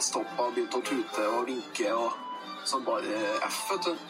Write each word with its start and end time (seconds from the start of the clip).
og 0.00 0.04
stoppa 0.04 0.46
og 0.48 0.54
begynte 0.56 0.78
å 0.78 0.84
tute 0.86 1.24
og 1.28 1.42
vinke 1.44 1.88
og 1.92 2.14
sånn 2.64 2.84
bare 2.86 3.18
F, 3.44 3.58
vet 3.68 3.84
du. 3.84 4.04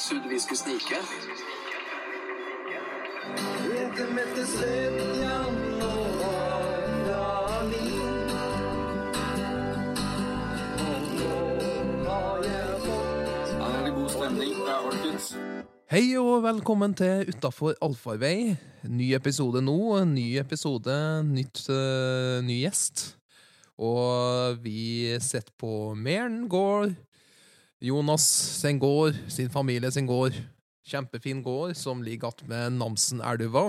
Trodde 0.00 0.30
vi 0.30 0.38
skulle 0.40 0.60
snike. 0.62 1.00
Hei 15.92 16.06
og 16.16 16.42
velkommen 16.46 16.96
til 16.96 17.28
Utafor 17.28 17.76
allfarvei. 17.84 18.56
Ny 18.88 19.12
episode 19.20 19.60
nå, 19.60 19.78
ny 20.08 20.30
episode, 20.40 20.98
nytt, 21.28 21.66
uh, 21.68 22.40
ny 22.48 22.62
gjest. 22.62 23.17
Og 23.78 24.58
vi 24.64 25.14
setter 25.22 25.54
på 25.58 25.94
Mern 25.94 26.46
gård. 26.50 26.96
Jonas 27.78 28.24
sin 28.58 28.80
gård, 28.82 29.14
sin 29.30 29.50
familie 29.50 29.90
sin 29.94 30.08
gård. 30.08 30.34
Kjempefin 30.88 31.44
gård 31.44 31.76
som 31.78 32.02
ligger 32.02 32.32
attmed 32.32 32.74
Namsenelva. 32.80 33.68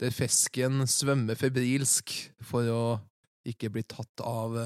Der 0.00 0.14
fisken 0.14 0.86
svømmer 0.88 1.36
febrilsk 1.38 2.14
for 2.42 2.68
å 2.72 2.84
ikke 3.46 3.70
bli 3.74 3.84
tatt 3.84 4.22
av 4.24 4.56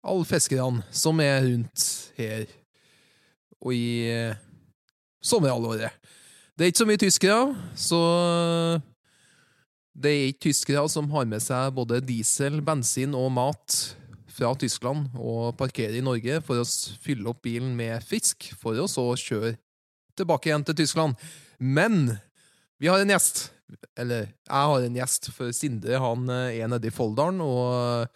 alle 0.00 0.26
fiskerne 0.28 0.84
som 0.92 1.20
er 1.22 1.40
rundt 1.44 1.86
her 2.18 2.44
og 3.60 3.74
i 3.76 4.30
sommerhalvåret. 5.24 5.92
Det 6.56 6.64
er 6.64 6.72
ikke 6.72 6.82
så 6.82 6.88
mye 6.88 7.00
tyskere, 7.00 7.40
så 7.76 8.00
det 9.94 10.10
er 10.10 10.28
ikke 10.30 10.48
tyskere 10.48 10.84
som 10.90 11.10
har 11.14 11.26
med 11.28 11.42
seg 11.42 11.74
både 11.76 12.00
diesel, 12.04 12.60
bensin 12.64 13.16
og 13.18 13.30
mat 13.34 13.78
fra 14.30 14.52
Tyskland 14.58 15.10
og 15.18 15.56
parkerer 15.58 15.98
i 15.98 16.04
Norge 16.04 16.38
for 16.46 16.62
å 16.62 16.68
fylle 17.02 17.28
opp 17.32 17.42
bilen 17.44 17.74
med 17.76 18.04
fisk, 18.06 18.52
for 18.58 18.78
å 18.78 18.88
så 18.90 19.08
kjøre 19.18 19.56
tilbake 20.18 20.50
igjen 20.50 20.66
til 20.68 20.78
Tyskland. 20.82 21.18
Men 21.58 22.14
vi 22.80 22.88
har 22.88 23.02
en 23.02 23.12
gjest. 23.12 23.48
Eller, 23.98 24.30
jeg 24.46 24.70
har 24.70 24.86
en 24.86 24.98
gjest, 24.98 25.30
for 25.34 25.54
Sindre 25.54 26.00
han 26.02 26.30
eh, 26.32 26.58
er 26.62 26.70
nede 26.70 26.90
i 26.90 26.94
Folldalen 26.94 27.42
og 27.44 28.10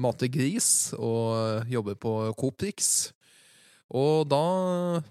mater 0.00 0.30
gris 0.32 0.94
og 0.96 1.68
jobber 1.70 1.98
på 2.00 2.14
Coprix. 2.38 3.12
Og 3.94 4.24
da 4.30 4.44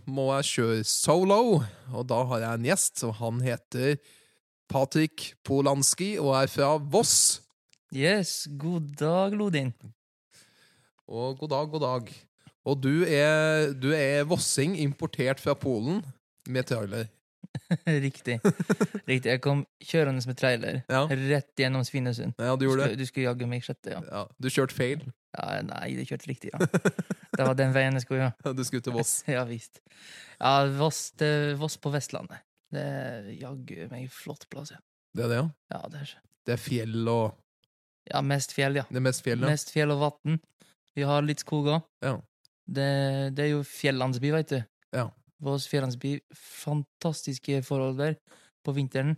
må 0.09 0.29
jeg 0.37 0.49
kjøre 0.49 0.87
solo, 0.87 1.61
og 1.93 2.07
da 2.09 2.23
har 2.31 2.41
jeg 2.43 2.59
en 2.59 2.67
gjest, 2.71 3.03
og 3.07 3.15
han 3.19 3.43
heter 3.45 3.95
Patrik 4.71 5.33
Polanski 5.45 6.13
og 6.21 6.33
er 6.41 6.47
fra 6.51 6.75
Voss. 6.77 7.41
Yes, 7.93 8.47
god 8.57 8.93
dag, 8.99 9.35
Lodin. 9.37 9.73
Og 11.07 11.37
god 11.39 11.49
dag, 11.53 11.67
god 11.73 11.83
dag. 11.83 12.13
Og 12.65 12.79
du 12.79 13.03
er, 13.03 13.73
du 13.75 13.91
er 13.93 14.23
vossing, 14.25 14.77
importert 14.79 15.41
fra 15.43 15.53
Polen, 15.53 15.99
med 16.47 16.63
trailer. 16.69 17.09
Riktig. 18.07 18.39
Riktig. 19.07 19.29
Jeg 19.29 19.41
kom 19.43 19.65
kjørende 19.83 20.23
med 20.25 20.37
trailer 20.39 20.79
Ja, 20.89 21.03
rett 21.05 21.51
gjennom 21.59 21.83
Svinesund. 21.85 22.33
ja 22.39 22.55
du 22.57 22.63
gjorde 22.65 22.87
det. 22.87 22.97
du 22.97 23.05
skulle 23.05 23.27
jaggu 23.27 23.45
meg 23.51 23.61
sjette, 23.67 23.91
ja. 23.93 23.99
Ja, 24.07 24.23
du 24.41 24.47
kjørte 24.49 24.73
feil. 24.77 25.03
ja. 25.37 25.59
Nei, 25.67 25.91
du 25.99 26.01
kjørte 26.07 26.31
riktig, 26.31 26.53
ja. 26.55 26.63
Det 27.37 27.45
var 27.45 27.55
den 27.57 27.73
veien 27.75 27.93
jeg 27.99 28.05
skulle, 28.07 28.31
ja. 28.31 28.53
Du 28.55 28.63
skulle 28.63 28.81
til 28.85 28.95
Voss. 28.95 29.19
Ja 29.35 29.43
visst. 29.49 29.83
Ja, 30.39 30.55
Voss, 30.79 31.11
Voss 31.59 31.77
på 31.83 31.91
Vestlandet. 31.93 32.41
Det 32.73 32.83
er 32.83 33.31
jaggu 33.37 33.87
meg 33.91 34.11
flott 34.13 34.47
plass, 34.51 34.73
ja. 34.73 34.81
Det 35.13 35.25
er 35.25 35.31
det, 35.31 35.39
ja? 35.41 35.47
Ja, 35.75 35.81
det 35.93 36.03
er, 36.03 36.13
Det 36.43 36.55
er 36.55 36.61
fjell 36.61 37.09
og 37.11 37.39
ja 38.09 38.19
mest 38.25 38.51
fjell, 38.51 38.75
ja. 38.81 38.83
Det 38.89 38.99
er 38.99 39.05
mest 39.05 39.23
fjell, 39.23 39.43
ja. 39.43 39.49
Mest 39.53 39.69
fjell 39.71 39.93
og 39.93 40.01
vann. 40.01 40.39
Vi 40.97 41.05
har 41.07 41.23
litt 41.25 41.43
skog 41.43 41.69
òg. 41.71 41.83
Ja. 42.03 42.17
Det, 42.63 42.87
det 43.35 43.45
er 43.45 43.51
jo 43.53 43.61
fjellandsby, 43.67 44.31
veit 44.33 44.51
du. 44.51 44.59
Ja. 44.95 45.07
Vår 45.43 45.61
fjellandsby. 45.71 46.17
Fantastiske 46.35 47.61
forhold 47.63 47.97
der 48.01 48.17
på 48.63 48.75
vinteren. 48.75 49.15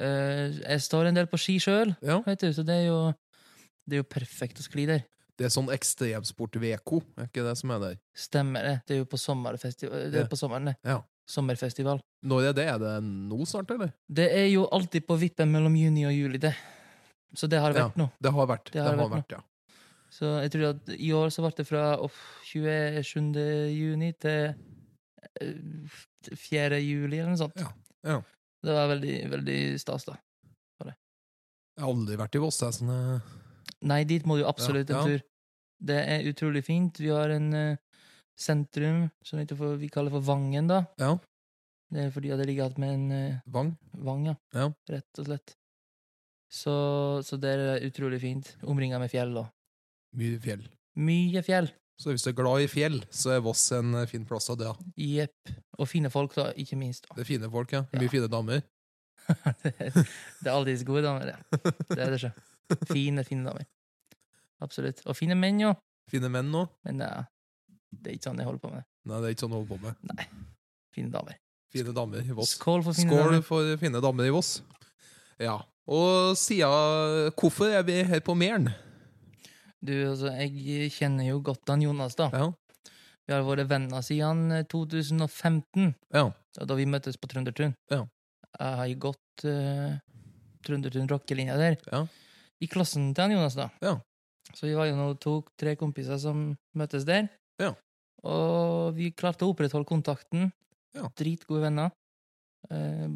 Eh, 0.00 0.56
jeg 0.62 0.84
står 0.86 1.10
en 1.10 1.18
del 1.20 1.28
på 1.28 1.40
ski 1.40 1.58
sjøl, 1.60 1.92
ja. 2.04 2.20
vet 2.24 2.40
du, 2.40 2.48
så 2.56 2.64
det 2.64 2.78
er 2.82 2.86
jo 2.88 3.00
det 3.84 3.98
er 3.98 4.04
jo 4.04 4.08
perfekt 4.08 4.60
å 4.62 4.64
skli 4.64 4.86
der. 4.88 5.04
Det 5.40 5.46
er 5.48 5.52
sånn 5.52 5.70
ekstremsport-VK, 5.72 6.90
er 7.16 7.28
ikke 7.30 7.44
det 7.46 7.54
som 7.58 7.72
er 7.74 7.80
der? 7.82 7.94
Stemmer 8.16 8.66
det. 8.66 8.74
Det 8.86 8.96
er 8.96 9.00
jo 9.00 9.08
på 9.08 9.20
sommerfestival. 9.20 10.10
Det 10.12 10.20
er 10.20 10.28
på 10.28 10.38
sommeren, 10.38 10.68
det. 10.70 10.76
Ja. 10.84 10.98
Sommerfestival. 11.30 12.00
Når 12.26 12.50
er 12.50 12.56
det? 12.56 12.66
Er 12.72 12.80
det 12.82 12.94
nå 13.04 13.38
snart, 13.48 13.70
eller? 13.74 13.92
Det 14.10 14.26
er 14.34 14.48
jo 14.50 14.66
alltid 14.74 15.06
på 15.08 15.16
vippen 15.20 15.52
mellom 15.52 15.76
juni 15.78 16.04
og 16.08 16.16
juli, 16.16 16.40
det. 16.42 16.54
Så 17.36 17.46
det 17.50 17.60
har 17.62 17.74
vært 17.76 17.98
nå. 18.00 18.08
Det 18.18 18.32
har 18.34 18.50
vært. 18.50 18.72
Det 18.74 18.82
har 18.82 18.98
vært 18.98 19.14
vært, 19.20 19.36
ja. 19.38 19.44
Så 20.10 20.32
jeg 20.42 20.50
tror 20.50 20.64
at 20.72 20.88
i 20.96 21.12
år 21.14 21.30
så 21.30 21.44
ble 21.44 21.52
det 21.60 21.66
fra 21.68 21.84
off, 22.02 22.16
27. 22.50 23.38
juni 23.70 24.10
til 24.18 24.50
eh, 25.38 26.00
4. 26.34 26.80
juli, 26.82 27.20
eller 27.20 27.30
noe 27.30 27.38
sånt. 27.38 27.62
Ja, 27.62 27.70
ja. 28.16 28.18
Det 28.60 28.74
var 28.76 28.90
veldig, 28.90 29.14
veldig 29.30 29.60
stas, 29.80 30.08
da. 30.10 30.18
Jeg 31.80 31.86
har 31.86 31.94
aldri 31.94 32.16
vært 32.20 32.36
i 32.36 32.40
Voss, 32.42 32.58
jeg. 32.60 32.76
Sånn, 32.76 32.90
eh, 32.92 33.28
Nei, 33.88 34.02
dit 34.04 34.26
må 34.28 34.36
du 34.36 34.42
absolutt 34.44 34.90
Ja, 34.92 34.98
ja. 34.98 35.00
en 35.00 35.14
tur. 35.14 35.22
Det 35.80 35.96
er 36.12 36.26
utrolig 36.28 36.60
fint. 36.66 36.98
Vi 37.00 37.08
har 37.08 37.32
en 37.32 37.54
eh, 37.56 37.78
sentrum 38.40 39.08
som 39.26 39.40
vi 39.78 39.88
kaller 39.92 40.14
for 40.14 40.24
Vangen, 40.24 40.70
da. 40.70 40.84
ja. 41.00 41.16
Det 41.90 42.04
er 42.04 42.10
fordi 42.14 42.30
det 42.38 42.44
ligger 42.46 42.68
igjen 42.68 42.82
med 42.84 42.90
en 42.94 43.06
uh, 43.34 43.38
Vang. 43.50 43.70
vang, 43.98 44.26
ja. 44.28 44.34
Ja. 44.54 44.68
Rett 44.92 45.18
og 45.18 45.26
slett. 45.26 45.56
Så, 46.50 46.72
så 47.26 47.38
det 47.42 47.50
er 47.50 47.86
utrolig 47.86 48.20
fint. 48.22 48.52
Omringa 48.62 49.00
med 49.02 49.10
fjell 49.10 49.32
da. 49.34 49.42
Mye 50.18 50.38
fjell. 50.42 50.62
mye 50.98 51.42
fjell. 51.42 51.66
Så 52.00 52.14
hvis 52.14 52.22
du 52.24 52.30
er 52.30 52.36
glad 52.38 52.62
i 52.62 52.68
fjell, 52.70 53.00
så 53.10 53.34
er 53.34 53.42
Voss 53.44 53.64
en 53.76 53.90
eh, 53.98 54.06
fin 54.08 54.22
plass 54.26 54.46
å 54.50 54.56
dra. 54.56 54.70
Jepp. 54.96 55.50
Og 55.78 55.90
fine 55.90 56.08
folk, 56.14 56.32
da, 56.38 56.46
ikke 56.56 56.78
minst. 56.78 57.04
da. 57.08 57.18
Det 57.18 57.26
er 57.26 57.28
fine 57.28 57.50
folk, 57.52 57.74
ja. 57.74 57.82
Ja. 57.90 58.00
Mye 58.00 58.12
fine 58.14 58.30
damer. 58.32 58.62
det 59.60 60.46
er 60.46 60.54
alltids 60.54 60.86
gode 60.88 61.02
damer, 61.04 61.34
ja. 61.34 61.60
Det 61.90 61.98
er 61.98 62.14
det 62.14 62.22
ikke. 62.22 62.32
Fine, 62.94 63.24
fine 63.26 63.42
damer. 63.50 63.66
Absolutt. 64.62 65.02
Og 65.10 65.16
fine 65.18 65.34
menn, 65.34 65.58
jo. 65.58 65.74
Fine 66.10 66.30
menn 66.30 66.48
nå. 66.54 66.64
Men 66.86 67.02
eh, 67.02 67.28
det 67.90 68.10
er 68.12 68.16
ikke 68.18 68.28
sånn 68.30 68.38
jeg 68.42 68.46
holder 68.48 68.62
på 68.64 68.70
med. 68.74 68.84
Nei, 69.10 69.16
det 69.20 69.26
er 69.28 69.34
ikke 69.34 69.44
sånn 69.46 69.52
du 69.54 69.56
holder 69.58 69.72
på 69.74 69.80
med. 69.86 69.96
Nei. 70.12 70.26
Fine 70.94 71.10
damer. 71.14 71.38
Fine 71.70 71.92
damer 71.94 72.22
i 72.26 72.34
Voss. 72.34 72.56
Skål 72.58 72.82
for 72.86 72.96
fine 72.96 73.08
Skål 73.10 73.26
damer. 73.30 73.42
for 73.46 73.72
fine 73.80 74.00
damer 74.02 74.26
i 74.26 74.32
Voss. 74.34 74.52
Ja. 75.40 75.56
Og 75.90 76.36
siden 76.38 77.30
Hvorfor 77.38 77.70
er 77.74 77.82
vi 77.86 78.00
her 78.06 78.20
på 78.26 78.34
Mæren? 78.38 78.68
Du, 79.80 79.92
altså, 80.10 80.28
jeg 80.36 80.90
kjenner 80.92 81.24
jo 81.30 81.38
godt 81.40 81.70
han 81.72 81.80
Jonas, 81.82 82.14
da. 82.18 82.28
Ja. 82.34 82.50
Vi 83.26 83.32
har 83.32 83.44
vært 83.46 83.68
venner 83.70 84.02
siden 84.04 84.50
eh, 84.52 84.64
2015, 84.68 85.94
Ja. 86.12 86.26
da 86.58 86.66
da 86.66 86.74
vi 86.76 86.84
møttes 86.90 87.16
på 87.16 87.30
Trøndertun. 87.30 87.72
Ja. 87.90 88.02
Jeg 88.58 88.76
har 88.80 88.94
gått 89.00 89.44
uh, 89.46 89.94
Trøndertun 90.66 91.08
rockelinja 91.08 91.56
der. 91.56 91.78
Ja. 91.92 92.02
I 92.60 92.66
klassen 92.68 93.14
til 93.14 93.22
han 93.24 93.32
Jonas, 93.36 93.54
da. 93.56 93.70
Ja. 93.80 93.94
Så 94.52 94.66
vi 94.66 94.74
var 94.74 94.90
jo 94.90 94.96
nå 94.98 95.12
to-tre 95.22 95.76
kompiser 95.78 96.18
som 96.20 96.50
møttes 96.76 97.06
der. 97.08 97.28
Ja. 97.60 97.74
Og 98.26 98.94
vi 98.96 99.10
klarte 99.16 99.46
å 99.46 99.52
opprettholde 99.54 99.88
kontakten. 99.88 100.50
Ja. 100.96 101.08
Dritgode 101.16 101.62
venner. 101.68 101.92
Eh, 102.70 103.06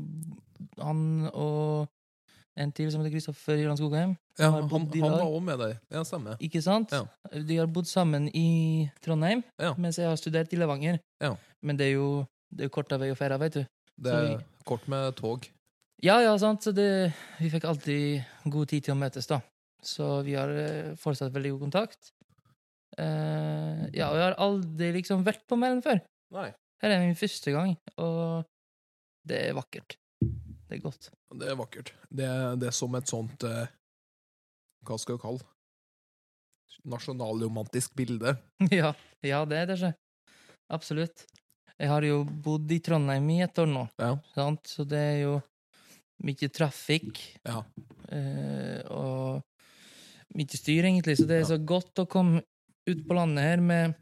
han 0.80 1.00
og 1.34 1.88
en 2.56 2.70
til 2.72 2.90
som 2.92 3.02
heter 3.02 3.16
Kristoffer 3.16 3.58
Jørgen 3.58 3.78
Skogheim. 3.80 4.12
ja 4.38 4.50
han, 4.54 4.68
han 4.70 4.86
var 5.02 5.24
òg 5.26 5.40
med 5.42 5.58
deg. 5.58 5.80
Ja, 5.90 6.04
stemmer. 6.06 6.36
Ikke 6.38 6.62
sant? 6.62 6.92
Ja. 6.94 7.02
De 7.34 7.56
har 7.58 7.66
bodd 7.66 7.88
sammen 7.90 8.28
i 8.30 8.88
Trondheim, 9.02 9.42
Ja. 9.60 9.74
mens 9.74 9.98
jeg 9.98 10.06
har 10.06 10.16
studert 10.16 10.52
i 10.54 10.60
Levanger. 10.60 11.00
Ja. 11.20 11.34
Men 11.62 11.76
det 11.76 11.88
er 11.90 11.96
jo 11.96 12.26
det 12.54 12.68
er 12.68 12.70
korta 12.70 12.98
vei 13.00 13.10
å 13.10 13.16
feire, 13.18 13.38
veit 13.42 13.56
du. 13.58 13.64
Det 13.98 14.12
er 14.12 14.28
er 14.36 14.44
kort 14.64 14.86
med 14.88 15.16
tog. 15.18 15.48
Ja, 16.02 16.20
ja, 16.22 16.36
sant. 16.38 16.62
Så 16.62 16.72
det, 16.74 17.12
vi 17.40 17.50
fikk 17.50 17.64
alltid 17.64 18.24
god 18.50 18.68
tid 18.70 18.84
til 18.84 18.94
å 18.94 18.98
møtes, 18.98 19.26
da. 19.26 19.40
Så 19.82 20.22
vi 20.24 20.34
har 20.38 20.48
eh, 20.48 20.94
fortsatt 21.00 21.32
veldig 21.34 21.56
god 21.56 21.64
kontakt. 21.66 22.12
Eh, 22.98 23.84
ja, 23.96 24.10
og 24.10 24.18
jeg 24.18 24.24
har 24.28 24.36
aldri 24.44 24.90
liksom 24.98 25.24
vært 25.26 25.42
på 25.50 25.58
Mælen 25.58 25.82
før. 25.84 26.00
Nei. 26.34 26.50
Her 26.82 26.92
er 26.94 27.02
min 27.04 27.16
første 27.18 27.52
gang, 27.54 27.74
og 27.98 28.44
det 29.26 29.38
er 29.48 29.56
vakkert. 29.56 29.96
Det 30.20 30.78
er 30.78 30.82
godt. 30.84 31.08
Det 31.34 31.48
er 31.50 31.56
vakkert. 31.58 31.92
Det, 32.10 32.28
det 32.60 32.68
er 32.70 32.76
som 32.76 32.94
et 32.98 33.08
sånt 33.10 33.44
uh, 33.48 33.64
Hva 34.86 34.98
skal 35.00 35.16
jeg 35.16 35.22
kalle? 35.24 35.46
Nasjonalromantisk 36.84 37.94
bilde. 37.96 38.34
ja, 38.74 38.92
ja, 39.24 39.40
det 39.48 39.58
er 39.62 39.70
det 39.70 39.78
ikke. 39.78 39.92
Absolutt. 40.74 41.24
Jeg 41.80 41.90
har 41.90 42.04
jo 42.06 42.20
bodd 42.24 42.70
i 42.72 42.78
Trondheim 42.84 43.26
i 43.34 43.40
et 43.44 43.58
år 43.58 43.66
nå, 43.70 43.86
Ja. 43.98 44.12
sant? 44.34 44.68
så 44.70 44.84
det 44.86 45.00
er 45.00 45.18
jo 45.24 45.34
mye 46.24 46.48
trafikk 46.54 47.18
Ja. 47.44 47.64
eh, 48.14 48.82
og 48.94 49.42
mye 50.38 50.58
styr, 50.60 50.86
egentlig. 50.86 51.16
Så 51.18 51.26
det 51.26 51.40
er 51.40 51.48
så 51.48 51.58
godt 51.58 51.98
å 52.04 52.06
komme 52.10 52.44
ut 52.90 53.04
på 53.08 53.14
landet 53.16 53.44
her 53.44 53.60
med 53.64 53.94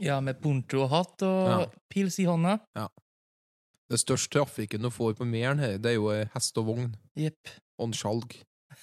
ja, 0.00 0.16
med 0.24 0.38
poncho 0.40 0.84
og 0.86 0.90
hatt 0.94 1.22
og 1.26 1.48
Ja. 1.50 1.58
pils 1.92 2.18
i 2.22 2.24
hånda. 2.28 2.58
Ja. 2.76 2.86
Det 3.90 3.98
største 4.00 4.30
trafikken 4.38 4.80
du 4.82 4.90
får 4.90 5.16
på 5.18 5.26
Mæren 5.26 5.58
her, 5.58 5.76
det 5.78 5.90
er 5.90 5.98
jo 5.98 6.08
hest 6.34 6.56
og 6.58 6.66
vogn 6.70 6.94
Yep. 7.18 7.48
og 7.78 7.88
en 7.88 7.92
skjalg. 7.98 8.36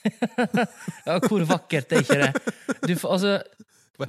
ja, 1.07 1.15
hvor 1.25 1.45
vakkert 1.47 1.91
er 1.95 2.03
ikke 2.03 2.17
det? 2.21 2.53
Du, 2.87 2.93
får- 2.99 3.13
altså, 3.15 3.31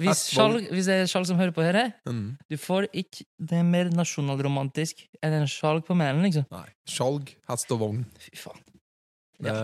Hvis, 0.02 0.24
skjalg, 0.34 0.66
hvis 0.74 0.88
det 0.90 0.96
er 1.00 1.06
skjalg 1.08 1.26
som 1.30 1.38
hører 1.38 1.54
på 1.56 1.62
her, 1.64 1.92
Mm. 2.06 2.36
du 2.50 2.56
får 2.60 2.88
ikke 2.92 3.24
Det 3.40 3.56
er 3.56 3.62
mer 3.64 3.88
nasjonalromantisk 3.94 5.06
enn 5.22 5.32
en 5.38 5.46
skjalg 5.48 5.86
på 5.86 5.94
Mæren, 5.96 6.20
liksom. 6.26 6.44
Nei. 6.50 6.66
Skjalg, 6.86 7.30
hest 7.48 7.72
og 7.72 7.78
vogn. 7.80 8.04
Fy 8.18 8.34
faen. 8.36 8.60
Det, 9.40 9.54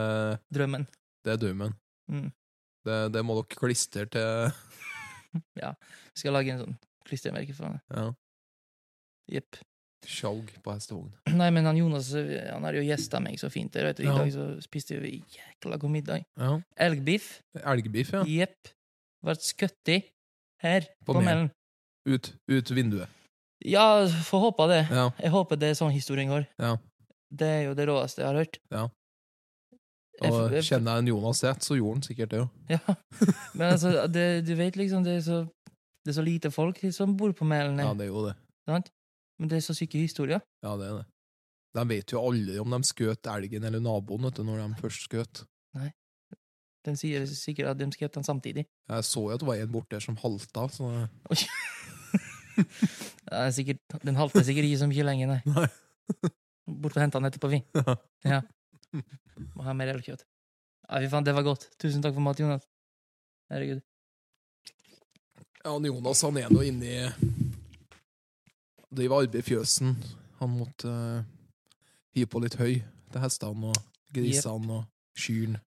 Drømmen. 0.54 0.86
det 1.24 1.32
er 1.34 1.36
drømmen. 1.36 1.74
Mm. 2.08 2.30
Det, 2.86 3.12
det 3.12 3.24
må 3.26 3.34
dere 3.42 3.58
klistre 3.58 4.06
til 4.06 4.52
Vi 6.14 6.20
skal 6.22 6.32
lage 6.36 6.52
en 6.54 6.60
sånn 6.64 6.76
klistremerke 7.04 7.54
for 7.56 7.66
han. 7.70 7.80
ja. 7.90 8.10
Jepp. 9.34 9.56
Skjalg 10.04 10.50
på 10.60 10.72
hestevogn. 10.74 11.08
og. 11.24 11.32
Nei, 11.40 11.46
men 11.56 11.64
han 11.64 11.78
Jonas 11.80 12.10
han 12.12 12.64
har 12.66 12.76
jo 12.76 12.82
gjesta 12.84 13.22
meg 13.24 13.38
så 13.40 13.48
fint. 13.52 13.72
der, 13.72 13.92
du. 13.96 14.02
I 14.04 14.06
Ja. 14.10 14.18
dag 14.18 14.32
så 14.34 14.46
spiste 14.60 14.98
vi 15.00 15.22
jækla 15.32 15.78
god 15.80 15.90
middag. 15.94 16.24
Ja. 16.36 16.58
Elgbiff. 16.76 17.38
Elgbiff, 17.62 18.12
ja. 18.12 18.20
Jepp. 18.28 18.68
Ble 19.24 19.34
skutt 19.40 19.88
i 19.88 20.02
her 20.60 20.84
På 21.06 21.14
på. 21.16 21.22
Mælen. 21.24 21.48
Ut, 22.06 22.34
ut 22.52 22.70
vinduet. 22.76 23.08
Ja, 23.64 24.04
får 24.28 24.40
håpe 24.50 24.66
det. 24.68 24.82
Ja. 24.92 25.06
Jeg 25.22 25.32
håper 25.32 25.56
det 25.56 25.70
er 25.72 25.78
sånn 25.78 25.94
historien 25.94 26.28
går. 26.28 26.44
Ja. 26.60 26.74
Det 27.32 27.48
er 27.48 27.62
jo 27.70 27.72
det 27.78 27.86
råeste 27.88 28.20
jeg 28.20 28.28
har 28.28 28.36
hørt. 28.42 28.58
Ja. 28.70 28.84
Og 30.22 30.52
kjenner 30.62 30.94
jeg 30.94 31.02
en 31.02 31.08
Jonas 31.10 31.40
rett, 31.44 31.64
så 31.66 31.74
gjorde 31.74 31.96
han 31.98 32.02
sikkert 32.06 32.30
det. 32.30 32.38
jo. 32.38 32.48
Ja, 32.70 32.78
men 33.58 33.64
altså, 33.72 34.06
det, 34.06 34.26
du 34.46 34.52
vet 34.54 34.76
liksom, 34.78 35.02
det 35.04 35.16
er, 35.18 35.24
så, 35.26 35.40
det 36.06 36.12
er 36.12 36.18
så 36.20 36.22
lite 36.22 36.50
folk 36.54 36.78
som 36.94 37.16
bor 37.18 37.32
på 37.34 37.44
Mælen, 37.48 37.80
Ja, 37.82 37.90
det 37.98 38.06
er 38.06 38.12
jo 38.12 38.22
det. 38.28 38.36
sant? 38.68 38.92
Men 39.38 39.50
det 39.50 39.58
er 39.58 39.64
så 39.66 39.74
syke 39.74 39.98
historier. 39.98 40.40
Ja, 40.62 40.76
det 40.78 40.86
er 40.86 41.00
det. 41.00 41.06
De 41.74 41.82
vet 41.90 42.12
jo 42.14 42.20
aldri 42.22 42.60
om 42.62 42.70
de 42.70 42.78
skjøt 42.86 43.26
elgen 43.26 43.64
eller 43.66 43.82
naboen 43.82 44.22
vet 44.28 44.36
du, 44.38 44.44
når 44.46 44.62
de 44.62 44.80
først 44.84 45.08
skjøt. 45.08 45.42
Den 46.84 46.98
sier 47.00 47.24
sikkert 47.26 47.70
at 47.72 47.78
de 47.80 47.86
skjøt 47.96 48.14
den 48.14 48.26
samtidig. 48.26 48.66
Jeg 48.92 49.04
så 49.08 49.22
jo 49.24 49.32
at 49.34 49.40
det 49.40 49.48
var 49.48 49.56
en 49.56 49.70
borte 49.72 49.96
der 49.96 50.02
som 50.04 50.18
halta, 50.20 50.66
så 50.68 50.90
er 53.32 53.50
sikkert, 53.50 53.80
den 54.04 54.16
halter 54.20 54.44
sikkert 54.46 54.68
ikke 54.68 54.78
så 54.84 54.88
mye 54.90 55.06
lenger, 55.08 55.32
nei. 55.32 55.40
Nei. 55.56 56.30
Bort 56.80 56.94
og 56.96 57.02
hente 57.02 57.18
den 57.18 57.28
etterpå, 57.28 57.50
vi. 57.52 57.62
Ja. 58.28 58.40
Ja. 58.94 59.02
Må 59.54 59.64
ha 59.66 59.72
mer 59.76 59.90
elgkjøtt. 59.94 60.24
Ja, 60.88 61.00
fy 61.00 61.08
faen, 61.12 61.24
det 61.26 61.34
var 61.34 61.42
godt. 61.46 61.68
Tusen 61.80 62.02
takk 62.04 62.14
for 62.16 62.24
mat, 62.24 62.38
Jonas. 62.42 62.66
Herregud. 63.52 63.80
Ja, 65.64 65.72
han 65.72 65.84
Jonas 65.88 66.20
han 66.26 66.36
er 66.36 66.50
nå 66.52 66.60
inne 66.66 66.84
i 66.84 66.98
Driver 68.94 69.22
arbeid 69.24 69.40
i 69.40 69.46
fjøsen. 69.46 69.94
Han 70.38 70.52
måtte 70.58 70.90
uh, 70.90 71.22
hive 72.14 72.28
på 72.30 72.42
litt 72.44 72.54
høy 72.60 72.76
til 73.10 73.22
hestene 73.24 73.72
og 73.72 73.78
grisene 74.14 74.76
og 74.80 74.84
kyrne. 75.18 75.58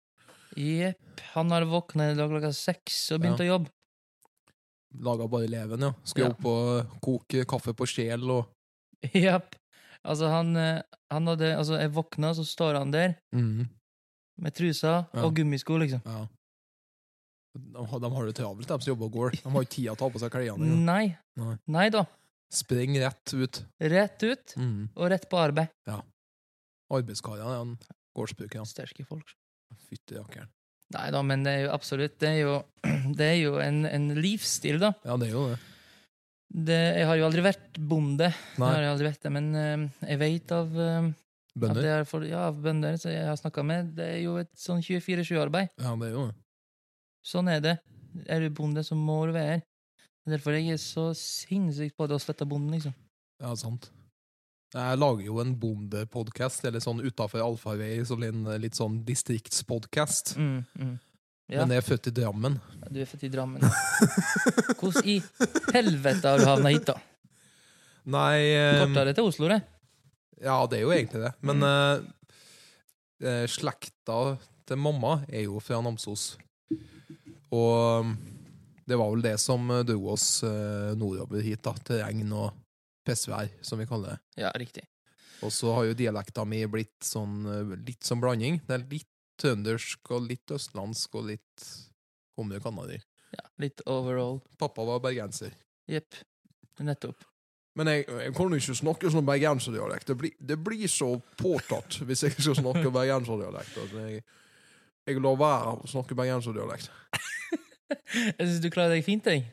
Jepp. 0.57 1.21
Han 1.33 1.51
har 1.53 1.65
våkna 1.69 2.11
i 2.11 2.15
dag 2.17 2.29
klokka 2.31 2.53
seks 2.55 3.01
og 3.15 3.21
begynt 3.23 3.41
Ja. 3.43 3.47
å 3.47 3.51
jobbe. 3.57 3.73
Laga 5.03 5.27
bare 5.29 5.49
leven, 5.51 5.83
ja. 5.83 5.91
Skulle 6.07 6.29
Ja. 6.29 6.35
opp 6.37 6.45
og 6.45 6.93
koke 7.03 7.43
kaffe 7.45 7.73
på 7.75 7.85
sjel 7.89 8.23
og 8.31 8.47
Jepp. 9.13 9.55
Altså, 10.07 10.29
han, 10.31 10.55
eh, 10.55 10.81
han 11.13 11.29
hadde 11.31 11.53
Altså, 11.55 11.77
jeg 11.79 11.93
våkna, 11.95 12.33
så 12.37 12.45
står 12.47 12.81
han 12.81 12.91
der 12.93 13.15
mm. 13.35 13.67
med 14.43 14.55
trusa 14.57 15.05
Ja. 15.13 15.23
og 15.23 15.35
gummisko, 15.37 15.77
liksom. 15.81 16.03
ja. 16.05 16.25
De, 17.57 17.99
de 18.03 18.09
har 18.13 18.27
det 18.27 18.35
travelt, 18.37 18.69
de 18.69 18.77
som 18.83 18.91
jobber 18.91 19.07
og 19.07 19.15
går. 19.15 19.37
De 19.41 19.49
har 19.49 19.63
ikke 19.65 19.73
tid 19.73 19.87
til 19.87 19.93
å 19.95 19.97
ta 19.97 20.09
på 20.13 20.19
seg 20.21 20.33
klærne. 20.33 20.75
Nei. 20.85 21.05
Nei. 21.39 21.55
Nei 21.73 21.87
da. 21.93 22.03
Spring 22.53 22.93
rett 23.01 23.33
ut. 23.33 23.63
Rett 23.81 24.23
ut 24.23 24.53
mm. 24.59 24.83
og 24.93 25.09
rett 25.11 25.25
på 25.31 25.39
arbeid. 25.41 25.73
Ja. 25.89 25.97
Arbeidskarene 26.93 27.55
er 27.55 27.63
en 27.65 27.73
gårdsbruk, 28.15 28.53
ja. 28.59 28.67
Sterke 28.67 29.07
folk. 29.07 29.33
Fytti 29.89 30.19
rakkeren. 30.19 30.51
Nei 30.95 31.07
da, 31.11 31.19
men 31.25 31.41
det 31.43 31.51
er 31.51 31.63
jo 31.65 31.71
absolutt 31.75 32.13
Det 32.21 32.29
er 32.29 32.37
jo, 32.45 32.53
det 33.19 33.25
er 33.25 33.39
jo 33.41 33.57
en, 33.59 33.81
en 33.89 34.05
livsstil, 34.15 34.79
da. 34.83 34.93
Ja, 35.07 35.17
det 35.19 35.31
er 35.31 35.33
jo 35.33 35.47
det. 35.51 35.57
Det, 36.47 36.77
jeg 36.95 37.07
har 37.09 37.19
jo 37.19 37.25
aldri 37.27 37.43
vært 37.43 37.77
bonde, 37.77 38.29
Nei. 38.57 38.67
har 38.71 38.85
jeg 38.85 38.91
aldri 38.93 39.07
vært 39.09 39.25
det, 39.25 39.31
men 39.35 39.49
uh, 39.51 40.05
jeg 40.07 40.19
vet 40.21 40.53
av 40.55 40.77
at 40.77 41.15
Bønder. 41.57 41.87
er 41.89 42.05
for, 42.07 42.25
ja, 42.27 42.47
av 42.51 42.59
bønder 42.61 42.97
som 43.01 43.11
jeg 43.11 43.25
har 43.25 43.37
snakka 43.39 43.63
med, 43.65 43.93
det 43.97 44.07
er 44.13 44.19
jo 44.21 44.35
et 44.41 44.51
sånn 44.61 44.83
24-7-arbeid. 44.85 45.73
Ja, 45.81 45.95
det 45.97 46.09
er 46.09 46.13
jo 46.13 46.25
det. 46.29 46.37
Sånn 47.25 47.49
er 47.51 47.63
det. 47.63 47.75
Er 48.29 48.43
du 48.43 48.51
bonde, 48.53 48.83
så 48.85 48.95
må 48.97 49.19
du 49.27 49.33
være 49.35 49.57
her. 49.57 49.63
Derfor 50.27 50.55
er 50.55 50.63
jeg 50.63 50.81
så 50.83 51.09
sinnssykt 51.17 51.95
på 51.97 52.07
det 52.07 52.17
å 52.17 52.21
slette 52.21 52.47
bonden, 52.47 52.75
liksom. 52.75 52.93
Ja, 53.41 53.53
sant. 53.57 53.89
Jeg 54.75 54.99
lager 54.99 55.23
jo 55.23 55.39
en 55.39 55.53
bondepodkast, 55.57 56.65
eller 56.67 56.83
sånn 56.83 56.99
utafor 57.05 57.41
allfarvei, 57.45 57.93
som 58.05 58.23
en 58.27 58.49
eh, 58.51 58.59
litt 58.59 58.75
sånn 58.75 58.99
distriktspodkast. 59.07 60.35
Mm, 60.37 60.57
mm. 60.75 60.95
Ja, 61.47 61.61
Men 61.63 61.77
jeg 61.77 61.83
er 61.83 61.87
født 61.87 62.07
i 62.09 62.11
Drammen. 62.11 62.57
du 62.91 62.99
er 62.99 63.07
født 63.07 63.23
i 63.23 63.29
Drammen. 63.31 63.61
Hvordan 64.81 65.05
i 65.07 65.17
helvete 65.73 66.27
har 66.33 66.41
du 66.41 66.45
havna 66.49 66.71
hit, 66.73 66.89
da? 66.89 66.97
Nei 68.07 68.41
um, 68.55 68.81
Kortere 68.85 69.13
til 69.15 69.27
Oslo, 69.29 69.47
det. 69.51 69.61
Ja, 70.43 70.57
det 70.67 70.79
er 70.79 70.83
jo 70.85 70.91
egentlig 70.95 71.21
det. 71.23 71.31
Men 71.47 71.63
Mm. 71.63 71.67
eh, 73.23 73.31
eh, 73.31 73.45
slekta 73.47 74.37
til 74.67 74.77
mamma 74.77 75.21
er 75.31 75.45
jo 75.47 75.59
fra 75.63 75.79
Namsos. 75.81 76.35
Og 77.51 78.03
um, 78.03 78.13
det 78.87 78.97
var 78.99 79.09
vel 79.11 79.23
det 79.25 79.37
som 79.39 79.71
eh, 79.71 79.83
dro 79.87 80.11
oss 80.13 80.43
eh, 80.43 80.93
nordover 80.99 81.41
hit, 81.43 81.63
da, 81.63 81.73
til 81.87 82.03
regn 82.03 82.31
og 82.35 82.51
pissvær, 83.07 83.49
som 83.63 83.79
vi 83.79 83.87
kaller 83.87 84.15
det. 84.17 84.43
Ja, 84.43 84.51
riktig. 84.59 84.83
Og 85.45 85.51
så 85.53 85.71
har 85.75 85.85
jo 85.87 85.95
dialekta 85.95 86.43
mi 86.49 86.63
blitt 86.71 87.03
sånn 87.07 87.39
eh, 87.47 87.75
litt 87.87 88.03
som 88.07 88.19
blanding. 88.23 88.59
Det 88.67 88.75
er 88.81 88.87
litt 88.91 89.07
trøndersk 89.41 90.11
og 90.15 90.25
litt 90.29 90.53
østlandsk 90.55 91.15
og 91.19 91.27
litt 91.31 91.67
Kommer 92.37 92.59
Kanadi. 92.61 92.99
Ja, 93.33 93.43
litt 93.63 93.81
overall. 93.89 94.39
Pappa 94.61 94.83
var 94.85 94.99
bergenser. 95.03 95.55
Jepp. 95.89 96.15
Nettopp. 96.85 97.23
Men 97.77 97.89
jeg, 97.91 98.05
jeg 98.09 98.33
kan 98.37 98.53
jo 98.53 98.57
ikke 98.61 98.75
snakke 98.77 99.09
sånn 99.13 99.25
bergenserdialekt. 99.25 100.07
Det, 100.09 100.15
blir- 100.17 100.37
det 100.49 100.57
blir 100.65 100.89
så 100.89 101.11
påtatt 101.37 101.99
hvis 102.05 102.23
jeg 102.25 102.35
skal 102.37 102.57
snakke 102.59 102.91
bergenserdialekt. 102.93 103.73
Altså, 103.81 104.03
jeg, 104.09 104.23
jeg 105.09 105.21
lar 105.25 105.37
være 105.41 105.73
å 105.81 105.89
snakke 105.89 106.17
bergenserdialekt. 106.17 106.89
Jeg 107.87 108.35
syns 108.43 108.57
du 108.59 108.67
klarer 108.73 108.97
deg 108.97 109.03
fint, 109.05 109.23
jeg. 109.31 109.45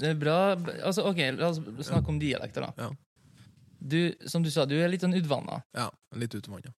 Det 0.00 0.06
er 0.08 0.16
bra. 0.16 0.36
Altså, 0.80 1.02
ok, 1.10 1.18
La 1.36 1.50
oss 1.52 1.58
snakke 1.84 2.08
om 2.08 2.16
dialekter, 2.22 2.64
da. 2.64 2.86
Ja. 2.86 3.34
Du, 3.82 3.98
som 4.30 4.40
du 4.44 4.48
sa, 4.54 4.64
du 4.64 4.72
er 4.78 4.88
litt 4.88 5.02
sånn 5.04 5.12
utvanna. 5.18 5.58
Ja, 5.76 5.90
litt 6.16 6.32
utvanna. 6.38 6.72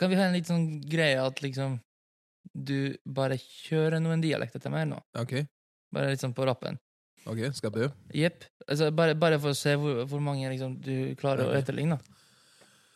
Kan 0.00 0.12
vi 0.12 0.16
ha 0.16 0.26
en 0.28 0.36
litt 0.36 0.48
sånn 0.48 0.66
greie 0.88 1.20
at 1.20 1.42
liksom 1.44 1.78
du 2.56 2.96
bare 3.04 3.36
kjører 3.36 4.00
noen 4.00 4.22
dialekter 4.24 4.62
til 4.62 4.72
meg 4.72 4.88
nå? 4.88 4.98
OK, 5.20 5.42
Bare 5.92 6.14
litt 6.14 6.22
sånn 6.22 6.34
på 6.34 6.46
rappen. 6.48 6.78
ok, 7.26 7.40
skal 7.52 7.68
jeg 7.68 7.74
prøve? 7.74 7.90
Jepp. 8.16 8.46
Altså, 8.66 8.88
bare, 8.94 9.16
bare 9.18 9.40
for 9.42 9.52
å 9.52 9.58
se 9.58 9.74
hvor, 9.76 10.04
hvor 10.08 10.22
mange 10.24 10.48
liksom, 10.52 10.78
du 10.80 11.12
klarer 11.20 11.50
å 11.50 11.56
etterligne. 11.58 11.98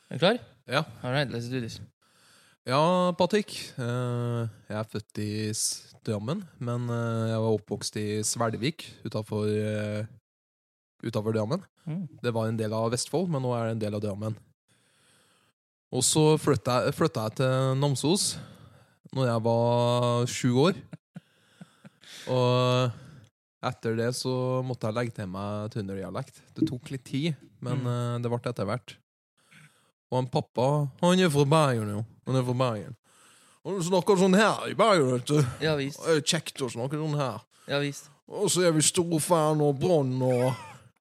Er 0.09 0.17
du 0.17 0.23
klar? 0.23 0.39
Ja. 0.71 0.85
All 1.03 1.13
right, 1.13 1.29
let's 1.29 1.51
do 1.53 1.61
this. 1.61 1.81
Ja, 2.65 3.13
Patrick. 3.19 3.53
eh, 3.77 4.49
jeg 4.71 4.79
er 4.79 4.89
født 4.89 5.21
i 5.21 5.33
Drammen, 6.05 6.41
men 6.61 6.89
eh, 6.89 7.29
jeg 7.35 7.43
var 7.45 7.59
oppvokst 7.59 7.99
i 8.01 8.07
Svelvik 8.25 8.87
utafor 9.05 9.49
uh, 9.49 10.07
utenfor 11.05 11.37
Drammen. 11.37 11.65
Mm. 11.85 12.07
Det 12.23 12.33
var 12.33 12.49
en 12.49 12.59
del 12.61 12.73
av 12.77 12.91
Vestfold, 12.95 13.29
men 13.33 13.45
nå 13.45 13.53
er 13.57 13.67
det 13.69 13.77
en 13.77 13.85
del 13.85 13.99
av 13.99 14.05
Drammen. 14.05 14.37
Og 15.95 16.03
så 16.03 16.25
flytta 16.43 16.81
jeg, 16.87 16.95
flytta 16.99 17.29
jeg 17.29 17.37
til 17.39 17.77
Namsos 17.79 18.25
når 19.15 19.29
jeg 19.31 19.43
var 19.45 20.25
sju 20.27 20.51
år. 20.65 20.79
Og 22.35 22.91
etter 23.65 23.95
det 24.01 24.11
så 24.19 24.33
måtte 24.67 24.89
jeg 24.91 24.97
legge 24.97 25.15
til 25.21 25.29
meg 25.31 25.71
trønderdialekt. 25.73 26.41
Det 26.57 26.67
tok 26.69 26.91
litt 26.93 27.05
tid, 27.07 27.37
men 27.65 27.79
Mm. 27.85 27.87
eh, 27.87 28.19
det 28.25 28.31
ble 28.33 28.41
etter 28.51 28.67
hvert. 28.67 28.97
Og 30.11 30.19
han 30.19 30.27
pappa, 30.31 30.89
han 31.01 31.19
er 31.21 31.31
fra 31.31 31.45
Bergen, 31.45 31.89
jo. 31.91 32.05
Han 32.27 32.37
er 32.37 32.43
fra 32.45 32.55
Bergen. 32.55 32.97
Og 33.65 33.79
du 33.79 33.85
snakker 33.89 34.19
sånn 34.19 34.35
her 34.37 34.67
i 34.69 34.75
Bergen, 34.75 35.13
vet 35.15 35.27
du. 35.27 35.39
Ja 35.61 35.75
visst. 35.77 36.03
Det 36.05 36.17
er 36.17 36.21
kjekt 36.21 36.61
å 36.61 36.69
snakke 36.71 36.99
sånn 37.01 37.17
her. 37.17 37.41
Ja 37.69 37.79
visst. 37.81 38.11
Og 38.29 38.49
så 38.51 38.67
er 38.67 38.73
vi 38.73 38.81
store 38.83 39.21
fan 39.21 39.61
av 39.61 39.79
Brann 39.79 40.21
og 40.23 40.55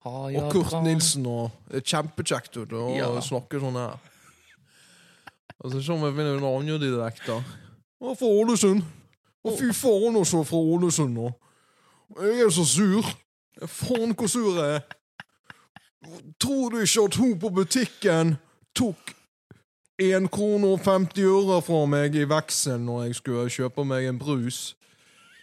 og 0.06 0.52
Kurt. 0.52 0.82
Nilsen 0.84 1.26
og 1.26 1.50
Det 1.68 1.76
er 1.80 1.80
kjempekjekt 2.02 2.56
å 2.72 2.96
Ja. 2.96 3.08
snakke 3.20 3.58
sånn 3.60 3.74
her. 3.74 3.98
Og 5.60 5.70
så 5.72 5.80
ser 5.82 6.00
vi 6.02 6.10
med 6.16 6.26
en 6.34 6.44
annen 6.44 6.80
dialekt, 6.82 7.22
da. 7.28 7.38
Og 8.04 8.16
fra 8.18 8.26
Ålesund. 8.26 8.82
Og 9.44 9.58
fy 9.60 9.70
faen 9.76 10.16
også 10.16 10.42
fra 10.48 10.56
Ålesund 10.56 11.14
nå. 11.14 11.30
Jeg 12.20 12.40
er 12.46 12.50
så 12.52 12.64
sur. 12.68 13.06
Faen 13.70 14.14
hvor 14.16 14.28
sur 14.28 14.56
jeg 14.58 14.76
er. 14.80 14.80
Tror 16.40 16.68
du 16.74 16.80
ikke 16.84 17.04
at 17.08 17.14
hun 17.16 17.38
på 17.40 17.48
butikken 17.54 18.34
tok 18.76 19.14
1 20.02 20.26
krone 20.34 20.66
og 20.74 20.80
50 20.84 21.22
øre 21.30 21.60
fra 21.64 21.84
meg 21.88 22.16
i 22.18 22.26
veksel 22.28 22.80
når 22.82 23.06
jeg 23.06 23.14
skulle 23.20 23.44
kjøpe 23.54 23.84
meg 23.88 24.08
en 24.10 24.18
brus? 24.20 24.74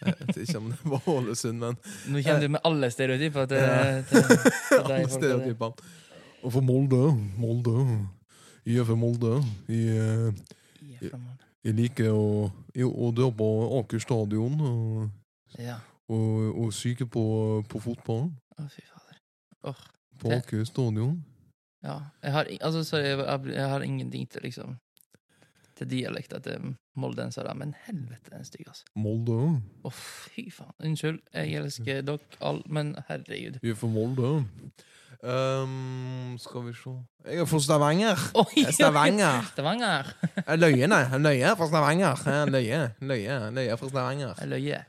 Jeg 0.02 0.14
vet 0.20 0.36
ikke 0.44 0.58
om 0.58 0.68
det 0.70 0.78
var 0.92 1.08
Ålesund, 1.08 1.58
men 1.62 1.76
Nå 2.10 2.22
kommer 2.26 2.40
du 2.42 2.48
med 2.56 2.60
alle 2.66 2.90
stereotyper 2.90 3.46
til, 3.50 3.66
til, 4.10 4.24
til 4.28 4.78
Alle 4.78 4.96
deg. 4.96 5.08
folk. 5.08 5.12
stereotypene. 5.16 5.92
Og 6.42 6.52
for 6.52 6.60
Molde, 6.66 7.02
Molde 7.38 7.74
Jeg 8.66 8.86
fra 8.86 8.94
Molde. 8.94 9.32
Jeg, 9.68 10.34
Ja, 10.82 11.08
fra 11.10 11.18
jeg 11.64 11.74
liker 11.74 12.10
å, 12.10 12.50
jeg- 12.74 12.86
å 12.86 13.10
dra 13.14 13.30
på 13.30 13.48
Aker 13.80 13.98
stadion 14.02 14.60
og, 14.60 15.10
Ja. 15.58 15.76
og, 16.08 16.58
og 16.58 16.72
syke 16.72 17.06
på, 17.06 17.64
på 17.68 17.80
fotballen. 17.80 18.32
Å, 18.58 18.68
fy 18.70 18.82
fader. 18.86 19.18
Åh, 19.64 19.82
På 20.18 20.32
Aker 20.32 20.64
stadion. 20.64 21.24
ja. 21.82 22.00
Jeg 22.22 22.32
har, 22.32 22.46
altså, 22.60 22.84
sorry, 22.84 23.02
jeg, 23.12 23.18
jeg, 23.18 23.54
jeg 23.54 23.68
har 23.68 23.80
ingenting 23.82 24.28
til 24.30 24.42
liksom 24.42 24.76
til 25.78 25.88
dialekta 25.90 26.38
til 26.44 26.72
moldensere, 27.00 27.54
men 27.56 27.74
helvete, 27.86 28.30
den 28.30 28.44
stygg, 28.44 28.66
altså. 28.68 28.84
Molde. 28.96 29.38
Å, 29.84 29.92
fy 29.92 30.48
faen. 30.52 30.74
Unnskyld, 30.84 31.20
jeg 31.32 31.54
elsker 31.62 32.02
dere 32.06 32.18
alle, 32.40 32.62
men 32.68 32.94
herregud. 33.08 33.58
Vi 33.62 33.70
er 33.72 33.78
fra 33.80 33.88
Molde. 33.88 34.32
Um, 35.22 36.34
skal 36.42 36.64
vi 36.66 36.72
se 36.74 36.90
Jeg 37.30 37.38
er 37.42 37.46
fra 37.46 37.60
Stavanger. 37.62 38.18
Oh, 38.34 38.48
ja. 38.58 38.66
er 38.66 38.72
Stavanger. 38.74 39.44
Stavanger. 39.52 40.08
Jeg 40.48 40.58
løyer, 40.58 40.88
nei. 40.90 41.02
Jeg 41.12 41.20
løyer 41.22 41.54
fra 41.60 41.68
Stavanger. 41.70 42.24
Jeg 42.26 42.50
løyer. 42.50 42.88
Løyer. 43.00 43.44
Løyer 43.54 43.78
fra 43.78 43.90
Stavanger. 43.92 44.34
Jeg 44.40 44.50
løyer. 44.50 44.88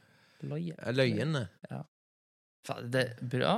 Løyer. 0.49 0.79
Jeg 0.87 0.97
løyende. 0.97 1.43
Faen, 2.67 2.89
det 2.93 3.03
er 3.11 3.29
bra. 3.35 3.53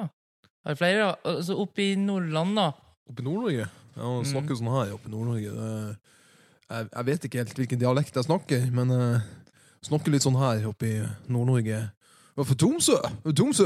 Har 0.66 0.76
du 0.76 0.80
flere, 0.82 1.00
da? 1.06 1.16
Altså, 1.32 1.56
oppe 1.62 1.84
i 1.86 1.96
Nordland, 2.02 2.56
da. 2.58 2.68
Oppe 3.08 3.22
i 3.22 3.26
Nord-Norge? 3.30 3.70
Ja, 3.96 4.10
Mm. 4.12 4.26
snakker 4.28 4.58
sånn 4.60 4.74
her 4.74 4.92
oppe 4.98 5.08
i 5.08 5.12
Nordnorge. 5.14 5.52
Det- 5.56 5.98
Jeg, 6.72 6.88
jeg 6.92 7.06
vet 7.06 7.26
ikke 7.28 7.42
helt 7.44 7.60
hvilken 7.60 7.80
dialekt 7.82 8.16
jeg 8.18 8.26
snakker, 8.26 8.64
men 8.74 8.90
jeg 8.96 9.90
snakker 9.90 10.14
litt 10.16 10.26
sånn 10.26 10.40
her 10.40 10.66
oppe 10.72 10.88
i 10.90 10.96
Nord-Norge. 11.30 11.84
For 12.36 12.58
Tromsø! 12.60 12.98
Tromsø, 13.32 13.66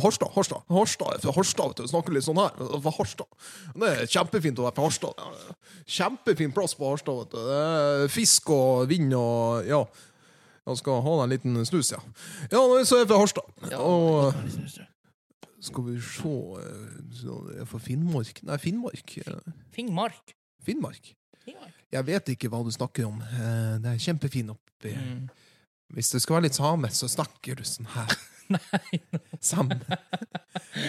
Harstad, 0.00 0.30
Harstad. 0.32 0.62
Harstad, 0.72 1.26
Harstad, 1.36 1.74
vet 1.74 1.82
du. 1.82 1.88
Snakker 1.90 2.14
litt 2.16 2.24
sånn 2.24 2.38
her. 2.40 2.54
Er 2.64 2.80
fra 2.80 2.92
Harstad. 2.96 3.28
Det 3.76 3.90
er 3.90 4.08
kjempefint 4.08 4.62
å 4.62 4.64
være 4.64 4.76
fra 4.78 4.86
Harstad. 4.86 5.58
Kjempefin 5.98 6.54
plass 6.56 6.72
på 6.78 6.88
Harstad, 6.88 7.18
vet 7.20 7.34
du. 7.34 7.42
Det 7.50 7.58
er 7.58 8.12
fisk 8.14 8.48
og 8.54 8.86
vind 8.88 9.12
og 9.18 9.66
Ja. 9.68 9.82
Jeg 10.68 10.80
skal 10.82 10.98
ha 11.00 11.12
deg 11.16 11.22
en 11.24 11.30
liten 11.32 11.60
snus, 11.68 11.90
ja. 11.94 12.00
Ja, 12.52 12.60
så 12.84 12.96
er 12.98 13.04
jeg 13.04 13.08
fra 13.08 13.20
Harstad. 13.22 13.52
Ja, 13.72 13.78
Og 13.80 14.34
skal 15.64 15.84
vi 15.86 15.94
se 16.04 16.32
eh, 16.62 16.98
Jeg 17.24 17.60
er 17.62 17.68
fra 17.68 17.80
Finnmark. 17.82 18.42
Nei, 18.46 18.58
Finnmark. 18.62 19.14
eh, 19.20 19.54
Finnmark. 19.74 20.34
Finnmark. 20.64 21.12
Jeg 21.46 22.04
vet 22.04 22.28
ikke 22.34 22.48
hva 22.52 22.60
du 22.64 22.70
snakker 22.74 23.06
om. 23.08 23.20
Eh, 23.22 23.78
Det 23.82 23.92
er 23.94 23.98
kjempefin 24.08 24.50
oppi 24.54 24.92
Mm. 24.94 25.28
Hvis 25.90 26.10
du 26.12 26.18
skal 26.20 26.36
være 26.36 26.44
litt 26.44 26.54
same, 26.54 26.88
så 26.92 27.08
snakker 27.08 27.56
du 27.56 27.62
sånn 27.64 27.86
her. 27.94 28.12
Nei, 28.54 28.98
Sammen. 29.40 29.80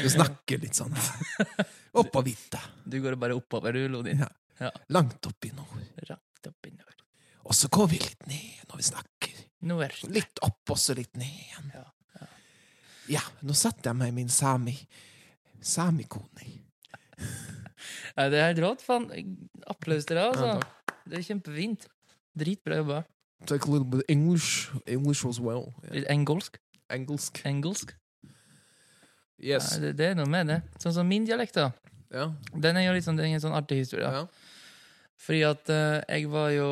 Du 0.04 0.10
snakker 0.12 0.60
litt 0.60 0.76
sånn 0.76 0.92
her. 0.94 1.66
Opp 1.94 2.12
på 2.12 2.22
vidda. 2.28 2.60
du 2.86 3.00
går 3.02 3.16
bare 3.16 3.34
oppover, 3.40 3.74
du, 3.74 3.88
Lodin. 3.88 4.26
Ja. 4.60 4.72
Langt 4.90 5.26
opp 5.26 5.46
i 5.48 5.52
nord. 5.56 5.86
Rakt 6.10 6.48
opp 6.52 6.68
i 6.68 6.72
nord. 6.76 7.02
Og 7.48 7.56
så 7.56 7.70
går 7.72 7.88
vi 7.90 8.00
litt 8.04 8.28
ned 8.28 8.68
når 8.70 8.78
vi 8.78 8.84
snakker. 8.92 9.40
Nord. 9.72 9.96
Litt 10.12 10.40
opp, 10.44 10.62
og 10.70 10.78
så 10.78 10.94
litt 11.00 11.16
ned 11.16 11.32
igjen. 11.32 11.72
Ja, 11.74 11.86
ja. 12.20 12.28
Ja, 13.16 13.24
nå 13.42 13.56
setter 13.58 13.90
jeg 13.94 13.96
meg 14.04 14.12
i 14.12 14.18
min 14.20 14.30
sami 14.30 14.76
samikone. 15.64 16.46
Ja, 18.16 18.28
det 18.32 18.40
er 18.40 18.52
helt 18.52 18.64
rått, 18.64 18.84
faen. 18.86 19.08
Applaus 19.68 20.08
til 20.10 20.20
deg, 20.20 20.26
Ja, 20.26 20.34
altså. 20.34 20.98
Det 21.10 21.20
er 21.20 21.26
kjempefint. 21.26 21.88
Dritbra 22.38 22.82
jobba. 22.82 23.04
Take 23.48 23.68
a 23.68 23.72
little 23.72 23.88
bit 23.88 24.04
English. 24.12 24.70
English 24.86 25.26
as 25.26 25.40
well. 25.40 25.74
Yeah. 25.84 25.96
Litt 26.00 26.10
engelsk. 26.12 26.60
Engelsk. 26.92 27.42
Engelsk. 27.46 27.96
Yes. 29.40 29.76
Ja, 29.76 29.82
det, 29.86 29.94
det 29.98 30.12
er 30.12 30.20
noe 30.20 30.28
med 30.30 30.52
det. 30.52 30.60
Sånn 30.84 30.94
som 30.98 31.08
min 31.08 31.26
dialekt, 31.28 31.56
da. 31.56 31.72
Ja. 32.14 32.30
Den 32.52 32.80
er 32.80 32.90
jo 32.90 32.96
litt 32.98 33.06
sånn, 33.08 33.20
en 33.24 33.42
sånn 33.42 33.56
artig 33.56 33.84
historie. 33.84 34.10
Ja. 34.10 34.26
Fordi 35.20 35.42
at 35.48 35.72
uh, 35.72 36.00
jeg 36.08 36.30
var 36.32 36.54
jo 36.56 36.70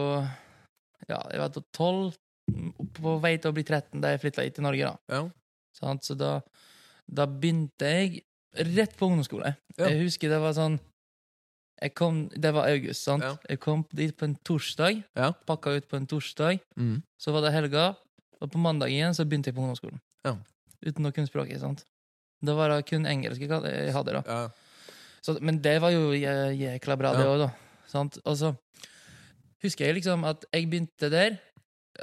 Ja, 1.07 1.19
jeg 1.31 1.39
var 1.39 1.51
tolv, 1.75 2.17
12, 2.51 2.87
på 2.97 3.15
vei 3.23 3.35
til 3.39 3.51
å 3.51 3.55
bli 3.55 3.63
13 3.63 4.01
da 4.03 4.13
jeg 4.13 4.23
flytta 4.23 4.43
hit 4.43 4.57
til 4.57 4.65
Norge. 4.65 4.91
da. 4.91 5.15
Ja. 5.15 5.23
Så 6.01 6.15
da, 6.17 6.39
da 7.05 7.27
begynte 7.29 7.91
jeg 7.91 8.23
rett 8.73 8.95
på 8.97 9.07
ungdomsskole. 9.07 9.53
Ja. 9.77 9.91
Jeg 9.91 10.07
husker 10.07 10.31
det 10.31 10.39
var 10.41 10.55
sånn 10.57 10.79
jeg 11.81 11.93
kom, 11.95 12.29
Det 12.29 12.53
var 12.53 12.67
august, 12.69 13.03
sant? 13.03 13.23
Ja. 13.23 13.35
Jeg 13.49 13.59
kom 13.59 13.85
dit 13.93 14.15
på 14.17 14.25
en 14.25 14.35
torsdag. 14.43 15.03
Ja. 15.15 15.31
Pakka 15.45 15.75
ut 15.77 15.87
på 15.87 15.95
en 15.97 16.07
torsdag. 16.07 16.59
Mm. 16.77 17.03
Så 17.19 17.31
var 17.33 17.41
det 17.41 17.53
helga, 17.53 17.95
og 18.41 18.51
på 18.51 18.57
mandag 18.61 18.89
igjen 18.89 19.13
så 19.13 19.25
begynte 19.25 19.47
jeg 19.51 19.55
på 19.55 19.61
ungdomsskolen. 19.61 19.99
Ja. 20.25 20.35
Uten 20.85 21.05
å 21.05 21.13
kunne 21.13 21.27
språket. 21.29 21.59
sant? 21.59 21.83
Da 22.43 22.53
var 22.55 22.69
det 22.69 22.85
kun 22.85 23.05
engelsk 23.05 23.41
jeg 23.41 23.49
hadde- 23.93 24.13
da. 24.13 24.23
Ja. 24.27 24.49
Så, 25.21 25.39
men 25.41 25.59
det 25.61 25.81
var 25.81 25.89
jo 25.91 26.11
jæ- 26.13 26.53
jækla 26.57 26.97
bra, 26.97 27.13
det 27.17 27.25
òg, 27.25 27.39
da. 27.47 27.49
Sant? 27.87 28.17
Og 28.25 28.37
så 28.37 28.55
husker 29.63 29.85
jeg 29.87 29.95
liksom 29.95 30.23
at 30.27 30.45
jeg 30.53 30.69
begynte 30.69 31.09
der, 31.11 31.39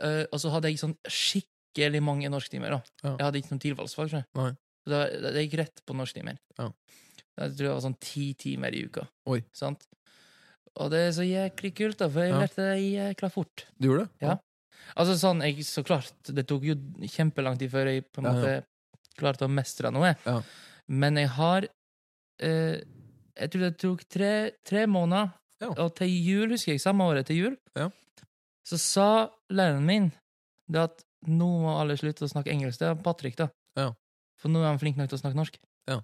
eh, 0.03 0.25
og 0.33 0.39
så 0.41 0.51
hadde 0.51 0.69
jeg 0.71 0.79
sånn 0.79 0.97
skikkelig 1.07 2.03
mange 2.03 2.29
norsktimer. 2.29 2.71
da. 2.71 2.83
Jeg 3.17 3.21
hadde 3.21 3.39
ikke 3.43 3.51
noen 3.53 3.61
tilvalgsfag. 3.61 4.11
Så 4.11 4.91
da, 4.91 5.07
da, 5.09 5.31
gikk 5.41 5.55
rett 5.59 5.81
på 5.87 5.95
norsktimer. 5.97 6.37
Ja. 6.59 6.71
Jeg 7.39 7.51
tror 7.57 7.67
det 7.67 7.73
var 7.75 7.81
sånn 7.85 7.99
ti 8.01 8.35
timer 8.39 8.75
i 8.75 8.85
uka. 8.87 9.09
Oi. 9.27 9.41
Sant? 9.53 9.87
Og 10.77 10.91
det 10.91 11.01
er 11.09 11.13
så 11.15 11.25
jæklig 11.27 11.73
kult, 11.79 11.99
da, 11.99 12.09
for 12.09 12.21
jeg 12.21 12.31
Ja. 12.33 12.41
lærte 12.41 12.57
det 12.57 12.83
jækla 12.83 13.31
fort. 13.31 13.65
Du 13.79 13.89
gjorde 13.89 14.05
det? 14.09 14.27
Ja. 14.29 14.37
Altså 14.97 15.15
sånn, 15.19 15.41
jeg, 15.43 15.65
Så 15.65 15.83
klart, 15.85 16.13
det 16.27 16.47
tok 16.47 16.63
jo 16.63 16.75
kjempelang 17.09 17.59
tid 17.59 17.71
før 17.71 17.87
jeg 17.91 18.05
på 18.13 18.19
en 18.23 18.29
måte 18.35 18.65
klarte 19.17 19.47
å 19.47 19.51
mestre 19.51 19.91
noe. 19.93 20.17
Ja. 20.27 20.43
Men 20.89 21.17
jeg 21.17 21.29
har 21.29 21.69
eh, 22.41 22.81
Jeg 23.37 23.51
tror 23.51 23.61
det 23.61 23.79
tok 23.79 24.05
tre, 24.09 24.51
tre 24.65 24.87
måneder, 24.87 25.33
Ja. 25.61 25.69
og 25.79 25.95
til 25.97 26.07
jul, 26.09 26.49
husker 26.51 26.73
jeg, 26.73 26.81
samme 26.81 27.01
året 27.03 27.27
til 27.27 27.37
jul, 27.37 27.57
Ja. 27.77 27.89
så 28.65 28.79
sa 28.79 29.31
læreren 29.51 29.85
min 29.85 30.13
det 30.71 30.79
at 30.81 31.05
nå 31.27 31.47
må 31.63 31.81
alle 31.81 31.97
slutte 31.97 32.23
å 32.23 32.31
snakke 32.31 32.51
engelsk. 32.53 32.79
Det 32.79 32.87
er 32.89 32.95
Patrick, 33.03 33.35
da. 33.37 33.49
Ja. 33.77 33.93
For 34.39 34.49
nå 34.49 34.61
er 34.63 34.67
han 34.71 34.79
flink 34.79 34.97
nok 34.97 35.09
til 35.09 35.19
å 35.19 35.23
snakke 35.23 35.35
norsk. 35.37 35.57
Ja. 35.89 36.01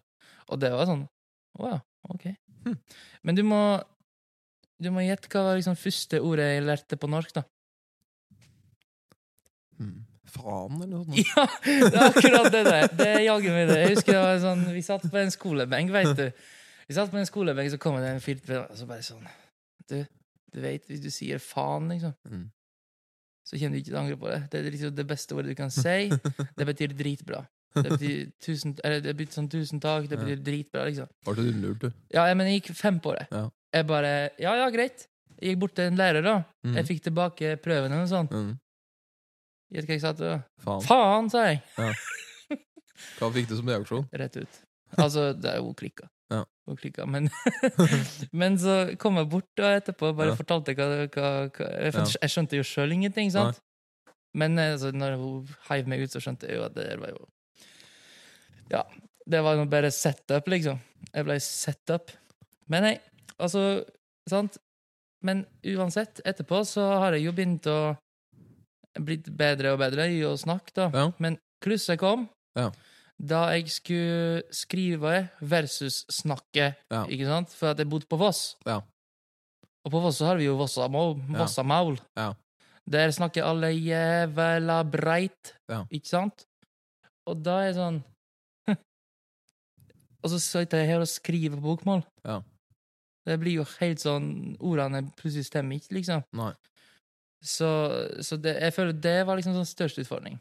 Og 0.49 0.59
det 0.59 0.71
var 0.73 0.87
sånn 0.87 1.09
Å 1.59 1.71
ja, 1.73 1.79
ok. 2.15 2.27
Hm. 2.67 2.77
Men 3.25 3.35
du 3.39 3.43
må 3.43 3.61
Du 4.81 4.91
må 4.95 5.03
gjette 5.05 5.29
hva 5.33 5.43
var 5.49 5.57
liksom 5.59 5.77
første 5.77 6.21
ordet 6.25 6.47
jeg 6.55 6.63
lærte 6.65 6.97
på 7.01 7.09
norsk, 7.11 7.35
da. 7.37 7.43
Hmm. 9.81 10.05
Faen, 10.31 10.77
eller 10.79 10.91
noe 10.93 11.05
sånt? 11.05 11.19
Ja, 11.35 11.45
det 11.91 11.91
er 11.99 12.07
akkurat 12.07 12.49
det 12.55 12.63
der. 12.69 12.87
Det 13.01 13.09
er 13.17 13.23
jaggu 13.27 13.51
meg 13.51 13.69
det. 13.71 13.79
Jeg 13.83 13.95
husker 13.97 14.15
det 14.15 14.23
var 14.23 14.41
sånn, 14.45 14.65
Vi 14.77 14.83
satt 14.87 15.05
på 15.11 15.19
en 15.21 15.33
skolebenk, 15.35 15.91
vet 15.95 16.13
du. 16.19 16.27
Vi 16.91 16.97
satt 16.97 17.11
på 17.13 17.19
en 17.21 17.29
skolebenk, 17.29 17.71
så 17.73 17.79
kom 17.83 17.99
det 18.01 18.13
en 18.15 18.23
fyr 18.25 18.41
og 18.61 18.73
så 18.79 18.87
bare 18.89 19.05
sånn 19.07 19.27
Du, 19.91 19.99
du 20.55 20.59
vet, 20.63 20.85
hvis 20.91 21.03
du 21.03 21.11
sier 21.13 21.43
faen, 21.43 21.89
liksom, 21.91 22.15
Mm. 22.31 22.47
så 23.47 23.59
kommer 23.59 23.75
du 23.75 23.81
ikke 23.81 23.91
til 23.91 23.97
å 23.99 24.03
angre 24.05 24.19
på 24.21 24.31
det. 24.31 24.41
Det 24.53 24.61
er 24.61 24.71
liksom 24.71 24.95
det 24.95 25.07
beste 25.11 25.35
ordet 25.35 25.51
du 25.51 25.59
kan 25.59 25.71
si. 25.75 26.11
Det 26.57 26.67
betyr 26.69 26.95
dritbra. 26.95 27.41
Det 27.75 27.85
betyr 27.93 28.33
tusen, 28.43 28.73
eller 28.85 29.01
det 29.05 29.13
betyr 29.17 29.37
sånn 29.39 29.49
tusen 29.51 29.81
takk. 29.81 30.09
Det 30.11 30.19
Ja. 30.19 30.25
betyr 30.25 30.43
dritbra, 30.43 30.85
liksom. 30.89 31.07
Det 31.25 31.37
du 31.37 31.53
lurt, 31.53 31.79
du? 31.81 31.93
Ja, 32.13 32.27
ja, 32.27 32.35
men 32.35 32.47
jeg 32.51 32.63
gikk 32.63 32.75
fem 32.77 32.99
på 33.01 33.13
det. 33.19 33.29
Ja. 33.31 33.49
Jeg 33.73 33.87
bare 33.87 34.31
Ja, 34.39 34.55
ja, 34.57 34.71
greit. 34.71 35.07
Jeg 35.41 35.55
gikk 35.55 35.61
bort 35.61 35.75
til 35.77 35.85
en 35.87 35.97
lærer, 35.97 36.23
da. 36.23 36.45
Mm. 36.67 36.75
Jeg 36.77 36.87
fikk 36.87 37.03
tilbake 37.05 37.57
prøven 37.63 37.93
og 37.93 38.09
sånn. 38.09 38.29
Mm. 38.29 38.59
Gjett 39.73 39.87
hva 39.87 39.95
jeg 39.95 40.01
sa 40.03 40.13
til 40.13 40.27
henne? 40.27 40.45
Faen. 40.65 40.83
Faen, 40.83 41.31
sa 41.31 41.45
jeg. 41.47 41.63
Hva 43.19 43.31
fikk 43.33 43.49
du 43.49 43.57
som 43.57 43.69
reaksjon? 43.71 44.09
Rett 44.13 44.37
ut. 44.37 44.59
Altså, 44.99 45.31
det 45.41 45.49
er 45.55 45.61
jo 45.63 45.73
klikka. 45.79 46.09
Ja. 46.31 46.45
Klikka, 46.77 47.07
men 47.09 47.29
Men 48.33 48.59
så 48.59 48.97
kom 48.99 49.17
jeg 49.19 49.29
bort 49.33 49.49
da 49.59 49.73
etterpå 49.81 50.11
og 50.13 50.17
bare 50.21 50.35
Ja. 50.35 50.37
fortalte 50.39 50.75
hva, 50.77 50.87
hva, 51.09 51.31
hva 51.51 51.67
jeg, 51.81 51.95
Ja. 51.95 52.05
jeg 52.05 52.31
skjønte 52.31 52.57
jo 52.59 52.63
sjøl 52.67 52.93
ingenting, 52.93 53.31
sant? 53.33 53.59
Men 54.35 54.59
eh, 54.59 54.73
altså, 54.77 54.93
når 54.95 55.17
hun 55.19 55.49
heiv 55.71 55.87
meg 55.91 56.03
ut, 56.05 56.11
så 56.13 56.21
skjønte 56.23 56.47
jeg 56.47 56.57
jo 56.61 56.65
at 56.65 56.75
det 56.75 56.99
var 57.01 57.09
jo 57.15 57.27
Ja. 58.71 58.85
Det 59.31 59.41
var 59.45 59.61
bare 59.71 59.91
setup, 59.95 60.49
liksom. 60.49 60.79
Jeg 61.15 61.25
ble 61.27 61.37
set 61.41 61.91
up. 61.95 62.11
Men 62.69 62.83
nei, 62.87 62.97
altså 63.39 63.85
Sant? 64.29 64.59
Men 65.25 65.45
uansett, 65.67 66.21
etterpå 66.25 66.61
så 66.69 66.85
har 67.03 67.13
jeg 67.17 67.25
jo 67.27 67.33
begynt 67.35 67.67
å 67.69 67.97
blitt 69.01 69.27
bedre 69.37 69.73
og 69.75 69.81
bedre 69.83 70.07
i 70.13 70.21
å 70.27 70.37
snakke, 70.39 70.73
da. 70.77 70.87
Ja. 70.95 71.07
Men 71.19 71.39
klusset 71.63 71.99
kom 72.01 72.29
Ja. 72.57 72.71
da 73.19 73.51
jeg 73.55 73.69
skulle 73.71 74.43
skrive 74.55 75.31
versus 75.41 76.05
snakke, 76.11 76.75
Ja. 76.91 77.05
ikke 77.07 77.27
sant? 77.27 77.49
For 77.51 77.71
at 77.71 77.79
jeg 77.79 77.89
bodde 77.89 78.07
på 78.07 78.19
Voss. 78.19 78.57
Ja. 78.67 78.81
Og 79.85 79.93
på 79.93 80.01
Voss 80.03 80.19
så 80.19 80.27
har 80.27 80.37
vi 80.37 80.45
jo 80.45 80.57
Vossamaul. 80.57 81.99
Der 82.89 83.11
snakker 83.11 83.45
alle 83.45 83.69
jævla 83.75 84.83
breit, 84.91 85.55
ikke 85.91 86.07
sant? 86.07 86.47
Og 87.27 87.43
da 87.43 87.61
er 87.61 87.67
jeg 87.73 87.77
sånn 87.77 88.05
Og 90.21 90.33
så 90.33 90.41
sitter 90.43 90.83
jeg 90.83 90.93
her 90.93 91.05
og 91.05 91.11
skriver 91.11 91.57
på 91.57 91.65
bokmål. 91.71 92.05
Ja. 92.27 92.41
Det 93.29 93.37
blir 93.41 93.61
jo 93.61 93.67
helt 93.79 94.01
sånn 94.01 94.29
Ordene 94.65 95.03
plutselig 95.19 95.49
stemmer 95.51 95.81
ikke, 95.81 95.95
liksom. 95.99 96.25
Nei. 96.37 96.53
Så, 97.41 97.69
så 98.25 98.37
det, 98.41 98.57
jeg 98.61 98.75
føler 98.77 98.97
det 98.97 99.19
var 99.29 99.39
liksom 99.39 99.57
sånn 99.57 99.69
største 99.69 100.05
utfordring. 100.05 100.37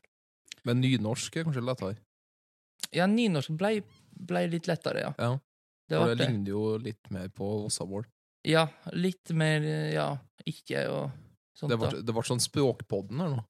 Men 0.67 0.81
nynorsk 0.83 1.37
er 1.39 1.47
kanskje 1.47 1.63
lettere? 1.63 1.95
Ja, 2.95 3.07
nynorsk 3.07 3.53
ble, 3.59 3.79
ble 4.11 4.43
litt 4.51 4.67
lettere, 4.67 5.05
ja. 5.07 5.13
Ja. 5.19 5.35
Det 5.89 5.99
det 6.11 6.17
ligner 6.19 6.51
jo 6.51 6.63
litt 6.77 7.07
mer 7.09 7.31
på 7.33 7.47
Vossamål. 7.63 8.03
Ja, 8.45 8.67
litt 8.93 9.31
mer 9.35 9.63
ja, 9.91 10.11
ikke 10.47 10.83
og 10.93 11.15
Sånt 11.59 11.73
Det 11.73 11.77
ble, 11.81 11.89
det 12.07 12.13
ble 12.15 12.23
sånn 12.23 12.39
Språkpodden 12.39 13.19
her 13.19 13.33
nå. 13.33 13.41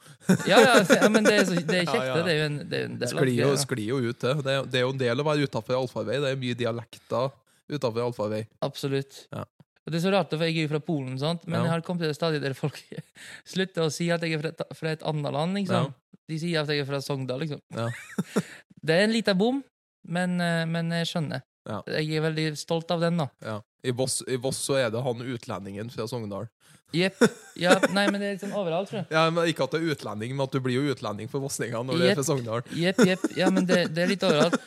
Ja, 0.50 0.58
ja, 0.58 0.72
ja, 0.82 1.10
men 1.14 1.28
det 1.28 1.36
er, 1.36 1.44
så, 1.46 1.60
det 1.62 1.84
er 1.84 1.86
kjekt, 1.92 2.08
Ja, 2.08 2.16
det. 2.26 2.34
Er 2.34 2.48
en, 2.48 2.58
det 2.64 2.80
er 2.80 2.82
jo 2.82 2.90
en 2.90 2.98
del 3.04 3.12
Sklir 3.12 3.36
jo, 3.38 3.50
sklir 3.62 3.92
jo 3.92 4.00
ut, 4.02 4.18
det. 4.24 4.34
Det 4.46 4.56
er, 4.56 4.66
det 4.66 4.82
er 4.82 4.86
jo 4.88 4.96
en 4.96 5.02
del 5.04 5.22
å 5.22 5.26
være 5.28 5.46
utafor 5.46 5.78
allfarvei. 5.78 6.18
Det 6.24 6.34
er 6.34 6.42
mye 6.42 6.58
dialekter 6.58 7.30
utafor 7.70 8.08
allfarvei. 8.08 8.44
Absolutt. 8.66 9.22
Ja. 9.30 9.46
Og 9.86 9.94
det 9.94 10.00
er 10.00 10.06
så 10.08 10.14
rart, 10.14 10.34
for 10.34 10.46
jeg 10.46 10.58
er 10.58 10.66
jo 10.68 10.72
fra 10.74 10.82
Polen, 10.86 11.16
sant? 11.22 11.46
men 11.50 11.64
jeg 11.64 11.72
har 11.72 11.84
kommet 11.86 12.04
til 12.04 12.12
det 12.12 12.18
stadiet 12.18 12.44
der 12.46 12.58
folk 12.58 12.78
slutter 13.54 13.86
å 13.86 13.94
si 13.94 14.10
at 14.14 14.26
jeg 14.26 14.38
er 14.38 14.42
fra 14.42 14.52
et, 14.54 14.66
fra 14.78 14.94
et 14.94 15.06
annet 15.10 15.34
land. 15.34 15.58
Liksom. 15.58 15.94
De 16.30 16.38
sier 16.42 16.62
at 16.62 16.70
jeg 16.70 16.84
er 16.84 16.90
fra 16.90 17.00
Sogndal. 17.02 17.46
Liksom. 17.46 17.62
Ja. 17.78 17.88
det 18.86 18.98
er 18.98 19.08
en 19.08 19.16
liten 19.16 19.38
bom, 19.40 19.64
men, 20.10 20.36
eh, 20.46 20.66
men 20.70 20.94
jeg 20.98 21.10
skjønner. 21.10 21.46
Ja. 21.70 21.80
Jeg 22.00 22.18
er 22.18 22.24
veldig 22.26 22.46
stolt 22.58 22.90
av 22.96 23.04
den. 23.04 23.20
da. 23.22 23.28
Ja. 23.46 23.58
I, 23.86 23.92
Voss, 23.96 24.20
I 24.28 24.40
Voss 24.42 24.58
så 24.66 24.76
er 24.82 24.90
det 24.92 25.02
han 25.06 25.22
utlendingen 25.22 25.92
fra 25.94 26.08
Sogndal. 26.10 26.48
Jepp. 26.96 27.20
Ja, 27.62 27.76
nei, 27.94 28.08
men 28.10 28.18
det 28.18 28.28
er 28.28 28.34
liksom 28.40 28.54
overalt, 28.58 28.90
tror 28.90 29.04
jeg. 29.04 29.08
Ja, 29.14 29.28
men 29.30 29.46
Ikke 29.52 29.68
at 29.68 29.76
det 29.76 29.84
er 29.84 29.92
utlending, 29.94 30.34
men 30.34 30.48
at 30.48 30.56
du 30.56 30.60
blir 30.66 30.80
jo 30.80 30.96
utlending 30.96 31.30
for 31.30 31.44
vossingene 31.44 31.84
når 31.86 32.00
du 32.02 32.06
er 32.08 32.18
fra 32.18 32.26
Sogndal. 32.26 32.64
Jepp, 32.74 33.04
jepp. 33.06 33.26
Ja, 33.38 33.52
men 33.54 33.68
det, 33.70 33.84
det 33.94 34.04
er 34.08 34.10
litt 34.10 34.26
overalt. 34.26 34.58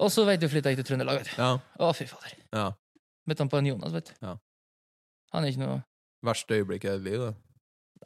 Og 0.00 0.10
så 0.10 0.24
vet 0.26 0.40
du, 0.42 0.48
flytta 0.50 0.72
jeg 0.72 0.80
til 0.80 0.88
Trøndelag. 0.90 1.20
vet 1.22 1.30
du. 1.30 1.36
Ja, 1.38 1.52
Å, 1.86 1.92
fy 1.94 2.08
fader. 2.10 2.34
ja. 2.56 2.66
Møtte 3.28 3.44
han 3.44 3.50
på 3.52 3.60
en 3.60 3.68
Jonas, 3.68 3.92
vet 3.94 4.10
du. 4.10 4.14
Ja. 4.24 4.34
Han 5.36 5.44
er 5.46 5.52
ikke 5.54 5.62
noe 5.62 5.78
Verste 6.26 6.56
øyeblikk 6.58 6.84
i 6.90 6.94
livet. 7.00 7.36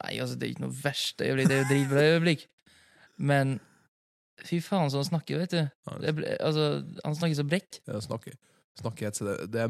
Nei, 0.03 0.11
altså, 0.21 0.35
det 0.37 0.45
er 0.45 0.51
ikke 0.53 0.65
noe 0.67 0.75
verste 0.83 1.25
øyeblikk. 1.25 1.49
Det 1.49 1.55
er 1.55 1.63
jo 1.63 1.69
dritbra 1.71 2.03
øyeblikk. 2.13 2.43
Men 3.31 3.55
fy 4.43 4.59
faen 4.61 4.89
så 4.91 4.97
han 5.01 5.05
snakker, 5.07 5.37
vet 5.39 5.49
du. 5.55 5.61
Ja, 5.63 5.97
Det 6.01 6.37
altså, 6.41 6.83
han 7.03 7.15
snakker 7.15 7.35
så 7.35 7.45
bredt. 7.47 7.79
Ja, 7.87 7.99
snakker, 8.03 8.33
snakker 8.81 9.07
et, 9.07 9.19
det, 9.19 9.35
det 9.53 9.61
er 9.61 9.67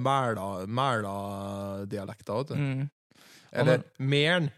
Mæla-dialekter, 0.67 2.33
vet 2.41 2.47
du. 2.47 2.55
Mm. 2.55 2.89
Eller 3.55 3.83
Mæren. 3.99 4.49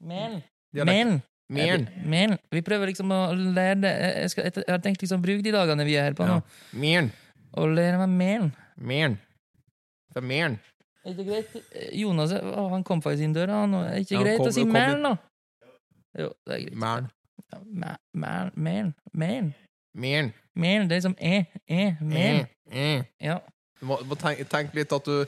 Men 0.00 0.42
Mæren. 0.72 0.86
Men 0.86 1.22
Mæren. 1.50 1.88
Men 2.04 2.36
Vi 2.52 2.60
prøver 2.62 2.86
liksom 2.90 3.10
å 3.12 3.32
lære 3.34 3.80
det 3.80 3.90
Jeg, 4.20 4.30
skal, 4.30 4.44
jeg 4.52 4.64
har 4.68 4.78
tenkt 4.84 5.00
liksom 5.02 5.22
bruke 5.24 5.42
de 5.42 5.52
dagene 5.54 5.84
vi 5.88 5.94
er 5.96 6.10
her 6.10 6.16
på 6.16 6.24
Ja. 6.28 6.34
nå, 6.38 6.42
Mæren. 6.78 7.10
og 7.52 7.68
lære 7.74 7.98
meg 8.06 8.08
men. 8.08 8.52
Mæren. 8.76 9.18
Fra 10.12 10.20
Mæren. 10.20 10.58
Er 11.04 11.14
det 11.16 11.24
greit? 11.26 11.54
Jonas 11.96 12.32
å, 12.36 12.68
han 12.70 12.84
kom 12.84 13.00
faktisk 13.02 13.24
inn 13.24 13.32
døra. 13.34 13.62
Han, 13.64 13.74
er 13.74 13.94
det 13.94 14.00
ikke 14.06 14.14
Ja, 14.18 14.22
greit 14.22 14.38
kom- 14.38 14.48
å 14.48 14.52
si 14.52 14.64
Mæren, 14.64 15.02
men, 15.02 15.02
da? 15.02 15.16
Jo, 16.18 16.32
det 16.46 16.54
er 16.54 16.60
greit. 16.66 16.76
Mæren. 16.76 17.08
Ja, 17.52 17.58
mæ- 17.58 17.96
mæ- 18.16 18.50
Men. 18.54 18.94
Men. 19.12 19.54
Mæren. 19.94 20.32
Men. 20.54 20.88
Det 20.90 20.96
er 20.96 21.00
som 21.00 21.16
æ, 21.20 21.42
æ, 21.70 21.90
Men. 22.00 22.46
Eh, 22.72 22.96
eh. 22.96 23.04
Ja. 23.20 23.38
Du 23.80 23.86
må, 23.86 23.98
må 24.04 24.14
tenke, 24.18 24.44
tenk 24.44 24.74
litt 24.74 24.92
at 24.92 25.04
du 25.06 25.24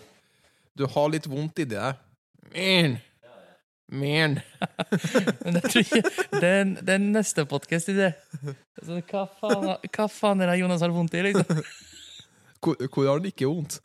Du 0.78 0.86
har 0.86 1.08
litt 1.08 1.26
vondt 1.30 1.58
i 1.58 1.64
det. 1.64 1.94
Tror 5.70 5.80
ikke 5.82 6.02
Det 6.40 6.48
er, 6.50 6.64
det 6.78 6.88
er 6.94 6.98
neste 7.02 7.42
podkast 7.46 7.88
i 7.90 7.94
det. 7.96 8.12
Altså, 8.78 9.00
hva, 9.10 9.24
faen, 9.40 9.64
hva 9.96 10.06
faen 10.08 10.40
er 10.40 10.46
det 10.52 10.60
Jonas 10.60 10.80
har 10.84 10.90
vondt 10.94 11.14
i, 11.18 11.22
liksom? 11.26 11.46
Hvor, 12.62 12.74
hvor 12.94 13.06
har 13.08 13.18
han 13.18 13.26
ikke 13.32 13.46
vondt? 13.50 13.80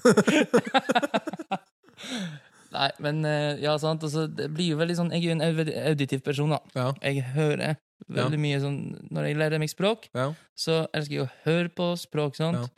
Nei, 2.70 2.88
men 3.02 3.24
eh, 3.26 3.56
ja, 3.64 3.72
sant. 3.82 4.02
Altså, 4.06 4.26
det 4.30 4.46
blir 4.54 4.72
jo 4.72 4.76
veldig 4.78 4.94
sånn 4.98 5.08
Jeg 5.10 5.24
er 5.24 5.28
jo 5.30 5.36
en 5.36 5.86
auditiv 5.90 6.20
person, 6.26 6.52
da. 6.54 6.60
Ja. 6.76 6.92
Jeg 7.02 7.24
hører 7.34 7.76
veldig 8.08 8.38
mye 8.40 8.60
sånn 8.62 8.76
Når 9.10 9.26
jeg 9.26 9.38
lærer 9.40 9.58
meg 9.62 9.72
språk, 9.72 10.06
så 10.56 10.84
elsker 10.94 11.16
jeg 11.16 11.24
å 11.26 11.32
høre 11.46 11.68
på 11.74 11.90
språk, 12.00 12.38
sant. 12.38 12.70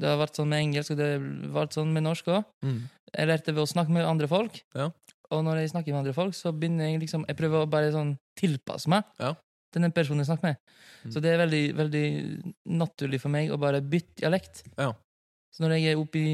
Det 0.00 0.08
har 0.08 0.16
vært 0.20 0.38
sånn 0.38 0.48
med 0.48 0.62
engelsk, 0.64 0.94
og 0.94 1.00
det 1.02 1.08
har 1.12 1.24
vært 1.52 1.76
sånn 1.76 1.92
med 1.92 2.06
norsk 2.06 2.28
òg. 2.32 2.44
Mm. 2.64 2.80
Jeg 3.18 3.28
lærte 3.28 3.52
ved 3.52 3.62
å 3.64 3.68
snakke 3.68 3.92
med 3.92 4.06
andre 4.06 4.28
folk. 4.30 4.60
Ja. 4.78 4.88
Og 5.34 5.44
når 5.44 5.60
jeg 5.60 5.72
snakker 5.74 5.92
med 5.92 6.00
andre 6.04 6.14
folk, 6.16 6.34
så 6.34 6.52
begynner 6.56 6.88
jeg 6.88 7.02
liksom 7.04 7.24
Jeg 7.28 7.36
prøver 7.38 7.62
å 7.66 7.70
bare 7.70 7.92
sånn 7.94 8.16
tilpasse 8.38 8.88
meg 8.90 9.04
Ja. 9.20 9.34
til 9.72 9.82
den 9.82 9.92
personen 9.92 10.24
jeg 10.24 10.30
snakker 10.30 10.48
med. 10.48 10.56
Mm. 11.04 11.12
Så 11.12 11.20
det 11.22 11.30
er 11.34 11.38
veldig, 11.44 11.64
veldig 11.76 12.06
naturlig 12.80 13.20
for 13.20 13.28
meg 13.30 13.50
å 13.50 13.58
bare 13.60 13.82
bytte 13.82 14.22
dialekt. 14.22 14.64
Ja. 14.78 14.92
Så 15.52 15.62
når 15.66 15.76
jeg 15.76 15.92
er 15.92 16.00
oppi 16.00 16.24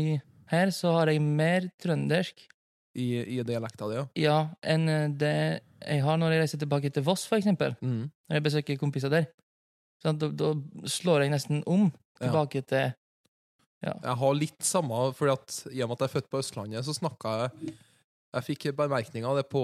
her, 0.53 0.71
så 0.71 0.93
har 1.01 1.11
jeg 1.11 1.21
mer 1.21 1.67
trøndersk 1.83 2.47
I, 2.97 3.07
I 3.37 3.43
dialekta 3.45 3.89
di, 3.91 3.97
ja. 3.99 4.05
ja, 4.17 4.37
enn 4.65 4.89
eh, 4.89 5.09
det 5.21 5.33
jeg 5.87 6.03
har 6.03 6.17
når 6.19 6.33
jeg 6.33 6.41
reiser 6.47 6.61
tilbake 6.63 6.89
til 6.91 7.05
Voss, 7.05 7.27
for 7.29 7.37
eksempel. 7.37 7.75
Mm. 7.85 8.07
Når 8.29 8.39
jeg 8.39 8.45
besøker 8.47 8.79
kompiser 8.81 9.13
der. 9.13 9.27
Sånn, 10.03 10.17
Da, 10.19 10.29
da 10.33 10.55
slår 10.89 11.27
jeg 11.27 11.35
nesten 11.37 11.63
om 11.69 11.91
Ja. 12.17 12.27
tilbake 12.31 12.63
til 12.65 12.95
Jeg 13.85 14.17
har 14.19 14.35
litt 14.35 14.63
samme, 14.65 15.13
for 15.15 15.29
i 15.29 15.31
og 15.85 15.89
med 15.91 15.97
at 15.99 16.01
jeg 16.01 16.09
er 16.09 16.15
født 16.15 16.31
på 16.33 16.39
Østlandet, 16.41 16.85
så 16.85 16.95
snakka 16.97 17.35
jeg 17.43 17.75
Jeg 18.35 18.45
fikk 18.49 18.65
bemerkninger 18.77 19.29
av 19.29 19.37
det 19.39 19.47
på 19.49 19.61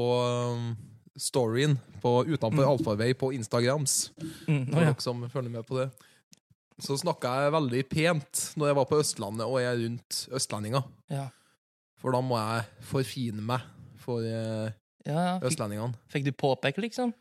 um, 0.52 0.76
storyen 1.18 1.78
på, 2.00 2.24
utenfor 2.28 2.62
Mm. 2.62 2.70
allfarvei 2.70 3.12
på 3.14 3.32
Instagrams. 3.34 4.12
mm, 4.48 4.68
Oh, 4.72 4.80
ja. 4.80 4.92
dere 4.92 5.00
som 5.00 5.28
følger 5.28 5.50
med 5.50 5.66
på 5.66 5.76
det. 5.80 5.90
Så 6.80 6.96
snakka 7.00 7.32
jeg 7.44 7.52
veldig 7.52 7.82
pent 7.88 8.52
når 8.56 8.66
jeg 8.70 8.76
var 8.76 8.84
på 8.88 9.00
Østlandet 9.00 9.46
og 9.46 9.58
jeg 9.60 9.68
er 9.72 9.82
rundt 9.88 10.28
østlendinger. 10.32 10.82
Ja. 11.10 11.28
For 12.02 12.14
da 12.14 12.20
må 12.24 12.38
jeg 12.40 12.66
forfine 12.90 13.42
meg 13.46 13.64
for 14.02 14.24
eh, 14.26 14.72
Ja, 15.06 15.14
ja. 15.14 15.34
Fikk, 15.38 15.48
østlendingene. 15.52 15.98
fikk 16.10 16.24
du 16.26 16.32
påpeke, 16.34 16.82
liksom? 16.82 17.12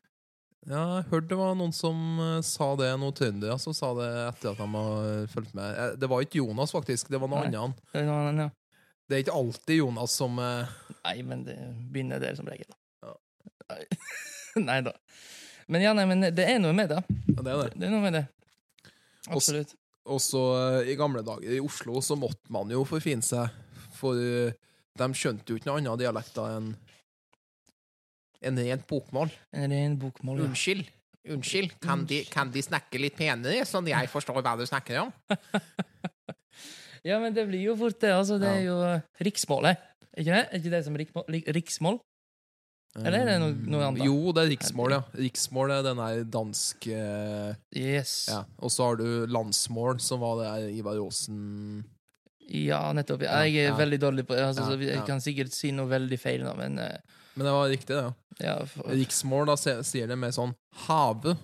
Ja, 0.70 0.82
jeg 1.00 1.08
hørte 1.10 1.32
det 1.32 1.38
var 1.40 1.56
noen 1.58 1.72
som 1.74 1.98
eh, 2.22 2.40
sa 2.46 2.72
det, 2.78 2.92
noen 3.02 3.16
trøndere 3.18 3.56
som 3.62 3.74
sa 3.78 3.92
det 3.98 4.10
etter 4.28 4.52
at 4.52 4.60
de 4.62 4.68
har 4.76 5.30
fulgt 5.34 5.54
med. 5.58 5.78
Eh, 5.86 5.94
Det 6.02 6.10
var 6.12 6.22
ikke 6.26 6.42
Jonas, 6.42 6.74
faktisk. 6.74 7.10
Det 7.14 7.22
var 7.22 7.30
noe 7.32 7.46
andre. 7.48 7.64
Det 7.94 8.02
er 8.04 8.10
noe 8.10 8.20
annet, 8.28 8.50
ja. 8.50 8.50
Det 9.10 9.18
er 9.18 9.24
ikke 9.26 9.38
alltid 9.38 9.80
Jonas 9.82 10.14
som 10.16 10.38
eh, 10.40 10.70
Nei, 11.02 11.16
men 11.28 11.42
det 11.48 11.58
begynner 11.92 12.22
der 12.22 12.38
som 12.38 12.46
regel. 12.50 12.70
Ja. 13.02 13.16
Nei. 14.68 14.80
da. 14.86 14.94
Men 15.72 15.82
ja, 15.86 15.94
nei, 15.96 16.04
men 16.10 16.26
det 16.36 16.44
er 16.46 16.58
noe 16.62 16.74
med 16.76 16.90
det. 16.92 17.00
Ja, 17.32 17.42
det 17.46 17.52
er 17.54 17.60
det. 17.64 17.78
Det 17.80 17.88
er 17.88 17.94
noe 17.94 18.04
med 18.04 18.18
det. 18.18 18.26
Absolutt. 19.32 19.74
Og 20.12 20.20
så 20.24 20.42
eh, 20.82 20.90
i 20.92 20.98
gamle 21.00 21.22
dager 21.26 21.54
i 21.54 21.62
Oslo 21.64 22.02
så 22.04 22.18
måtte 22.20 22.52
man 22.54 22.70
jo 22.74 22.82
forfine 22.90 23.24
seg, 23.26 23.50
for 23.96 24.18
de 25.00 25.08
skjønte 25.16 25.48
jo 25.54 25.56
ikke 25.60 25.70
noe 25.70 25.80
annet 25.82 26.00
dialekter 26.02 26.58
enn 26.58 26.72
en 28.42 28.58
rent 28.58 28.88
bokmål. 28.90 29.30
En 29.54 29.70
ren 29.72 29.96
bokmål, 30.02 30.40
ja. 30.42 30.50
Unnskyld. 30.50 30.88
Unnskyld, 31.30 31.76
kan 31.84 32.06
de, 32.10 32.24
kan 32.34 32.50
de 32.50 32.64
snakke 32.66 32.98
litt 32.98 33.14
penere, 33.20 33.62
sånn 33.70 33.86
jeg 33.92 34.10
forstår 34.10 34.42
hva 34.42 34.56
du 34.58 34.66
snakker 34.66 35.04
om? 35.06 35.12
Ja, 37.02 37.16
men 37.18 37.34
det 37.34 37.48
blir 37.50 37.64
jo 37.66 37.74
fort 37.80 37.98
det. 37.98 38.12
altså. 38.14 38.36
Det 38.38 38.46
er 38.46 38.60
jo 38.68 38.76
riksmålet. 39.26 39.80
Ikke 40.14 40.36
det? 40.36 40.42
Er 40.52 40.60
ikke 40.60 40.70
det 40.76 40.82
som 40.86 40.98
riksmål? 41.00 41.38
riksmål? 41.58 41.96
Eller 43.02 43.16
er 43.24 43.26
det 43.26 43.38
noe- 43.42 43.72
noe 43.74 43.86
annet? 43.88 44.04
Jo, 44.06 44.34
det 44.38 44.44
er 44.44 44.52
riksmål, 44.52 44.94
ja. 44.94 45.00
Riksmål 45.18 45.74
er 45.80 45.82
den 45.88 45.98
der 45.98 46.22
dansk 46.30 46.86
eh, 46.94 47.56
Yes. 47.74 48.28
ja. 48.30 48.44
Og 48.62 48.70
så 48.70 48.86
har 48.92 49.00
du 49.02 49.26
landsmål, 49.34 49.98
som 50.04 50.22
var 50.22 50.44
det 50.44 50.76
Ivar 50.78 51.00
Aasen 51.02 51.40
Ja, 52.52 52.82
nettopp. 52.98 53.22
Ja, 53.24 53.42
Jeg 53.48 53.56
er 53.66 53.70
ja. 53.72 53.76
veldig 53.80 54.00
dårlig 54.02 54.26
på 54.28 54.36
altså, 54.36 54.66
Ja, 54.66 54.68
så 54.74 54.80
Jeg 54.82 54.96
ja. 54.98 55.06
kan 55.08 55.22
sikkert 55.24 55.54
si 55.56 55.72
noe 55.72 55.88
veldig 55.92 56.18
feil 56.20 56.44
nå, 56.44 56.52
men 56.58 56.80
eh, 56.84 56.98
Men 57.36 57.46
det 57.48 57.54
var 57.56 57.70
riktig, 57.72 57.96
det. 57.96 58.02
ja. 58.04 58.14
ja, 58.50 58.56
for, 58.68 58.90
Riksmål, 58.92 59.46
da 59.48 59.56
se- 59.56 59.78
sier 59.88 60.08
det 60.12 60.18
med 60.20 60.34
sånn 60.36 60.52
have 60.88 61.38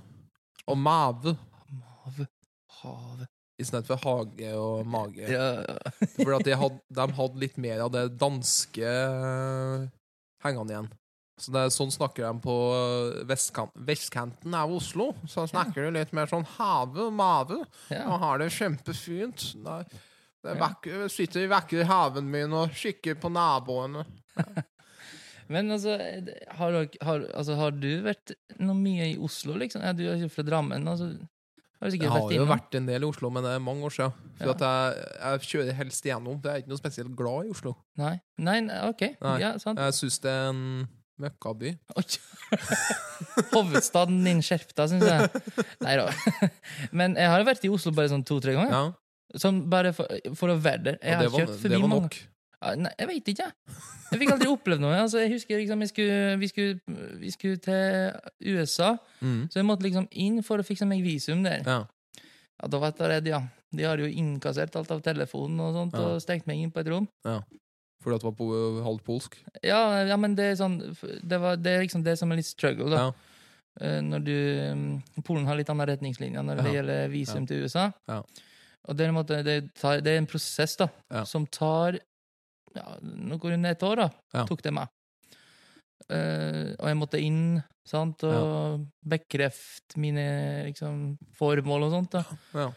og 0.67 0.78
mave 0.78 1.38
Mave, 1.72 2.28
hav 2.82 3.26
i 3.58 3.65
stedet 3.65 3.88
for 3.88 3.98
hage 4.04 4.52
og 4.54 4.84
mage. 4.86 5.26
ja, 5.32 5.63
For 6.20 6.36
at 6.36 6.43
de 6.46 6.54
hadde, 6.60 6.78
de 6.93 7.06
hadde 7.17 7.39
litt 7.41 7.56
mer 7.58 7.80
av 7.88 7.89
det 7.96 8.04
danske 8.22 8.84
eh, 8.86 9.88
hengende 10.46 10.76
igjen. 10.76 10.89
Så 11.41 11.52
det 11.54 11.63
er 11.63 11.72
sånn 11.74 11.89
snakker 11.93 12.28
de 12.28 12.41
på 12.43 12.54
vestkant, 13.30 13.74
vestkanten 13.88 14.54
av 14.58 14.72
Oslo. 14.74 15.12
Så 15.30 15.48
snakker 15.50 15.88
de 15.88 15.96
litt 16.00 16.13
mer 16.17 16.30
sånn 16.30 16.46
have 16.58 17.08
og 17.08 17.13
mave. 17.17 17.60
ja. 17.93 18.04
Og 18.12 18.20
har 18.24 18.39
det 18.43 18.52
kjempefint. 18.54 19.48
Det 19.65 19.76
er, 20.43 20.54
er 20.54 20.60
vakker, 20.62 21.08
sitter 21.12 21.45
i 21.45 21.52
vakre 21.52 21.86
haven 21.89 22.28
min 22.32 22.54
og 22.54 22.73
kikker 22.78 23.17
på 23.21 23.32
naboene. 23.34 24.06
Men 25.54 25.71
altså 25.71 25.95
har, 26.60 26.76
har, 27.08 27.26
altså, 27.34 27.56
har 27.56 27.71
du 27.71 27.89
vært 28.04 28.34
noe 28.60 28.76
mye 28.76 29.13
i 29.13 29.17
Oslo, 29.23 29.56
liksom? 29.56 29.84
Ja, 29.86 29.93
du 29.95 30.04
er 30.10 30.19
jo 30.19 30.28
fra 30.32 30.43
Drammen. 30.43 30.88
altså 30.91 31.13
har 31.78 31.91
du 31.93 31.95
Jeg 32.02 32.10
har 32.10 32.32
jo 32.34 32.45
vært 32.50 32.73
en 32.80 32.88
del 32.89 33.04
i 33.06 33.08
Oslo, 33.08 33.30
men 33.30 33.45
det 33.45 33.52
er 33.54 33.60
mange 33.62 33.86
år 33.86 33.93
siden. 33.93 34.13
For 34.39 34.50
Ja. 34.50 34.56
jeg, 34.58 35.04
jeg 35.21 35.50
kjører 35.52 35.76
helst 35.78 36.06
igjennom. 36.08 36.39
Det 36.41 36.50
er 36.52 36.62
ikke 36.63 36.71
noe 36.73 36.80
spesielt 36.82 37.15
glad 37.15 37.45
i 37.45 37.52
Oslo. 37.54 37.76
Nei? 38.02 38.15
Nei, 38.41 38.60
nei, 38.65 38.80
OK. 38.89 39.04
Nei. 39.21 39.36
Ja, 39.43 39.52
sant. 39.62 39.78
Jeg 39.80 39.93
syns 39.93 40.17
det 40.23 40.32
er 40.34 40.50
en 40.50 40.63
møkkaby. 41.21 41.76
Hovedstaden 43.54 44.23
din 44.26 44.41
skjerp 44.45 44.73
deg, 44.73 44.89
syns 44.93 45.06
jeg. 45.06 45.43
Nei 45.86 45.95
da. 46.02 46.08
Men 46.97 47.13
jeg 47.19 47.30
har 47.34 47.45
vært 47.45 47.65
i 47.69 47.71
Oslo 47.73 47.93
bare 47.93 48.10
sånn 48.12 48.26
to-tre 48.28 48.58
ganger. 48.58 48.73
Ja, 48.73 48.84
Sånn 49.36 49.70
bare 49.70 49.92
for, 49.94 50.08
for 50.40 50.54
å 50.54 50.58
være 50.62 50.84
der. 50.84 50.98
Jeg 51.04 51.16
har 51.20 51.28
var, 51.30 51.40
kjørt 51.44 51.60
forbi 51.62 51.80
mange 51.84 52.02
nok. 52.08 52.18
Nei, 52.78 52.92
jeg 52.98 53.08
veit 53.08 53.28
ikke. 53.34 53.48
Jeg 54.12 54.20
fikk 54.22 54.32
aldri 54.34 54.48
opplevd 54.50 54.82
noe. 54.82 54.96
Altså, 54.98 55.20
jeg 55.22 55.34
husker 55.36 55.60
liksom, 55.60 55.84
jeg 55.84 55.92
skulle, 55.92 56.38
vi, 56.42 56.48
skulle, 56.48 56.96
vi 57.22 57.34
skulle 57.36 57.60
til 57.62 58.56
USA, 58.56 58.96
Mm. 59.22 59.48
så 59.52 59.60
jeg 59.60 59.66
måtte 59.68 59.84
liksom 59.86 60.08
inn 60.12 60.42
for 60.46 60.58
å 60.58 60.66
fikse 60.66 60.88
meg 60.88 61.04
visum 61.06 61.44
der. 61.44 61.62
Ja. 61.66 61.84
Ja, 62.58 62.68
Da 62.68 62.80
var 62.80 62.94
jeg 62.98 63.10
redd, 63.12 63.28
ja. 63.28 63.42
De 63.76 63.84
har 63.84 63.98
jo 64.00 64.08
innkassert 64.08 64.76
alt 64.80 64.90
av 64.92 65.02
telefonen 65.04 65.60
og 65.60 65.74
sånt, 65.76 65.94
Ja. 65.94 66.08
og 66.16 66.22
stengt 66.24 66.48
meg 66.48 66.58
inn 66.63 66.72
på 66.72 66.80
et 66.80 66.88
rom. 66.88 67.08
Ja. 67.26 67.42
Fordi 68.02 68.16
at 68.16 68.22
det 68.22 68.30
var 68.30 68.38
på, 68.40 68.84
halvt 68.84 69.04
polsk? 69.04 69.38
Ja, 69.63 70.04
ja, 70.08 70.16
men 70.18 70.36
det 70.36 70.46
er 70.52 70.56
sånn 70.56 70.78
Det, 70.80 71.40
var, 71.42 71.58
det 71.58 71.72
er 71.76 71.82
liksom 71.84 72.04
det 72.06 72.18
som 72.18 72.32
er 72.32 72.38
litt 72.38 72.46
struggle, 72.46 72.90
da. 72.90 73.12
Eh, 73.82 74.00
Når 74.02 74.24
du 74.24 74.34
mm, 74.74 75.24
Polen 75.24 75.46
har 75.46 75.58
litt 75.58 75.70
andre 75.70 75.92
retningslinjer 75.96 76.42
når 76.46 76.62
det 76.63 76.74
gjelder 76.74 77.10
visum 77.10 77.46
til 77.46 77.66
USA. 77.66 77.92
Ja. 78.08 78.22
Og 78.88 78.96
det 78.96 79.04
er, 79.06 79.10
en 79.12 79.18
måte, 79.18 79.44
det, 79.44 79.56
tar, 79.76 80.00
det 80.02 80.13
er 80.13 80.22
en 80.22 80.30
prosess 80.30 80.78
da, 80.80 80.88
Ja. 81.12 81.24
som 81.26 81.46
tar 81.48 81.98
ja, 82.76 82.86
noe 83.02 83.40
rundt 83.52 83.66
et 83.66 83.84
år, 83.84 83.96
da, 83.96 84.10
Ja. 84.34 84.46
tok 84.46 84.62
det 84.62 84.74
meg. 84.74 84.88
Uh, 86.08 86.72
og 86.80 86.86
jeg 86.88 86.98
måtte 87.02 87.20
inn 87.20 87.62
sant, 87.88 88.22
og 88.24 88.86
bekrefte 89.04 89.98
mine 90.00 90.68
liksom, 90.70 91.18
formål 91.36 91.88
og 91.88 91.92
sånt. 91.98 92.12
da. 92.16 92.22
Ja. 92.54 92.68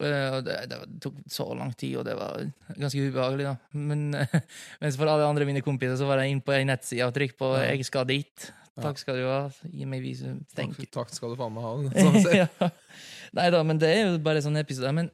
Uh, 0.00 0.38
det, 0.44 0.56
det 0.70 0.78
tok 1.04 1.18
så 1.30 1.46
lang 1.56 1.74
tid, 1.76 1.98
og 2.00 2.06
det 2.08 2.14
var 2.16 2.46
ganske 2.78 3.02
ubehagelig. 3.10 3.50
da. 3.50 3.56
Men 3.76 4.06
mens 4.80 4.96
for 4.96 5.10
alle 5.10 5.26
andre 5.28 5.44
mine 5.48 5.60
kompiser 5.64 5.98
så 6.00 6.08
var 6.08 6.22
jeg 6.22 6.32
inne 6.36 6.46
på 6.46 6.54
ei 6.56 6.64
nettside 6.68 7.04
og 7.08 7.14
trykk 7.18 7.36
på 7.36 7.52
Ja. 7.58 7.66
'jeg 7.74 7.84
skal 7.90 8.06
dit'. 8.08 8.48
Takk 8.84 8.98
skal 9.00 9.16
du 9.16 9.24
ha. 9.24 9.38
Gi 9.72 9.86
meg 9.88 10.02
visum. 10.04 10.42
Thank 10.54 10.76
you. 10.82 10.86
Takk 10.92 11.08
skal 11.14 11.32
du 11.32 11.38
faen 11.40 11.54
meg 11.56 11.64
ha. 11.64 11.70
Sånn 12.04 12.36
ja. 12.36 12.70
Nei 13.36 13.46
da, 13.54 13.62
men 13.66 13.78
det 13.80 13.88
er 13.88 14.02
jo 14.10 14.18
bare 14.24 14.42
sånne 14.44 14.60
episoder. 14.64 14.92
Men 14.96 15.08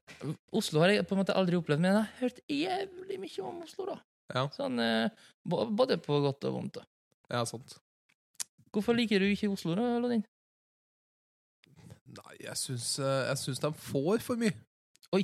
Oslo 0.55 0.83
har 0.83 0.91
jeg 0.97 1.07
på 1.07 1.15
en 1.15 1.21
måte 1.23 1.37
aldri 1.39 1.57
opplevd, 1.61 1.83
men 1.85 1.93
jeg 1.93 2.01
har 2.01 2.11
hørt 2.25 2.41
jævlig 2.51 3.21
mye 3.23 3.45
om 3.47 3.63
Oslo, 3.63 3.87
da. 3.93 3.97
Ja. 4.35 4.45
Sånn, 4.57 4.79
eh, 4.83 5.25
både 5.47 5.99
på 6.03 6.19
godt 6.25 6.45
og 6.51 6.57
vondt. 6.59 6.81
da. 6.81 6.87
Ja, 7.33 7.45
sant. 7.49 7.79
Hvorfor 8.75 8.97
liker 8.99 9.21
du 9.23 9.29
ikke 9.31 9.51
Oslo, 9.53 9.75
da, 9.79 9.87
Lodin? 10.03 10.25
Nei, 12.13 12.35
jeg 12.45 12.57
syns, 12.61 12.99
eh, 13.01 13.21
jeg 13.31 13.39
syns 13.41 13.61
de 13.63 13.71
får 13.87 14.21
for 14.25 14.41
mye. 14.41 14.53
Oi! 15.17 15.23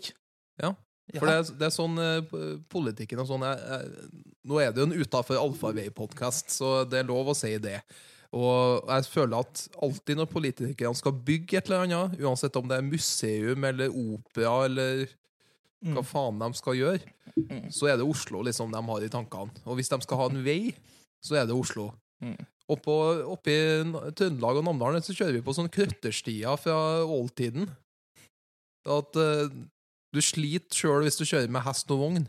Ja, 0.59 0.73
For 1.17 1.25
det, 1.31 1.35
er- 1.41 1.57
det 1.61 1.67
er 1.69 1.73
sånn 1.73 1.95
uh, 1.97 2.59
politikken 2.69 3.21
og 3.23 3.29
sånn 3.31 3.45
jeg, 3.47 3.61
jeg, 3.65 4.09
Nå 4.51 4.59
er 4.61 4.75
det 4.75 4.83
jo 4.83 4.89
en 4.91 4.97
utafor 5.01 5.39
allfarvei-podkast, 5.41 6.51
så 6.53 6.73
det 6.85 6.99
er 7.01 7.07
lov 7.09 7.31
å 7.33 7.37
si 7.37 7.55
det. 7.65 7.79
Og 8.37 8.85
jeg 8.91 9.07
føler 9.09 9.39
at 9.41 9.63
alltid 9.83 10.19
når 10.21 10.29
politikerne 10.29 10.99
skal 10.99 11.15
bygge 11.25 11.57
et 11.59 11.71
eller 11.71 11.87
annet, 11.87 12.19
uansett 12.21 12.57
om 12.61 12.67
det 12.69 12.77
er 12.77 12.85
museum 12.85 13.65
eller 13.65 13.89
opera 13.95 14.67
eller 14.67 15.07
hva 15.95 16.03
faen 16.05 16.41
de 16.43 16.51
skal 16.59 16.77
gjøre, 16.81 17.15
Mm. 17.39 17.69
så 17.71 17.87
er 17.87 17.97
det 18.01 18.07
Oslo 18.09 18.41
liksom 18.43 18.73
de 18.73 18.81
har 18.83 19.05
i 19.05 19.09
tankene. 19.09 19.53
Og 19.65 19.77
hvis 19.79 19.89
de 19.93 20.01
skal 20.03 20.19
ha 20.19 20.25
en 20.27 20.41
vei, 20.43 20.73
så 21.23 21.37
er 21.39 21.47
det 21.47 21.55
Oslo. 21.55 21.93
Mm. 22.21 22.35
Oppå, 22.69 22.95
oppe 23.31 23.53
i 23.53 24.11
Trøndelag 24.19 24.59
og 24.59 24.65
Namdalen 24.67 25.05
så 25.07 25.15
kjører 25.15 25.37
vi 25.37 25.43
på 25.47 25.55
sånne 25.55 25.71
krøtterstier 25.71 26.59
fra 26.59 27.05
oldtiden. 27.07 27.69
At 28.91 29.15
uh, 29.17 29.47
du 30.13 30.21
sliter 30.25 30.75
sjøl 30.75 31.07
hvis 31.07 31.21
du 31.21 31.25
kjører 31.29 31.49
med 31.53 31.63
hest 31.63 31.95
og 31.95 32.03
vogn. 32.03 32.27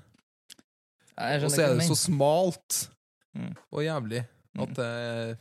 Og 1.18 1.50
så 1.52 1.66
er 1.66 1.74
det 1.80 1.90
så 1.90 1.98
smalt 1.98 2.86
Mm. 3.36 3.52
og 3.72 3.84
jævlig 3.86 4.24
at 4.58 4.72
det 4.78 4.86
det 4.86 5.38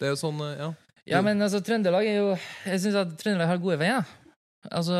Det 0.00 0.08
er 0.08 0.14
jo 0.14 0.20
sånn, 0.20 0.40
eh, 0.46 0.56
ja. 0.58 0.70
Ja, 1.10 1.20
men 1.24 1.40
altså, 1.42 1.60
Trøndelag 1.64 2.06
er 2.06 2.18
jo 2.20 2.32
Jeg 2.66 2.80
syns 2.82 2.96
at 3.00 3.14
Trøndelag 3.20 3.48
har 3.50 3.58
gode 3.62 3.78
veier. 3.80 4.04
Altså 4.70 4.96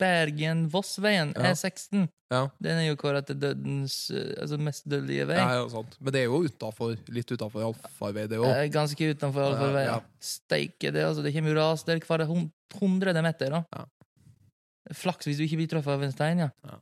Bergen-Voss-veien, 0.00 1.32
Ja. 1.36 1.50
E16, 1.52 2.08
Ja, 2.30 2.44
den 2.62 2.78
er 2.78 2.84
jo 2.86 2.96
kåret 3.00 3.26
til 3.26 3.38
dødens 3.42 3.94
eh, 4.14 4.34
Altså 4.40 4.58
mest 4.62 4.84
dødelige 4.88 5.24
vei. 5.26 5.36
Ja, 5.40 5.54
ja, 5.58 5.64
sant. 5.72 5.96
Men 6.00 6.12
det 6.14 6.20
er 6.22 6.28
jo 6.28 6.42
utenfor, 6.46 6.92
litt 7.10 7.32
utafor 7.32 7.64
allfarvei, 7.70 8.26
det 8.30 8.38
òg. 8.38 8.46
Eh, 8.52 8.68
Ganske 8.70 9.08
utenfor 9.14 9.48
allfarvei. 9.48 9.84
ja. 9.88 9.96
Ja, 9.98 10.20
Steike, 10.20 10.92
det, 10.94 11.02
altså, 11.08 11.24
det 11.26 11.32
kommer 11.34 11.50
jo 11.50 11.58
ras 11.58 11.82
der 11.88 11.98
hver 11.98 12.26
hun- 12.28 12.52
hundrede 12.78 13.22
meter. 13.22 13.50
da. 13.50 13.64
Ja. 13.74 13.84
Flaks 14.94 15.26
hvis 15.26 15.38
du 15.38 15.44
ikke 15.44 15.56
blir 15.58 15.68
truffet 15.68 15.92
av 15.96 16.02
en 16.02 16.12
stein, 16.12 16.38
ja. 16.38 16.50
Ja. 16.64 16.78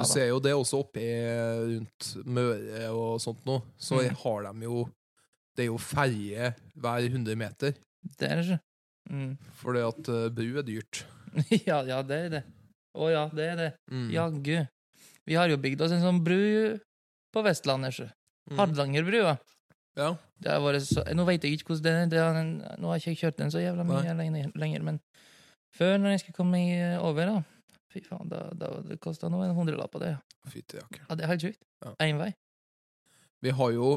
Du 0.00 0.04
ser 0.08 0.28
jo 0.28 0.38
det 0.40 0.52
også 0.56 0.78
oppe 0.80 1.02
rundt 1.02 2.24
Møre 2.24 2.88
og 2.90 3.20
sånt 3.20 3.44
nå, 3.44 3.60
så 3.78 4.00
Mm. 4.00 4.16
har 4.22 4.52
de 4.52 4.60
jo 4.64 4.88
Det 5.56 5.66
er 5.66 5.70
jo 5.70 5.78
ferje 5.80 6.52
hver 6.80 7.08
100 7.08 7.36
meter, 7.36 7.74
Det 8.18 8.28
er 8.28 8.40
det 8.40 8.44
ikke. 8.46 8.62
Mm. 9.10 9.32
fordi 9.58 9.80
at 9.82 10.08
uh, 10.08 10.28
bru 10.32 10.58
er 10.58 10.66
dyrt. 10.66 11.04
ja, 11.68 11.82
ja, 11.84 12.02
det 12.06 12.18
er 12.26 12.28
det. 12.36 12.42
Å 12.96 13.08
ja, 13.10 13.24
det 13.32 13.46
er 13.50 13.56
det. 13.58 13.70
Mm. 13.90 14.08
Jaggu. 14.12 14.56
Vi 15.28 15.38
har 15.38 15.50
jo 15.50 15.60
bygd 15.60 15.84
oss 15.84 15.94
en 15.94 16.04
sånn 16.04 16.20
bru 16.24 16.78
på 17.32 17.44
Vestlandet. 17.44 17.96
sjø. 17.96 18.08
Mm. 18.50 18.58
Hardangerbrua. 18.58 19.36
Ja. 19.98 20.14
Så, 20.42 21.04
nå 21.14 21.24
vet 21.28 21.44
jeg 21.44 21.58
ikke 21.58 21.72
hvordan 21.72 21.84
den 21.84 22.02
er. 22.02 22.10
Det 22.10 22.20
er 22.20 22.40
en, 22.40 22.52
nå 22.80 22.90
har 22.90 22.98
jeg 22.98 23.14
ikke 23.14 23.26
kjørt 23.26 23.40
den 23.42 23.52
så 23.54 23.62
jævla 23.62 23.86
mye 23.86 24.14
lenger, 24.18 24.52
lenger, 24.58 24.84
men 24.88 25.00
før, 25.76 25.98
når 26.00 26.16
jeg 26.16 26.24
skulle 26.24 26.40
komme 26.40 26.62
eh, 26.74 26.96
over, 27.00 27.28
da 27.28 27.40
Fy 27.92 28.00
faen, 28.06 28.24
da, 28.30 28.46
da, 28.56 28.70
det 28.88 28.96
kosta 29.04 29.28
nå 29.28 29.42
en 29.44 29.52
hundrelapp 29.52 29.92
på 29.92 30.00
det. 30.00 30.14
ja. 30.14 30.48
Fytti 30.48 30.78
jakke. 30.78 31.02
Ja, 31.04 31.16
det 31.18 31.26
er 31.26 31.30
helt 31.34 31.44
sjukt. 31.44 31.60
Ja. 31.84 31.90
Vei. 32.16 32.30
Vi 33.44 33.52
har 33.58 33.74
jo 33.74 33.90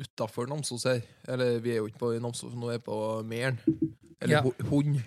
utafor 0.00 0.46
Namsos 0.46 0.84
her 0.84 1.00
Eller 1.28 1.58
vi 1.60 1.70
er 1.72 1.76
jo 1.80 1.86
ikke 1.86 1.98
på 1.98 2.12
Namsos, 2.20 2.54
nå 2.54 2.68
er 2.68 2.78
vi 2.78 2.84
på 2.84 3.22
Mæren. 3.24 3.58
Eller 4.20 4.36
Ja. 4.36 4.42
Hund. 4.70 5.00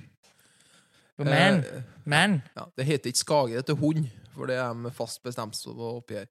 Men, 1.17 1.60
Eh, 1.63 1.82
men 2.06 2.41
ja, 2.56 2.63
det 2.78 2.86
heter 2.86 3.10
ikke 3.12 3.19
Skage, 3.19 3.47
det 3.49 3.56
heter 3.65 3.73
Hund, 3.75 4.06
for 4.36 4.45
det 4.47 4.56
er 4.56 4.73
de 4.73 4.91
fast 4.91 5.23
bestemt 5.23 5.58
på 5.65 5.89
oppi 5.97 6.13
her. 6.15 6.25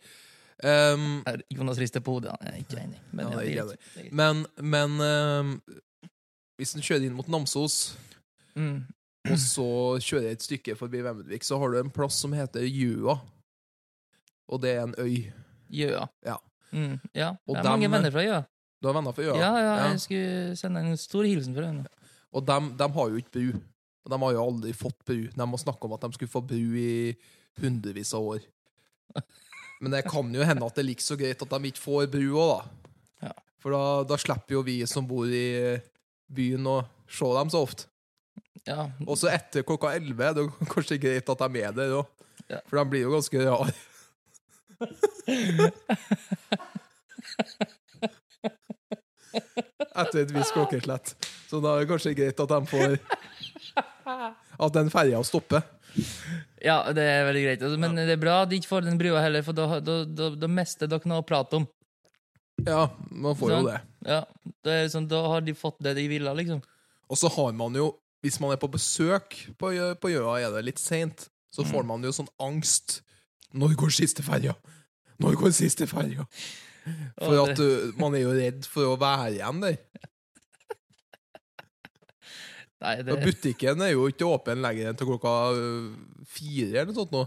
Um, 0.95 1.23
Jonas 1.55 1.79
rister 1.79 2.01
på 2.01 2.13
hodet. 2.17 2.33
Han 2.41 2.49
er 2.55 2.57
ikke 2.59 2.81
enig. 2.81 3.01
Men, 3.13 3.27
Ja, 3.31 3.39
er 3.39 3.67
greit. 3.67 4.13
men 4.13 4.47
men 4.57 4.91
um, 5.01 5.63
hvis 6.59 6.75
en 6.75 6.83
kjører 6.83 7.05
inn 7.07 7.15
mot 7.15 7.29
Namsos, 7.29 7.97
Mm. 8.57 8.83
og 9.31 9.39
så 9.39 9.99
kjører 10.03 10.23
jeg 10.23 10.33
et 10.33 10.43
stykke 10.43 10.75
forbi 10.77 11.03
Vemmedvik 11.05 11.45
så 11.45 11.59
har 11.59 11.69
du 11.71 11.79
en 11.79 11.91
plass 11.91 12.15
som 12.19 12.33
heter 12.33 12.61
Gjøa. 12.67 13.19
Og 14.49 14.63
det 14.63 14.71
er 14.75 14.83
en 14.83 14.95
øy. 14.99 15.31
Gjøa. 15.71 16.09
Ja. 16.27 16.37
Mm, 16.73 16.99
ja. 17.15 17.31
Og 17.49 17.55
Jeg 17.57 17.65
har 17.65 17.71
mange 17.77 17.91
venner 17.91 18.13
fra 18.15 18.23
Gjøa. 18.27 18.43
Du 18.83 18.89
har 18.91 18.95
venner 18.99 19.15
fra 19.17 19.25
Gjøa? 19.25 19.37
Ja, 19.41 19.53
ja, 19.57 19.75
Ja. 19.79 19.89
jeg 19.91 20.01
skulle 20.05 20.57
sende 20.61 20.81
en 20.85 20.97
stor 21.01 21.25
hilsen 21.25 21.55
fra 21.57 21.67
henne. 21.71 21.87
Og 22.33 22.45
dem, 22.47 22.77
dem 22.77 22.93
har 22.93 23.09
jo 23.09 23.17
ikke 23.23 23.33
bru. 23.33 23.61
Og 24.05 24.13
de 24.13 24.19
har 24.25 24.33
jo 24.37 24.43
aldri 24.45 24.73
fått 24.77 24.99
bru. 25.09 25.21
De 25.35 25.47
må 25.49 25.59
snakke 25.59 25.85
om 25.89 25.93
at 25.97 26.01
de 26.05 26.13
skulle 26.13 26.31
få 26.33 26.43
bru 26.47 26.77
i 26.79 27.17
hundrevis 27.61 28.13
av 28.15 28.23
år. 28.35 28.45
Men 29.81 29.93
det 29.95 30.05
kan 30.11 30.33
jo 30.35 30.45
hende 30.45 30.67
at 30.67 30.75
det 30.75 30.83
er 30.85 30.89
like 30.91 31.03
så 31.05 31.17
greit 31.19 31.43
at 31.43 31.49
de 31.55 31.71
ikke 31.71 31.83
får 31.83 32.09
bru 32.13 32.27
òg, 32.37 32.51
da. 32.59 33.29
Ja. 33.29 33.33
For 33.63 33.75
da, 33.75 33.83
da 34.11 34.17
slipper 34.21 34.59
jo 34.59 34.63
vi 34.67 34.81
som 34.87 35.07
bor 35.09 35.27
i 35.27 35.79
byen, 36.29 36.67
å 36.67 36.81
se 37.09 37.25
dem 37.39 37.51
så 37.51 37.63
ofte. 37.67 37.87
Ja. 38.69 38.89
Og 39.07 39.17
så 39.17 39.31
etter 39.33 39.65
klokka 39.67 39.95
11 39.97 40.25
er 40.29 40.35
det 40.37 40.47
kanskje 40.75 40.99
greit 41.01 41.31
at 41.33 41.45
de 41.47 41.63
er 41.65 41.73
der 41.77 41.95
òg. 42.03 42.07
Ja. 42.49 42.61
For 42.69 42.79
de 42.81 42.85
blir 42.93 43.07
jo 43.07 43.15
ganske 43.17 43.43
rare. 43.45 43.73
Etter 49.99 50.23
et 50.23 50.33
visst 50.35 50.55
klokkeslett. 50.57 51.15
Så 51.49 51.61
da 51.65 51.75
er 51.75 51.85
det 51.85 51.91
kanskje 51.91 52.15
greit 52.17 52.41
at 52.41 52.53
de 52.53 52.61
får 52.71 52.99
At 54.59 54.75
den 54.75 54.91
ferja 54.93 55.21
stopper. 55.27 55.63
ja, 56.63 56.79
det 56.95 57.05
er 57.05 57.27
veldig 57.29 57.43
greit. 57.45 57.63
Altså, 57.65 57.79
Men 57.81 57.97
det 57.99 58.15
er 58.15 58.21
bra 58.23 58.43
at 58.45 58.51
de 58.51 58.59
ikke 58.61 58.71
får 58.73 58.87
den 58.87 58.99
brua 59.01 59.23
heller, 59.25 59.45
for 59.47 59.57
da, 59.57 59.81
da, 59.85 60.01
da, 60.05 60.31
da 60.39 60.51
mister 60.51 60.91
dere 60.91 61.09
noe 61.11 61.23
å 61.23 61.27
prate 61.27 61.61
om. 61.61 61.67
Ja, 62.67 62.89
man 63.11 63.37
får 63.39 63.53
jo 63.55 63.61
det. 63.69 63.79
Ja, 64.09 64.23
det 64.67 64.77
sånn, 64.91 65.07
Da 65.11 65.21
har 65.31 65.45
de 65.47 65.55
fått 65.55 65.79
det 65.85 65.95
de 65.99 66.09
ville, 66.11 66.33
liksom. 66.41 66.63
Og 67.09 67.17
så 67.21 67.31
har 67.33 67.53
man 67.57 67.77
jo, 67.79 67.93
hvis 68.25 68.41
man 68.43 68.53
er 68.53 68.61
på 68.61 68.71
besøk 68.73 69.37
på, 69.61 69.71
på 70.03 70.11
Gjøa, 70.11 70.41
er 70.43 70.57
det 70.57 70.65
litt 70.67 70.83
seint, 70.83 71.29
så 71.55 71.65
får 71.67 71.87
man 71.87 72.03
jo 72.05 72.11
sånn 72.13 72.29
angst. 72.43 73.01
Når 73.57 73.77
går 73.81 73.93
siste 73.95 74.23
ferja? 74.25 74.53
Når 75.23 75.37
går 75.41 75.53
siste 75.57 75.87
ferja? 75.89 76.27
For 77.19 77.37
at 77.43 77.57
du 77.59 77.65
uh, 77.65 78.01
man 78.01 78.17
er 78.17 78.25
jo 78.25 78.33
redd 78.37 78.67
for 78.69 78.95
å 78.95 78.99
være 79.01 79.33
igjen 79.37 79.63
der. 79.65 79.79
Nei, 82.85 82.95
det, 83.03 83.13
Og 83.13 83.25
butikken 83.25 83.81
er 83.85 83.91
jo 83.95 84.07
ikke 84.11 84.29
åpen 84.29 84.63
lenger 84.65 84.91
enn 84.91 84.99
til 84.99 85.09
klokka 85.11 85.33
uh, 85.57 85.89
fire 86.29 86.69
eller 86.71 86.93
noe 86.93 86.99
sånt 87.01 87.17
nå. 87.17 87.25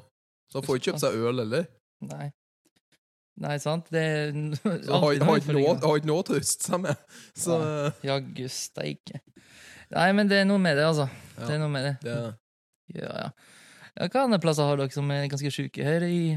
Så 0.51 0.59
man 0.59 0.67
får 0.67 0.79
ikke 0.79 0.87
kjøpt 0.89 1.03
seg 1.03 1.17
øl 1.19 1.43
heller. 1.43 1.67
nei. 2.09 2.27
nei, 3.41 3.55
sant? 3.63 3.85
Det 3.93 4.01
er 4.01 4.31
Så 4.87 5.01
har, 5.03 5.05
har, 5.05 5.39
ikke 5.39 5.57
noe, 5.57 5.75
har 5.83 6.01
ikke 6.01 6.11
noe 6.11 6.23
å 6.23 6.27
trøste 6.27 6.71
seg 6.71 6.79
med. 6.87 6.95
Så 7.37 7.57
Jaggu 8.07 8.45
steike. 8.51 9.17
Nei, 9.91 10.09
men 10.15 10.29
det 10.31 10.37
er 10.41 10.45
noe 10.47 10.61
med 10.61 10.77
det, 10.79 10.85
altså. 10.87 11.07
Ja. 11.35 11.47
Det 11.47 11.53
er 11.57 11.61
noe 11.65 11.73
med 11.73 11.89
det. 11.89 11.95
det, 12.05 12.19
Ja, 12.95 13.11
ja. 13.25 13.29
Ja 13.97 14.07
hva 14.07 14.25
andre 14.25 14.39
plasser 14.43 14.67
har 14.67 14.79
dere 14.79 14.93
som 14.93 15.09
er 15.13 15.27
ganske 15.31 15.51
sjuke 15.53 15.85
her, 15.85 16.05
i, 16.07 16.35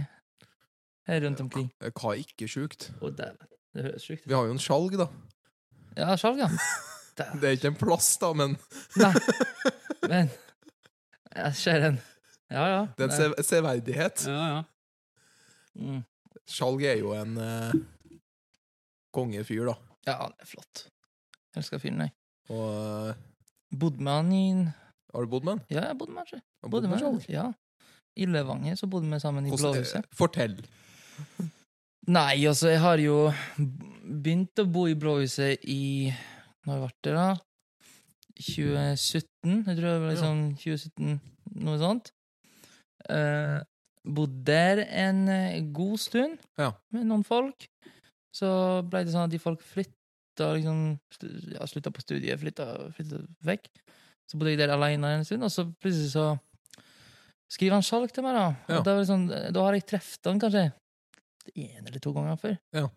her 1.11 1.23
rundt 1.27 1.43
omkring? 1.45 1.69
hva 1.81 2.15
er 2.15 2.23
ikke 2.25 2.49
sjukt? 2.51 2.89
Å, 3.01 3.13
dæven. 3.15 3.51
Det 3.75 3.87
høres 3.89 4.07
sjukt 4.07 4.25
ut. 4.25 4.29
Vi 4.31 4.37
har 4.37 4.49
jo 4.49 4.55
en 4.55 4.63
skjalg, 4.63 4.97
da. 5.01 5.09
Ja, 5.99 6.17
skjalg, 6.19 6.43
ja. 6.45 6.51
Det 7.15 7.47
er 7.47 7.53
ikke 7.55 7.71
en 7.71 7.79
plass, 7.79 8.09
da, 8.19 8.33
men 8.35 8.57
Nei. 9.03 9.13
Men 10.11 10.33
Jeg 11.31 11.59
ser 11.61 11.87
en. 11.87 12.01
Ja, 12.51 12.65
ja. 12.71 12.81
det 12.99 13.07
er 13.07 13.31
en 13.31 13.47
severdighet. 13.47 14.25
Ja, 14.31 14.43
ja. 14.51 14.63
Mm. 15.75 16.03
Skjalg 16.51 16.83
er 16.87 16.99
jo 17.01 17.15
en 17.17 17.39
uh, 17.39 17.73
kongefyr, 19.15 19.71
da. 19.71 19.77
Ja, 20.07 20.17
han 20.27 20.35
er 20.39 20.51
flott. 20.51 20.85
Elsker 21.57 21.81
fyren, 21.83 22.05
jeg. 22.05 22.15
Og 22.53 22.67
uh, 22.69 23.23
Bodde 23.75 24.05
med 24.05 24.13
han 24.13 24.33
i 24.35 24.43
Har 25.15 25.25
du 25.25 25.31
bodd 25.33 25.47
med 25.47 25.57
han? 25.57 25.63
Ja, 25.73 25.87
jeg 25.89 25.99
bodde 25.99 26.15
med 26.15 26.29
han. 26.31 26.43
Bodd 26.71 26.85
Bodde 26.85 26.89
med 26.91 27.03
med 27.03 27.29
Ja. 27.31 27.53
i 28.17 28.27
Levanger 28.27 28.77
så 28.77 28.87
bodde 28.91 29.11
vi 29.11 29.19
sammen 29.21 29.47
i 29.47 29.51
Hvordan- 29.51 29.75
Blåhuset. 29.75 29.97
eh, 30.05 30.15
Fortell. 30.15 30.57
Nei, 32.07 32.45
altså, 32.47 32.69
jeg 32.69 32.81
har 32.81 32.99
jo 33.01 33.33
begynt 34.05 34.61
å 34.61 34.67
bo 34.71 34.87
i 34.87 34.95
Blåhuset 34.95 35.59
i 35.65 36.13
Når 36.67 36.81
ble 36.81 36.91
det, 37.03 37.13
da? 37.15 37.37
2017? 38.41 39.65
Jeg 39.67 39.77
tror 39.77 39.85
det 39.89 40.01
var 40.03 40.11
liksom 40.15 40.39
2017, 40.59 41.21
noe 41.65 41.79
sånt. 41.79 42.11
Uh, 43.09 43.61
bodde 44.05 44.45
der 44.49 44.81
en 44.89 45.29
eh, 45.29 45.61
god 45.73 45.99
stund 46.01 46.39
Ja. 46.59 46.73
med 46.93 47.07
noen 47.07 47.25
folk. 47.25 47.69
Så 48.35 48.49
ble 48.89 49.05
det 49.05 49.13
sånn 49.15 49.25
at 49.29 49.31
de 49.31 49.39
folk 49.39 49.61
flytta 49.63 50.51
liksom 50.57 50.99
Ja, 51.53 51.65
slutta 51.71 51.93
på 51.95 52.03
studiet, 52.03 52.41
flytta, 52.41 52.91
flytta 52.97 53.21
vekk. 53.45 53.69
Så 54.29 54.39
bodde 54.39 54.51
jeg 54.57 54.59
der 54.59 54.73
alene 54.75 55.05
en 55.19 55.25
stund, 55.25 55.45
og 55.45 55.51
så 55.53 55.67
plutselig 55.81 56.11
så 56.17 56.41
skriver 57.55 57.79
han 57.79 57.87
Skjalg 57.87 58.13
til 58.15 58.27
meg, 58.27 58.37
da. 58.37 58.47
Ja. 58.69 58.81
Og 58.81 58.87
da, 58.87 58.97
sånn, 59.07 59.29
da 59.31 59.65
har 59.67 59.77
jeg 59.77 59.87
truffet 59.95 60.31
han 60.31 60.43
kanskje 60.43 60.69
én 61.55 61.83
eller 61.85 62.01
to 62.03 62.13
ganger 62.17 62.39
før. 62.41 62.57
Ja. 62.75 62.89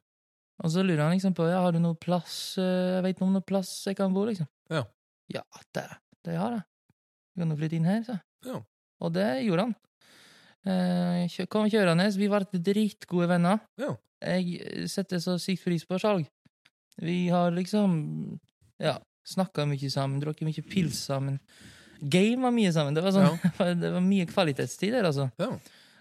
Og 0.64 0.74
så 0.74 0.84
lurer 0.86 1.04
han 1.06 1.14
liksom 1.14 1.36
på 1.38 1.46
ja, 1.46 1.60
har 1.62 1.76
du 1.76 1.82
noe 1.84 1.98
plass 2.02 2.58
eh, 2.58 2.96
Jeg 2.96 3.04
vet 3.06 3.20
noe 3.22 3.28
om 3.30 3.36
noe 3.38 3.46
plass 3.46 3.72
jeg 3.86 3.98
kan 4.00 4.14
bo, 4.16 4.24
liksom. 4.26 4.48
Ja. 4.74 4.86
Ja, 5.30 5.44
det, 5.76 5.86
det 6.26 6.38
har 6.40 6.56
jeg. 6.56 6.64
Du 7.36 7.44
kan 7.44 7.52
jo 7.54 7.60
flytte 7.60 7.78
inn 7.78 7.90
her, 7.90 8.02
sa. 8.08 8.18
Ja. 8.48 8.62
Og 9.04 9.14
det 9.14 9.28
gjorde 9.46 9.68
han. 9.68 9.76
Eh, 10.68 11.38
kom 11.52 11.68
kjørende. 11.70 12.08
Vi 12.18 12.30
ble 12.32 12.62
dritgode 12.72 13.30
venner. 13.30 13.62
Ja. 13.80 13.94
Jeg 14.24 14.90
setter 14.90 15.22
så 15.22 15.38
sykt 15.42 15.68
pris 15.68 15.86
på 15.86 16.00
salg. 16.02 16.26
Vi 16.98 17.28
har 17.30 17.52
liksom 17.54 17.92
ja, 18.82 18.96
snakka 19.28 19.68
mye 19.70 19.92
sammen, 19.94 20.22
drukket 20.24 20.48
mye 20.48 20.66
pils 20.66 21.04
sammen. 21.12 21.38
Gama 22.02 22.52
mye 22.54 22.72
sammen. 22.76 22.96
Det 22.96 23.04
var, 23.06 23.16
sånn, 23.16 23.40
det 23.82 23.92
var 23.96 24.04
mye 24.06 24.28
kvalitetstid 24.30 24.94
der, 24.98 25.10
altså. 25.10 25.30
Ja. 25.42 25.52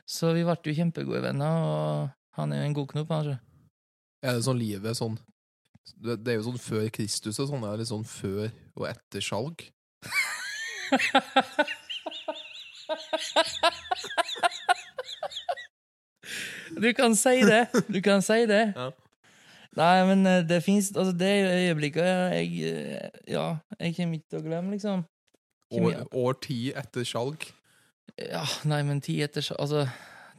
Så 0.06 0.32
vi 0.36 0.44
ble 0.46 0.56
jo 0.70 0.76
kjempegode 0.76 1.22
venner, 1.24 1.62
og 1.66 2.38
han 2.38 2.52
er 2.52 2.62
jo 2.62 2.68
en 2.70 2.76
god 2.76 2.88
knop, 2.92 3.14
han. 3.14 3.30
så. 3.30 3.38
Er 4.26 4.36
det 4.38 4.46
sånn 4.46 4.58
livet 4.58 4.96
sånn 4.96 5.18
Det 6.02 6.16
er 6.32 6.38
jo 6.38 6.46
sånn 6.48 6.58
før 6.58 6.86
Kristus 6.94 7.38
og 7.42 7.50
sånn. 7.50 7.64
Er 7.66 7.76
det 7.76 7.84
litt 7.84 7.92
sånn 7.92 8.06
før 8.08 8.48
og 8.76 8.88
etter 8.90 9.24
salg? 9.24 9.66
Du 16.76 16.92
kan 16.92 17.14
si 17.16 17.40
det! 17.46 17.66
Du 17.88 18.00
kan 18.04 18.22
si 18.22 18.46
det. 18.46 18.72
Ja. 18.76 18.90
Nei, 19.76 20.06
men 20.08 20.24
eh, 20.24 20.44
det 20.48 20.62
fins 20.64 20.86
Altså, 20.96 21.12
det 21.12 21.28
øyeblikket 21.44 22.06
jeg 22.32 22.52
eh, 22.64 23.18
Ja, 23.28 23.58
jeg 23.76 23.92
kommer 23.98 24.16
ikke 24.16 24.30
til 24.32 24.38
å 24.40 24.44
glemme, 24.46 24.72
liksom. 24.72 25.02
År, 25.74 26.04
år 26.14 26.36
ti 26.44 26.58
etter 26.78 27.04
salg? 27.08 27.42
Ja, 28.20 28.44
nei, 28.64 28.82
men 28.86 29.00
ti 29.02 29.18
etter 29.24 29.42
sal- 29.42 29.58
Altså, 29.58 29.86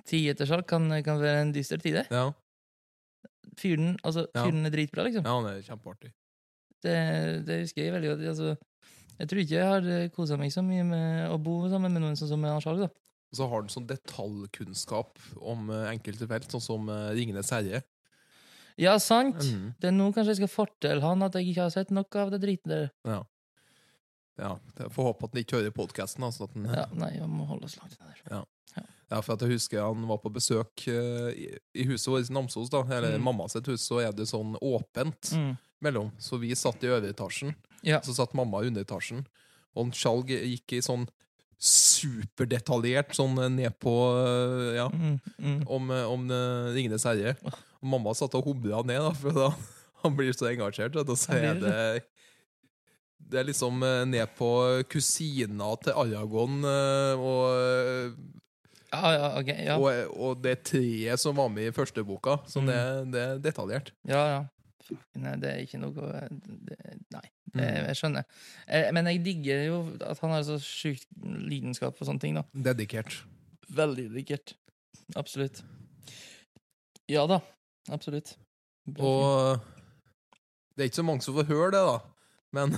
ti 0.07 0.21
etter 0.31 0.47
salg 0.47 0.65
kan, 0.69 0.87
kan 1.03 1.19
være 1.19 1.41
en 1.41 1.51
dyster 1.55 1.81
tid, 1.83 1.99
det. 1.99 2.05
Ja. 2.11 2.29
Fyren 3.57 3.97
altså, 4.03 4.27
Ja. 4.35 4.45
er 4.47 4.71
dritbra, 4.71 5.03
liksom. 5.03 5.25
ja, 5.25 5.33
han 5.35 5.49
er 5.51 5.61
kjempeartig. 5.65 6.13
Det, 6.83 6.95
det 7.47 7.61
husker 7.65 7.83
jeg 7.83 7.93
veldig 7.93 8.11
godt. 8.13 8.27
Altså, 8.31 8.55
jeg 9.17 9.27
tror 9.29 9.41
ikke 9.41 9.57
jeg 9.57 9.67
har 9.73 10.09
kosa 10.15 10.37
meg 10.37 10.53
så 10.53 10.61
mye 10.63 10.85
med 10.85 11.29
å 11.33 11.37
bo 11.41 11.59
sammen 11.67 11.91
med 11.91 12.03
noen 12.05 12.15
sånn 12.19 12.29
som 12.29 12.45
Skjalg. 12.61 12.87
Og 12.87 13.35
så 13.35 13.47
har 13.49 13.59
han 13.61 13.71
sånn 13.73 13.87
detaljkunnskap 13.89 15.17
om 15.41 15.69
eh, 15.73 15.89
enkelte 15.91 16.27
felt, 16.29 16.47
sånn 16.53 16.63
som 16.63 16.87
uh, 16.87 17.09
Ringenes 17.11 17.49
herre. 17.51 17.81
Ja, 18.79 18.93
sant! 19.01 19.41
Mhm. 19.41 19.73
Det 19.81 19.89
er 19.89 19.95
nå 19.95 20.11
kanskje 20.13 20.35
jeg 20.35 20.39
skal 20.43 20.53
fortelle 20.53 21.01
han 21.03 21.25
at 21.25 21.33
jeg 21.35 21.49
ikke 21.49 21.65
har 21.65 21.73
sett 21.73 21.91
noe 21.91 22.21
av 22.21 22.31
det 22.31 22.39
driten 22.45 22.71
der. 22.71 22.91
Ja. 23.09 23.23
Ja. 24.37 24.51
Jeg 24.79 24.91
får 24.93 25.03
håpe 25.09 25.25
at 25.25 25.33
han 25.33 25.41
ikke 25.43 25.57
hører 25.59 25.73
podkasten. 25.75 26.23
Altså, 26.27 26.47
Ja, 26.55 26.85
nei, 26.93 27.11
jeg 27.17 27.27
må 27.29 27.45
holde 27.49 27.65
oss 27.65 27.77
langt 27.79 27.97
unna 27.99 28.13
der. 28.43 28.45
Ja, 29.09 29.21
for 29.23 29.33
at 29.37 29.41
jeg 29.45 29.53
husker 29.55 29.79
han 29.85 30.01
var 30.09 30.17
på 30.19 30.29
besøk 30.35 30.83
uh, 30.91 31.29
i, 31.31 31.83
huset 31.87 32.09
vårt 32.11 32.29
i 32.29 32.33
Namsos, 32.35 32.69
da, 32.69 32.81
eller 32.83 33.15
Mm. 33.17 33.23
mamma 33.23 33.47
sitt 33.49 33.65
hus, 33.71 33.85
så 33.87 34.01
er 34.03 34.11
det 34.11 34.25
sånn 34.27 34.57
åpent 34.59 35.31
Mm. 35.33 35.53
mellom. 35.81 36.11
Så 36.19 36.37
vi 36.39 36.51
satt 36.55 36.83
i 36.83 36.87
øveretasjen, 36.91 37.55
Ja. 37.83 38.01
så 38.01 38.13
satt 38.13 38.33
mamma 38.35 38.59
i 38.63 38.67
underetasjen. 38.67 39.25
Og 39.77 39.93
Skjalg 39.93 40.27
gikk 40.27 40.73
i 40.73 40.81
sånn 40.81 41.07
superdetaljert 41.57 43.15
sånn 43.17 43.37
eh, 43.41 43.49
ned 43.49 43.79
på 43.79 43.93
eh, 44.19 44.75
Ja, 44.77 44.87
Mm, 44.91 45.19
mm. 45.39 45.63
om, 45.67 45.89
om 45.91 46.27
Ringenes 46.75 47.03
herre. 47.07 47.35
Og 47.81 47.87
mamma 47.89 48.13
satt 48.17 48.35
og 48.37 48.45
humra 48.45 48.83
ned, 48.85 48.99
da, 49.01 49.11
for 49.13 49.31
da, 49.31 49.49
han 50.03 50.15
blir 50.17 50.33
så 50.35 50.49
engasjert. 50.51 50.95
Og 50.99 51.15
så 51.17 51.33
er 51.37 51.59
det 51.61 52.03
Det 53.27 53.39
er 53.41 53.47
liksom 53.49 53.81
eh, 53.83 54.05
ned 54.07 54.27
på 54.37 54.49
kusina 54.89 55.73
til 55.83 55.93
Aragon 55.99 56.61
og 56.63 57.45
eh, 57.59 58.11
Ja, 58.93 59.09
ja, 59.11 59.25
okay, 59.39 59.65
Ja, 59.67 59.75
og, 59.77 60.13
og 60.15 60.37
det 60.43 60.61
treet 60.63 61.19
som 61.19 61.35
var 61.35 61.49
med 61.51 61.67
i 61.67 61.73
første 61.75 62.03
boka. 62.07 62.37
Så 62.47 62.61
Mm. 62.63 62.67
det, 62.71 62.77
det 63.11 63.21
er 63.25 63.41
detaljert. 63.49 63.91
ja. 64.07 64.21
ja. 64.35 64.45
Nei, 65.19 65.33
det 65.35 65.49
er 65.51 65.57
ikke 65.65 65.79
noe 65.81 65.91
det, 65.91 66.29
Nei, 67.11 67.19
det, 67.19 67.57
Mm. 67.57 67.87
jeg 67.89 67.95
skjønner. 67.99 68.23
Eh, 68.71 68.85
Men 68.95 69.05
jeg 69.09 69.19
digger 69.25 69.65
jo 69.65 69.79
at 69.99 70.19
han 70.23 70.31
har 70.31 70.43
så 70.47 70.55
sjukt 70.63 71.03
lidenskap 71.23 71.97
for 71.97 72.05
sånne 72.07 72.21
ting, 72.23 72.35
da. 72.39 72.43
Dedikert. 72.53 73.17
Veldig 73.67 74.05
dedikert. 74.13 74.53
Absolutt. 75.19 75.59
Ja 77.11 77.25
da. 77.27 77.41
Absolutt. 77.91 78.37
Bra. 78.87 79.03
Og 79.03 79.59
det 80.77 80.85
er 80.85 80.89
ikke 80.91 81.01
så 81.01 81.07
mange 81.07 81.25
som 81.25 81.35
får 81.35 81.49
høre 81.51 81.71
det, 81.75 81.83
da. 81.83 81.97
Men, 82.55 82.71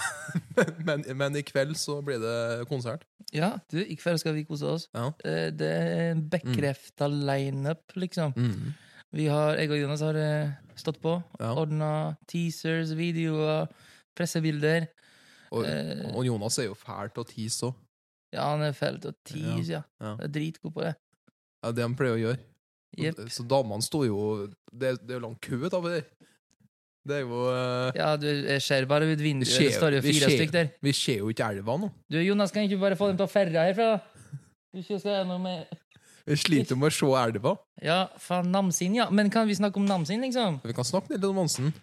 men, 0.84 1.04
men 1.16 1.36
i 1.38 1.44
kveld 1.46 1.76
så 1.78 2.00
blir 2.04 2.18
det 2.20 2.66
konsert. 2.68 3.04
Ja, 3.32 3.52
du, 3.70 3.78
i 3.84 3.96
kveld 4.00 4.18
skal 4.20 4.34
vi 4.34 4.42
kose 4.48 4.66
oss. 4.66 4.88
Ja. 4.98 5.12
Eh, 5.24 5.52
Det 5.54 5.68
er 5.70 6.12
en 6.16 6.24
bekrefta 6.32 7.08
lineup, 7.12 7.94
liksom. 7.96 8.34
Mm. 8.36 8.74
Vi 9.14 9.28
har, 9.30 9.56
jeg 9.62 9.70
og 9.72 9.78
Jonas 9.80 10.02
har 10.06 10.18
eh, 10.18 10.52
stått 10.76 10.98
på, 11.04 11.14
Ja. 11.40 11.52
ordna 11.54 11.92
teasers, 12.28 12.96
videoer, 12.98 13.70
pressebilder. 14.18 14.88
Og, 15.52 15.64
Eh. 15.66 16.04
og 16.16 16.26
Jonas 16.26 16.58
er 16.62 16.68
jo 16.72 16.76
fæl 16.78 17.10
til 17.14 17.24
å 17.24 17.30
tease 17.30 17.70
òg. 17.70 17.78
Ja, 18.34 18.50
han 18.52 18.62
er 18.62 18.74
fæl 18.78 19.00
til 19.02 19.14
å 19.14 19.18
tease, 19.26 19.72
ja. 19.78 19.84
Ja. 20.02 20.16
ja. 20.20 20.28
dritgod 20.28 20.74
på 20.76 20.82
det. 20.86 20.96
Ja, 21.64 21.72
det 21.72 21.86
han 21.86 21.96
pleier 21.98 22.18
å 22.18 22.24
gjøre. 22.26 22.40
Yep. 22.98 23.20
Så 23.30 23.44
damene 23.46 23.86
sto 23.86 24.00
jo 24.04 24.48
Det, 24.74 24.96
det 25.06 25.14
er 25.14 25.20
jo 25.20 25.26
lang 25.28 25.36
kø 25.40 25.60
da, 25.70 25.78
for 25.78 26.02
det. 27.08 27.20
Er 27.20 27.26
jo 27.26 27.44
uh, 27.48 27.90
Ja, 27.96 28.14
du, 28.20 28.30
ser 28.64 28.88
bare 28.90 29.08
ut 29.10 29.22
vinduet. 29.22 29.52
Det 29.52 29.74
står 29.76 29.98
jo 29.98 30.02
fire 30.06 30.32
stykker 30.34 30.56
der. 30.56 30.72
Vi 30.84 30.94
ser 30.96 31.22
jo 31.24 31.30
ikke 31.34 31.48
elva 31.56 31.78
nå. 31.80 31.92
Du, 32.12 32.20
Jonas, 32.22 32.52
kan 32.56 32.66
ikke 32.68 32.82
bare 32.82 32.98
få 33.00 33.12
dem 33.12 33.20
til 33.20 33.28
å 33.28 33.32
ferre 33.32 33.68
herfra? 33.70 33.92
Ikke 34.78 35.00
skal 35.00 35.22
gjennom 35.22 35.42
med 35.48 35.72
Vi 36.30 36.38
sliter 36.38 36.78
med 36.78 36.92
å 36.92 36.96
se 36.98 37.10
elva. 37.24 37.56
Ja, 37.82 38.02
faen, 38.22 38.52
Namsin, 38.54 39.00
ja. 39.00 39.08
Men 39.10 39.32
kan 39.34 39.48
vi 39.50 39.58
snakke 39.58 39.82
om 39.82 39.88
Namsin, 39.90 40.22
liksom? 40.28 40.60
Vi 40.66 40.76
kan 40.78 40.88
snakke 40.88 41.16
litt 41.16 41.26
om 41.26 41.40
Monsen. 41.40 41.74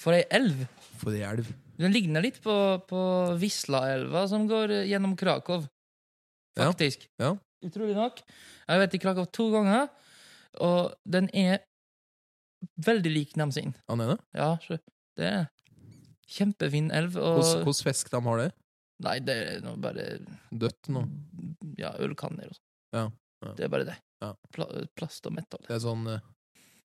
For 0.00 0.16
ei 0.16 0.24
elv. 0.32 0.64
For 1.00 1.12
ei 1.16 1.24
elv. 1.26 1.50
Den 1.80 1.94
ligner 1.94 2.22
litt 2.22 2.38
på, 2.42 2.54
på 2.88 3.00
Vislaelva, 3.40 4.24
som 4.30 4.46
går 4.48 4.72
eh, 4.78 4.88
gjennom 4.92 5.16
Krakow. 5.18 5.64
Ja, 6.54 6.68
Faktisk. 6.70 7.08
ja. 7.18 7.34
Utrolig 7.64 7.96
nok. 7.96 8.20
Jeg 8.22 8.70
har 8.70 8.82
vært 8.84 8.96
i 8.96 9.00
Krakow 9.02 9.26
to 9.32 9.48
ganger, 9.52 9.88
og 10.62 10.94
den 11.08 11.26
er 11.34 11.64
veldig 12.86 13.12
lik 13.12 13.36
Namsin. 13.40 13.74
Han 13.90 14.02
er 14.04 14.14
det? 14.14 14.18
Ja, 14.38 14.50
det 15.18 15.30
er 15.30 15.44
kjempefin 16.30 16.90
elv. 16.94 17.16
Og 17.18 17.40
Hvordan 17.40 17.64
hvordan 17.66 17.86
fisk 17.88 18.12
de 18.12 18.20
har 18.26 18.42
det? 18.42 18.50
Nei, 19.04 19.18
det 19.26 19.34
er 19.34 19.64
noe 19.64 19.78
bare 19.82 20.04
Dødt 20.54 20.90
nå? 20.94 21.02
Ja, 21.80 21.94
ølkanner 22.02 22.52
og 22.52 22.56
sånn. 22.56 22.68
Ja, 22.94 23.08
ja. 23.44 23.56
Det 23.58 23.66
er 23.66 23.72
bare 23.72 23.88
det. 23.88 23.96
Ja. 24.22 24.30
Pla 24.54 24.68
plast 24.96 25.26
og 25.28 25.34
metall. 25.36 25.64
Det 25.66 25.74
er 25.76 25.82
sånn 25.82 26.06
eh, 26.08 26.22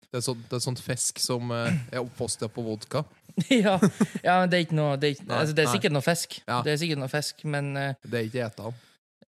det 0.08 0.22
er, 0.22 0.24
så, 0.24 0.32
det 0.40 0.56
er 0.56 0.64
sånn 0.64 0.78
fisk 0.80 1.20
som 1.20 1.52
eh, 1.52 1.74
er 1.92 2.00
oppfostra 2.00 2.48
på 2.48 2.64
vodka. 2.64 3.04
ja, 3.52 3.76
ja, 4.24 4.38
men 4.40 4.48
det 4.48 4.56
er 4.56 4.62
ikke 4.64 4.78
noe 4.78 4.96
Det 4.98 5.10
er, 5.10 5.12
ikke, 5.18 5.26
Nei, 5.28 5.40
altså, 5.42 5.54
det 5.54 5.64
er 5.66 5.72
sikkert 5.76 5.94
noe 5.94 6.06
fisk. 6.06 6.38
Det 6.48 6.72
er 6.72 6.78
sikkert 6.80 7.02
noe 7.04 7.12
fisk, 7.12 7.44
men 7.46 7.68
uh... 7.76 7.90
Det 8.02 8.22
er 8.22 8.30
ikke 8.30 8.46
eta. 8.48 8.72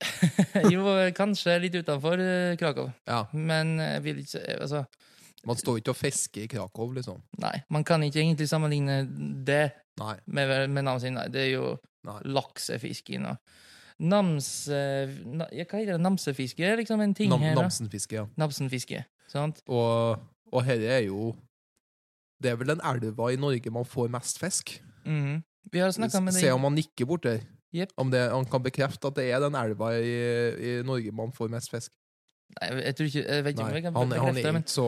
Jo, 0.75 0.85
kanskje 1.17 1.57
litt 1.65 1.79
utenfor 1.81 2.21
Krakow. 2.61 2.93
Ja. 3.09 3.23
Men 3.33 3.79
jeg 3.81 4.05
vil 4.05 4.21
ikke 4.21 4.43
Altså, 4.59 4.85
Man 5.47 5.59
står 5.61 5.79
ikke 5.81 5.93
og 5.95 5.99
fisker 6.01 6.43
i 6.45 6.49
Krakow, 6.51 6.91
liksom. 6.97 7.21
nei. 7.43 7.55
Man 7.71 7.85
kan 7.87 8.03
ikke 8.03 8.19
egentlig 8.23 8.49
sammenligne 8.51 9.03
det 9.47 9.71
Nei. 10.01 10.17
med, 10.27 10.71
med 10.75 10.85
Namsin. 10.89 11.15
Nei, 11.17 11.29
det 11.33 11.45
er 11.47 11.53
jo 11.55 11.69
nei. 12.09 12.19
laksefisking 12.37 13.29
og 13.31 13.39
Namse... 13.97 14.77
Na, 15.25 15.47
hva 15.49 15.79
heter 15.79 15.95
det? 15.95 16.01
Namsefiske 16.05 16.67
er 16.67 16.77
liksom 16.83 17.01
en 17.01 17.15
ting 17.17 17.31
Nam 17.33 17.41
her. 17.41 17.55
da. 17.57 17.63
Namsenfiske, 17.65 18.19
ja. 18.19 18.27
Namsenfiske. 18.37 19.05
Sant? 19.33 19.63
Og, 19.73 20.19
og 20.53 20.65
herre 20.67 20.99
er 20.99 21.07
jo 21.07 21.31
Det 22.43 22.51
er 22.53 22.59
vel 22.61 22.75
den 22.75 22.83
elva 22.85 23.31
i 23.33 23.39
Norge 23.41 23.73
man 23.73 23.87
får 23.89 24.11
mest 24.13 24.43
fisk. 24.43 24.75
Mhm. 25.07 25.43
Vi 25.73 25.81
har 25.83 25.91
snakka 25.91 26.21
med 26.23 26.37
Se 26.37 26.51
om 26.55 26.63
han 26.63 26.77
nikker 26.77 27.07
bort 27.09 27.25
der. 27.25 27.41
Yep. 27.75 27.93
Om 27.99 28.11
det, 28.13 28.21
han 28.31 28.45
kan 28.47 28.63
bekrefte 28.63 29.09
at 29.09 29.17
det 29.17 29.25
er 29.33 29.41
den 29.43 29.57
elva 29.59 29.95
i, 29.99 30.13
i 30.61 30.83
Norge 30.87 31.11
man 31.13 31.33
får 31.35 31.49
mest 31.51 31.73
fisk. 31.73 31.93
Nei, 32.61 32.69
jeg 32.85 32.95
tror 32.97 33.09
ikke 33.11 33.23
Jeg 33.25 33.45
vet 33.45 33.57
ikke 33.57 33.65
om 33.65 33.75
jeg 33.75 33.83
kan 33.83 33.97
han, 33.97 34.13
han 34.13 34.37
er 34.37 34.43
det, 34.43 34.53
men 34.55 34.63
ikke 34.63 34.71
så 34.77 34.85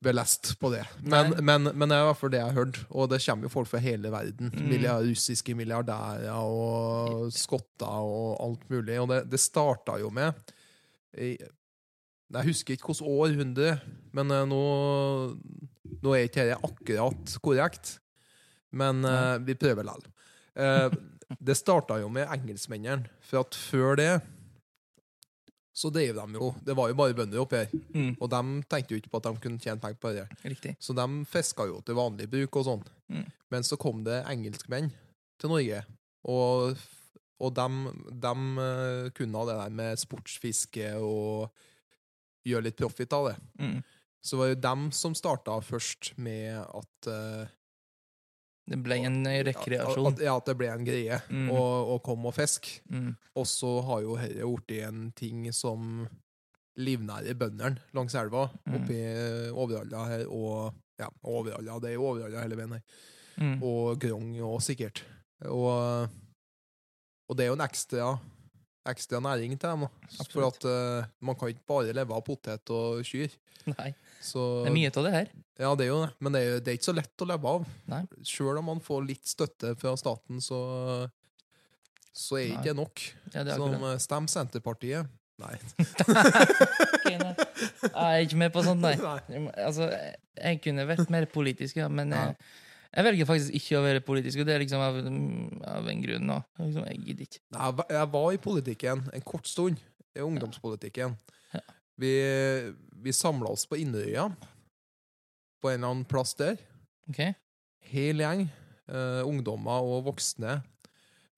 belest 0.00 0.54
på 0.60 0.70
det. 0.72 0.82
Men, 1.04 1.34
men, 1.44 1.68
men 1.74 1.90
det 1.90 1.96
er 1.96 2.04
i 2.04 2.08
hvert 2.08 2.20
fall 2.20 2.32
det 2.32 2.40
jeg 2.40 2.48
har 2.48 2.56
hørt, 2.56 2.80
og 2.88 3.10
det 3.12 3.20
kommer 3.24 3.46
jo 3.46 3.52
folk 3.52 3.68
fra 3.68 3.82
hele 3.84 4.12
verden. 4.12 4.52
Mm. 4.54 4.72
Russiske 5.10 5.54
milliardærer 5.58 6.32
og 6.32 7.28
skotter 7.36 8.08
og 8.08 8.38
alt 8.46 8.64
mulig. 8.72 8.96
Og 9.02 9.10
det, 9.12 9.22
det 9.32 9.42
starta 9.42 9.98
jo 10.00 10.12
med 10.14 10.32
Jeg 11.12 12.46
husker 12.46 12.76
ikke 12.76 12.92
hvilket 12.92 13.10
århundre, 13.10 13.76
men 14.16 14.30
eh, 14.30 14.48
nå, 14.48 14.64
nå 16.00 16.14
er 16.14 16.28
ikke 16.28 16.46
dette 16.46 16.70
akkurat 16.70 17.38
korrekt. 17.44 17.96
Men 18.70 19.04
eh, 19.04 19.36
vi 19.44 19.58
prøver 19.58 19.84
likevel. 19.84 20.12
Eh, 20.54 21.00
det 21.38 21.58
starta 21.58 21.98
jo 22.00 22.08
med 22.10 22.30
engelskmennene, 22.30 23.10
for 23.22 23.44
at 23.44 23.54
før 23.58 23.98
det 24.00 24.12
så 25.72 25.90
drev 25.94 26.16
de 26.16 26.34
jo 26.34 26.48
Det 26.64 26.74
var 26.76 26.88
jo 26.90 26.96
bare 26.98 27.14
bønder 27.14 27.40
oppi 27.40 27.56
her, 27.60 27.68
Mm, 27.94 28.16
og 28.20 28.30
de 28.30 28.40
tenkte 28.70 28.94
jo 28.94 28.98
ikke 29.00 29.10
på 29.10 29.20
at 29.20 29.28
de 29.28 29.40
kunne 29.44 29.58
tjene 29.62 29.80
penger 29.80 30.00
på 30.02 30.12
det. 30.14 30.26
riktig. 30.44 30.76
Så 30.80 30.94
de 30.94 31.06
fiska 31.26 31.66
jo 31.66 31.80
til 31.86 31.94
vanlig 31.94 32.28
bruk 32.30 32.56
og 32.56 32.64
sånn. 32.66 32.84
Mm. 33.08 33.26
Men 33.50 33.62
så 33.62 33.76
kom 33.78 34.04
det 34.04 34.24
engelskmenn 34.26 34.90
til 35.40 35.50
Norge, 35.50 35.84
og, 36.28 36.76
og 37.40 37.54
de, 37.54 37.68
kunne 39.16 39.38
ha 39.38 39.46
det 39.48 39.56
der 39.62 39.70
med 39.70 39.98
sportsfiske 39.98 40.92
og 41.00 41.50
gjøre 42.46 42.66
litt 42.68 42.76
profit 42.76 43.12
av 43.12 43.30
det. 43.30 43.36
Mm. 43.60 43.78
Så 44.22 44.36
var 44.36 44.50
det 44.52 44.60
dem 44.62 44.90
som 44.92 45.14
starta 45.16 45.54
først 45.64 46.12
med 46.20 46.58
at 46.60 47.08
eh, 47.08 47.48
Det 48.70 48.78
ble 48.84 49.00
en 49.02 49.20
eh, 49.26 49.40
rekreasjon. 49.48 50.12
At, 50.12 50.20
ja, 50.22 50.36
at 50.38 50.46
det 50.46 50.54
ble 50.60 50.68
en 50.70 50.84
greie 50.86 51.16
Mm. 51.28 51.48
komme 52.06 52.30
og 52.30 52.34
fiske. 52.36 52.80
Mm. 52.88 53.16
Og 53.36 53.46
så 53.50 53.70
har 53.88 54.02
jo 54.04 54.16
dette 54.20 54.46
blitt 54.46 54.84
en 54.86 55.08
ting 55.18 55.48
som 55.56 56.06
livnærer 56.80 57.34
bøndene 57.36 57.80
langs 57.96 58.14
elva, 58.14 58.46
Mm. 58.66 58.76
oppi 58.78 58.98
Overhalla 59.52 60.04
her, 60.08 60.26
og 60.30 60.72
ja, 61.00 61.08
Overhalla, 61.24 61.78
det 61.82 61.90
er 61.90 61.94
jo 61.98 62.06
Overhalla 62.12 62.44
hele 62.44 62.56
veien 62.56 62.72
her. 62.78 62.82
Mm. 63.40 63.62
Og 63.62 63.98
Grong 64.00 64.30
og 64.44 64.60
sikkert. 64.62 65.02
Og, 65.48 66.08
og 67.28 67.36
det 67.36 67.44
er 67.44 67.48
jo 67.50 67.56
en 67.58 67.64
ekstra, 67.66 68.08
ekstra 68.90 69.20
næring 69.24 69.58
til 69.58 69.68
dem. 69.70 69.86
For 70.30 70.46
at 70.46 70.64
uh, 70.68 71.06
man 71.20 71.34
kan 71.40 71.48
ikke 71.48 71.66
bare 71.66 71.92
leve 71.96 72.14
av 72.14 72.22
potet 72.26 72.70
og 72.70 73.02
kyr. 73.08 73.32
Nei, 73.66 73.90
Så, 74.20 74.42
det 74.64 74.68
er 74.70 74.74
mye 74.76 74.90
av 74.92 75.04
det 75.06 75.12
her. 75.14 75.28
Ja, 75.60 75.70
det 75.76 75.84
er 75.86 75.88
jo 75.90 76.00
det, 76.04 76.10
men 76.20 76.34
det 76.36 76.40
er, 76.44 76.58
det 76.60 76.72
er 76.72 76.76
ikke 76.78 76.88
så 76.90 76.96
lett 76.96 77.22
å 77.24 77.28
leve 77.30 77.48
av. 77.54 77.64
Nei. 77.88 78.02
Sjøl 78.28 78.58
om 78.60 78.66
man 78.68 78.80
får 78.84 79.06
litt 79.08 79.26
støtte 79.28 79.74
fra 79.80 79.94
staten, 80.00 80.40
så, 80.44 80.58
så 82.12 82.38
er 82.40 82.50
ikke 82.52 82.66
det 82.70 82.76
nok. 82.76 83.02
Ja, 83.34 83.44
det 83.48 83.56
Som 83.60 83.76
eh, 83.88 83.96
Stem 84.02 84.28
Senterpartiet. 84.28 85.08
Nei. 85.40 85.54
okay, 85.88 87.16
nei. 87.16 87.32
Jeg 87.32 87.92
er 87.94 88.24
ikke 88.26 88.40
med 88.42 88.52
på 88.52 88.64
sånt, 88.66 88.82
nei. 88.84 88.94
Altså, 89.56 89.86
jeg- 89.92 90.18
jeg 90.40 90.60
kunne 90.64 90.84
vært 90.88 91.10
mer 91.12 91.26
politisk, 91.32 91.76
ja, 91.80 91.88
men 91.92 92.12
jeg, 92.16 92.36
jeg 92.96 93.04
velger 93.04 93.28
faktisk 93.28 93.56
ikke 93.56 93.78
å 93.80 93.82
være 93.84 94.00
politisk, 94.04 94.40
og 94.40 94.46
det 94.48 94.54
er 94.54 94.62
liksom 94.64 94.80
av, 94.84 95.00
av 95.80 95.88
en 95.92 96.02
grunn 96.04 96.24
nå. 96.28 96.38
Liksom, 96.60 96.86
jeg 96.92 97.00
gidder 97.08 97.26
ikke. 97.28 97.40
Nei, 97.56 97.70
jeg 97.96 98.10
var 98.14 98.28
i 98.36 98.40
politikken 98.40 99.02
en 99.16 99.24
kort 99.32 99.48
stund. 99.48 99.80
I 100.16 100.24
ungdomspolitikken. 100.26 101.12
Vi, 102.00 102.14
vi 103.04 103.12
samla 103.12 103.52
oss 103.52 103.66
på 103.68 103.78
Inderøya, 103.80 104.30
på 105.60 105.70
en 105.70 105.78
eller 105.78 105.92
annen 105.92 106.08
plass 106.08 106.32
der. 106.38 106.60
Ok? 107.10 107.22
Hel 107.90 108.22
gjeng. 108.24 108.48
Uh, 108.90 109.22
ungdommer 109.28 109.84
og 109.86 110.08
voksne. 110.08 110.60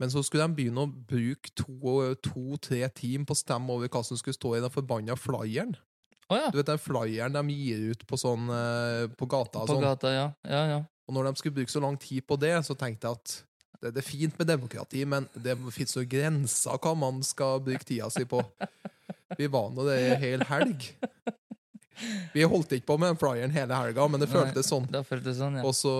Men 0.01 0.11
så 0.11 0.23
skulle 0.25 0.47
de 0.49 0.57
begynne 0.57 0.87
å 0.87 0.89
bruke 0.89 1.53
to-tre 1.59 2.87
to, 2.89 2.95
timer 2.97 3.27
på 3.29 3.37
å 3.37 3.39
stemme 3.39 3.75
over 3.75 3.91
hva 3.93 4.01
som 4.07 4.19
skulle 4.19 4.35
stå 4.35 4.57
i 4.57 4.63
den 4.65 4.73
forbanna 4.73 5.17
flyeren. 5.19 5.77
Oh, 6.33 6.39
ja. 6.39 6.49
Du 6.49 6.57
vet 6.59 6.71
den 6.71 6.81
flyeren 6.81 7.37
de 7.37 7.43
gir 7.55 7.93
ut 7.93 8.07
på, 8.09 8.19
sånn, 8.19 8.49
uh, 8.49 9.05
på 9.19 9.29
gata. 9.31 9.67
På 9.67 9.77
sånn. 9.77 9.85
gata, 9.85 10.15
ja. 10.15 10.27
Ja, 10.49 10.63
ja. 10.71 10.81
Og 11.07 11.17
når 11.17 11.29
de 11.29 11.43
skulle 11.43 11.59
bruke 11.59 11.75
så 11.75 11.83
lang 11.85 11.99
tid 12.01 12.25
på 12.27 12.39
det, 12.41 12.55
så 12.65 12.79
tenkte 12.79 13.11
jeg 13.11 13.21
at 13.21 13.35
det, 13.83 13.93
det 13.97 14.03
er 14.03 14.07
fint 14.07 14.39
med 14.39 14.49
demokrati, 14.49 15.03
men 15.09 15.27
det 15.35 15.59
fins 15.75 15.97
jo 15.99 16.07
grenser 16.09 16.79
hva 16.79 16.95
man 16.97 17.21
skal 17.27 17.61
bruke 17.67 17.87
tida 17.87 18.09
si 18.15 18.25
på. 18.29 18.41
Vi 19.39 19.47
var 19.53 19.71
nå 19.75 19.85
det 19.89 19.99
i 20.11 20.15
hel 20.23 20.45
helg. 20.49 20.89
Vi 22.35 22.43
holdt 22.49 22.73
ikke 22.75 22.89
på 22.89 22.97
med 22.99 23.13
den 23.13 23.21
flyeren 23.21 23.53
hele 23.55 23.77
helga, 23.77 24.07
men 24.11 24.21
det 24.23 24.29
føltes 24.33 24.67
sånn. 24.73 24.89
Det 24.91 25.05
føltes 25.07 25.37
sånn, 25.39 25.61
ja. 25.61 25.67
Og 25.69 25.75
så 25.77 25.93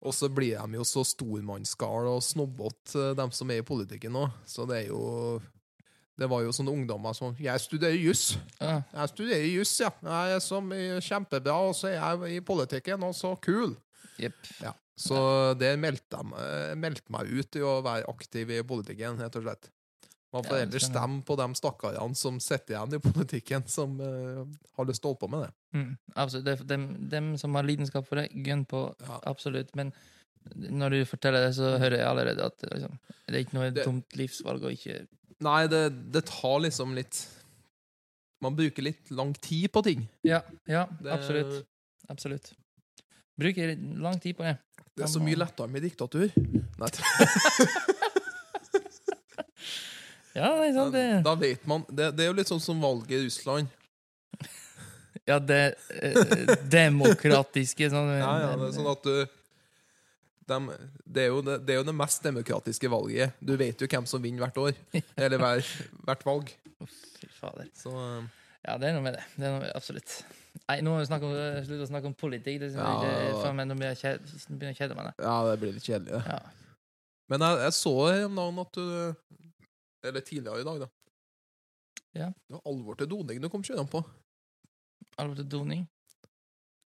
og 0.00 0.14
så 0.16 0.30
blir 0.32 0.56
de 0.56 0.78
jo 0.78 0.84
så 0.88 1.02
stormannsgale 1.04 2.08
og 2.08 2.22
snobbete, 2.24 3.10
de 3.18 3.24
som 3.36 3.50
er 3.52 3.60
i 3.60 3.64
politikken 3.68 4.14
nå. 4.16 4.22
Så 4.48 4.64
det 4.68 4.86
er 4.86 4.86
jo 4.94 5.40
Det 6.20 6.28
var 6.28 6.42
jo 6.44 6.50
sånne 6.52 6.72
ungdommer 6.72 7.14
som 7.16 7.34
'Jeg 7.34 7.60
studerer 7.60 7.96
juss'. 7.96 8.36
ja. 8.60 8.82
Jeg 8.92 9.08
studerer 9.08 9.46
juss, 9.56 9.80
ja. 9.80 9.88
Jeg 10.02 10.34
er 10.36 10.38
som 10.40 10.70
er 10.72 11.00
kjempebra, 11.00 11.54
og 11.68 11.74
så 11.74 11.88
er 11.88 11.96
jeg 11.96 12.36
i 12.36 12.40
politikken, 12.44 13.02
og 13.02 13.14
så 13.14 13.34
kul. 13.40 13.74
Yep. 14.18 14.34
Ja. 14.60 14.72
Så 14.98 15.56
det 15.58 15.78
meldte 15.78 16.20
meg- 16.22 16.76
meldte 16.76 17.08
meg 17.08 17.22
ut 17.32 17.56
i 17.56 17.60
å 17.60 17.80
være 17.82 18.04
aktiv 18.06 18.50
i 18.50 18.62
politikken, 18.62 19.16
rett 19.18 19.36
og 19.36 19.42
slett. 19.44 19.70
Man 20.30 20.44
får 20.46 20.60
heller 20.60 20.82
stemme 20.82 21.22
på 21.26 21.34
de 21.40 21.46
stakkarene 21.58 22.14
som 22.14 22.36
sitter 22.42 22.76
igjen 22.76 22.94
i 22.94 23.00
politikken, 23.02 23.64
som 23.66 23.96
uh, 23.98 24.44
har 24.78 24.86
lyst 24.86 25.02
til 25.02 25.10
å 25.10 25.14
holde 25.14 25.22
på 25.24 25.30
med 25.32 25.42
det. 25.42 25.50
Mm, 25.74 25.88
absolutt. 26.14 26.46
Det 26.46 26.68
dem, 26.70 26.84
dem 27.10 27.32
som 27.40 27.58
har 27.58 27.66
lidenskap 27.66 28.06
for 28.06 28.20
det, 28.20 28.28
gønn 28.46 28.62
på. 28.70 28.84
Ja. 29.02 29.18
Absolutt. 29.32 29.74
Men 29.78 29.90
når 30.54 30.94
du 30.94 31.00
forteller 31.10 31.48
det, 31.48 31.56
så 31.58 31.72
hører 31.82 31.98
jeg 31.98 32.06
allerede 32.06 32.46
at 32.46 32.62
liksom, 32.70 32.94
det 33.26 33.34
er 33.34 33.42
ikke 33.44 33.58
noe 33.58 33.72
Det- 33.74 33.84
dumt 33.84 34.16
livsvalg 34.16 34.64
å 34.64 34.72
ikke 34.74 35.02
Nei, 35.40 35.66
det, 35.72 36.12
det 36.12 36.20
tar 36.28 36.58
liksom 36.60 36.90
litt 36.94 37.16
Man 38.44 38.56
bruker 38.56 38.84
litt 38.84 39.10
lang 39.10 39.32
tid 39.34 39.70
på 39.72 39.82
ting. 39.84 40.02
Ja, 40.24 40.42
ja 40.68 40.86
Det, 41.00 41.10
absolutt. 41.12 41.66
Absolutt. 42.12 42.52
Bruker 43.40 43.74
lang 44.00 44.20
tid 44.20 44.36
på 44.36 44.44
det. 44.44 44.58
Det 44.96 45.04
er 45.04 45.12
så 45.12 45.20
mye 45.22 45.38
lettere 45.38 45.68
med 45.72 45.84
diktatur. 45.84 46.28
Nei, 46.80 46.90
Ja, 50.36 50.50
er 50.62 50.72
sant, 50.76 50.92
det. 50.94 51.04
da 51.26 51.34
vet 51.34 51.64
man 51.66 51.82
det, 51.90 52.10
det 52.16 52.24
er 52.24 52.28
jo 52.30 52.36
litt 52.38 52.50
sånn 52.50 52.62
som 52.62 52.80
valget 52.82 53.16
i 53.18 53.24
Russland. 53.26 53.68
Ja, 55.28 55.36
det 55.42 55.74
eh, 56.00 56.56
demokratiske 56.72 57.88
sånn 57.92 58.08
Ja, 58.16 58.30
ja, 58.40 58.50
det 58.58 58.68
er 58.70 58.72
sånn 58.74 58.88
at 58.90 59.04
du 59.04 59.36
dem, 60.50 60.64
det, 61.04 61.22
er 61.22 61.28
jo 61.30 61.42
det, 61.46 61.56
det 61.66 61.74
er 61.74 61.78
jo 61.78 61.84
det 61.86 61.94
mest 61.94 62.24
demokratiske 62.26 62.88
valget. 62.90 63.36
Du 63.38 63.52
vet 63.60 63.78
jo 63.78 63.86
hvem 63.90 64.06
som 64.10 64.22
vinner 64.24 64.42
hvert 64.42 64.56
år. 64.58 64.72
Eller 65.20 65.38
hver, 65.38 65.60
hvert 66.08 66.24
valg. 66.26 66.50
Fy 67.20 67.28
fader. 67.36 67.68
Så 67.78 67.92
eh, 67.94 68.24
Ja, 68.66 68.74
det 68.80 68.88
er 68.90 68.96
noe 68.96 69.04
med 69.04 69.14
det. 69.18 69.22
det 69.36 69.46
er 69.46 69.54
noe, 69.60 69.68
absolutt. 69.78 70.16
Nei, 70.64 70.80
nå 70.82 70.96
må 70.96 70.98
vi 71.04 71.06
snakke 71.06 71.28
om, 71.28 71.36
slutte 71.68 71.86
å 71.86 71.90
snakke 71.92 72.10
om 72.10 72.16
politikk. 72.18 72.58
Det, 72.64 72.72
Ja. 72.74 72.96
det, 73.04 73.12
faen 73.44 73.60
meg, 73.60 73.68
nå 73.70 73.76
blir 73.78 73.92
jeg 73.92 74.00
kjed- 74.02 74.26
begynner 74.50 74.72
jeg 74.72 74.78
å 74.78 74.82
kjede 74.82 74.98
meg. 74.98 75.12
ja, 75.22 75.36
det 75.52 75.54
blir 75.62 75.76
litt 75.76 75.86
kjedelig. 75.86 76.18
det. 76.18 76.34
Ja. 76.34 76.40
Men 77.30 77.46
jeg, 77.46 77.62
jeg 77.68 77.76
så 77.78 77.94
her 78.08 78.24
om 78.26 78.40
dagen 78.42 78.62
at 78.64 78.80
du 78.80 78.86
Eller 80.06 80.24
tidligere 80.24 80.62
i 80.62 80.66
dag, 80.66 80.80
da. 80.86 80.88
Ja. 82.16 82.28
Det 82.32 82.56
var 82.56 82.62
alvor 82.66 82.96
til 82.98 83.08
doning 83.10 83.40
du 83.42 83.48
kom 83.52 83.62
kjørende 83.66 83.90
på. 83.92 84.00
Alvor 85.20 85.36
til 85.38 85.48
doning. 85.52 85.84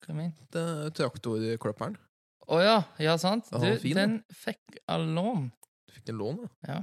Hva 0.05 0.17
mener 0.17 0.35
du? 0.53 0.59
Er 0.61 0.90
Traktorklipperen. 0.97 1.97
Å 2.45 2.59
ja, 2.61 2.79
ja, 3.01 3.14
sant. 3.21 3.47
Ja, 3.53 3.61
Du, 3.62 3.69
fin, 3.81 3.97
den 3.97 4.17
fikk 4.37 4.61
jeg 4.77 5.07
lån. 5.17 5.47
Du 5.87 5.95
fikk 5.97 6.11
en 6.12 6.19
lån, 6.21 6.43
da. 6.64 6.81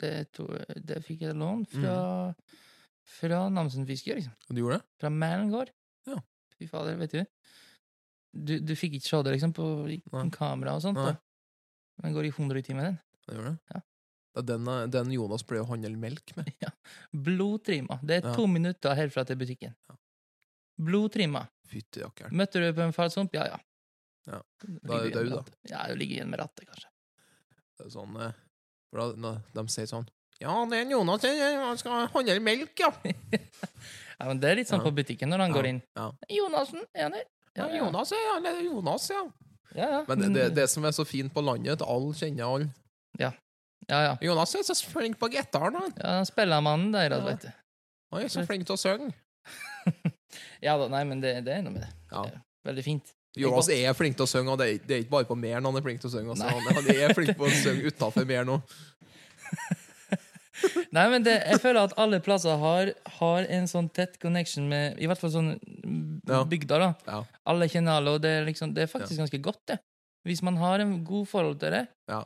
Det, 0.00 0.10
to, 0.36 0.46
det 0.76 1.00
fikk 1.04 1.24
jeg 1.24 1.36
lån 1.40 1.64
fra, 1.72 1.94
fra 3.18 3.40
Namsen 3.52 3.86
Fisker, 3.88 4.20
liksom. 4.20 4.34
Og 4.48 4.56
du 4.56 4.60
gjorde 4.62 4.80
det? 4.80 4.86
Fra 5.00 5.12
Mælen 5.12 5.52
gård. 5.52 5.72
Ja. 6.08 6.18
Fy 6.56 6.68
fader, 6.68 6.98
vet 7.00 7.16
du. 7.16 7.22
Du, 8.30 8.54
du 8.62 8.74
fikk 8.78 8.98
ikke 8.98 9.08
se 9.08 9.22
det 9.26 9.32
liksom 9.34 9.54
på 9.56 9.66
Nei. 9.88 10.26
kamera 10.34 10.76
og 10.76 10.84
sånt. 10.84 11.00
Nei. 11.00 11.14
da. 11.14 12.04
Den 12.04 12.14
går 12.16 12.28
i 12.28 12.34
100 12.34 12.60
i 12.60 12.66
timen, 12.68 12.84
den. 12.90 13.00
Det 13.26 13.36
gjør 13.38 13.48
det? 13.50 13.56
Ja. 13.74 13.80
Det 14.34 14.44
den, 14.46 14.68
den 14.90 15.10
Jonas 15.12 15.42
pleier 15.42 15.64
å 15.64 15.68
handle 15.72 15.96
melk 15.98 16.36
med. 16.36 16.52
Ja. 16.64 16.70
Blodtrimma. 17.12 17.98
Det 18.02 18.20
er 18.20 18.28
Ja. 18.28 18.34
to 18.36 18.46
minutter 18.46 18.94
herfra 18.94 19.24
til 19.26 19.36
butikken. 19.40 19.74
Blodtrimma. 20.80 21.46
Fytti 21.68 22.02
rakkeren. 22.02 22.32
Møtte 22.36 22.60
du 22.62 22.70
på 22.76 22.84
en 22.86 22.92
falsump? 22.96 23.34
Ja, 23.36 23.46
ja. 23.50 23.58
Ja. 24.30 24.38
Da 24.84 25.00
er 25.00 25.08
du 25.10 25.16
død, 25.16 25.30
da. 25.34 25.42
Ja, 25.70 25.82
du 25.88 25.96
ligger 25.98 26.18
igjen 26.20 26.30
med 26.30 26.40
rattet, 26.42 26.66
kanskje. 26.68 26.88
Det 27.78 27.86
er 27.86 27.92
sånn 27.94 28.16
eh, 28.20 28.32
for 28.90 29.14
da, 29.16 29.32
de 29.56 29.64
sier 29.72 29.86
sånn 29.88 30.06
Ja, 30.40 30.52
det 30.68 30.76
er 30.78 30.82
en 30.86 30.90
Jonas 30.92 31.24
han 31.24 31.78
skal 31.80 32.08
handle 32.12 32.38
melk, 32.44 32.72
ja. 32.80 32.90
Ja, 34.20 34.26
men 34.28 34.40
Det 34.40 34.50
er 34.50 34.58
litt 34.60 34.68
sånn 34.68 34.82
Ja. 34.82 34.86
på 34.88 34.92
butikken 34.98 35.30
når 35.32 35.46
han 35.46 35.50
Ja, 35.54 35.56
går 35.56 35.68
inn. 35.70 35.82
ja. 35.96 36.08
Jonassen, 36.28 36.82
er 36.94 37.02
han 37.08 37.14
her? 37.16 37.24
Ja, 37.56 37.68
Jonas, 37.80 38.12
ja. 38.12 38.38
Jonas, 38.62 39.06
ja. 39.10 39.22
Ja, 39.74 39.86
ja. 39.96 40.04
Men 40.08 40.20
det, 40.20 40.28
det, 40.34 40.48
det 40.58 40.66
som 40.70 40.84
er 40.84 40.92
så 40.92 41.04
fint 41.06 41.32
på 41.32 41.42
landet, 41.42 41.72
at 41.80 41.86
alle 41.88 42.12
kjenner 42.18 42.44
alle. 42.46 42.68
Ja, 43.18 43.30
ja. 43.90 44.16
Jonas 44.22 44.54
er 44.54 44.62
så 44.68 44.74
flink 44.86 45.18
på 45.18 45.28
gitaren, 45.32 45.74
han. 45.74 45.92
ja 45.98 46.16
han 46.20 46.26
spillermannen 46.28 46.92
der, 46.94 47.10
altså, 47.16 47.28
Ja. 47.28 47.34
vet 47.34 47.42
du. 47.42 47.50
Han 48.12 48.22
er 48.22 48.28
så 48.28 48.44
flink 48.46 48.66
til 48.66 48.76
å 48.76 48.80
synge. 48.80 49.12
Ja 50.62 50.76
da, 50.78 50.86
nei, 50.92 51.00
men 51.08 51.20
det, 51.22 51.30
det 51.46 51.54
er 51.56 51.62
noe 51.64 51.72
med 51.72 51.82
det. 51.82 51.88
Ja. 52.12 52.22
Det 52.28 52.38
Veldig 52.68 52.82
fint. 52.84 53.08
Jonas 53.40 53.68
er 53.72 53.94
flink 53.96 54.16
til 54.18 54.26
å 54.26 54.30
synge, 54.30 54.52
og 54.52 54.58
det 54.60 54.66
er, 54.68 54.78
det 54.86 54.94
er 54.94 55.02
ikke 55.04 55.14
bare 55.14 55.26
på 55.28 55.36
Mæren 55.38 55.64
han 55.64 55.78
er 55.78 55.82
flink 55.86 56.02
til 56.02 56.10
å 56.10 56.12
synge. 56.12 56.34
Altså. 56.34 56.46
Han, 56.50 56.66
han 56.76 56.90
er 56.92 57.14
flink 57.16 57.32
på 57.38 57.46
å 57.48 57.50
synge 57.54 57.88
utafor 57.90 58.26
Mæren 58.28 58.52
òg. 58.56 58.74
Nei, 60.94 61.04
men 61.08 61.24
det, 61.24 61.38
jeg 61.48 61.60
føler 61.62 61.86
at 61.86 61.94
alle 62.00 62.18
plasser 62.22 62.58
har, 62.60 62.90
har 63.16 63.46
en 63.56 63.68
sånn 63.70 63.88
tett 63.96 64.18
connection 64.20 64.66
med 64.68 64.98
I 65.00 65.08
hvert 65.08 65.22
fall 65.22 65.32
sånn 65.32 65.54
bygda, 66.50 66.80
da. 66.82 66.90
Ja. 67.08 67.20
Alle 67.48 67.68
kjenner 67.72 67.96
alle, 68.00 68.16
og 68.18 68.24
det 68.24 68.34
er, 68.40 68.44
liksom, 68.48 68.74
det 68.76 68.84
er 68.84 68.90
faktisk 68.92 69.22
ganske 69.22 69.40
godt, 69.42 69.62
det. 69.72 69.78
Hvis 70.28 70.42
man 70.44 70.58
har 70.60 70.82
en 70.84 70.98
god 71.06 71.26
forhold 71.30 71.60
til 71.62 71.72
det, 71.78 71.86
Ja. 72.12 72.20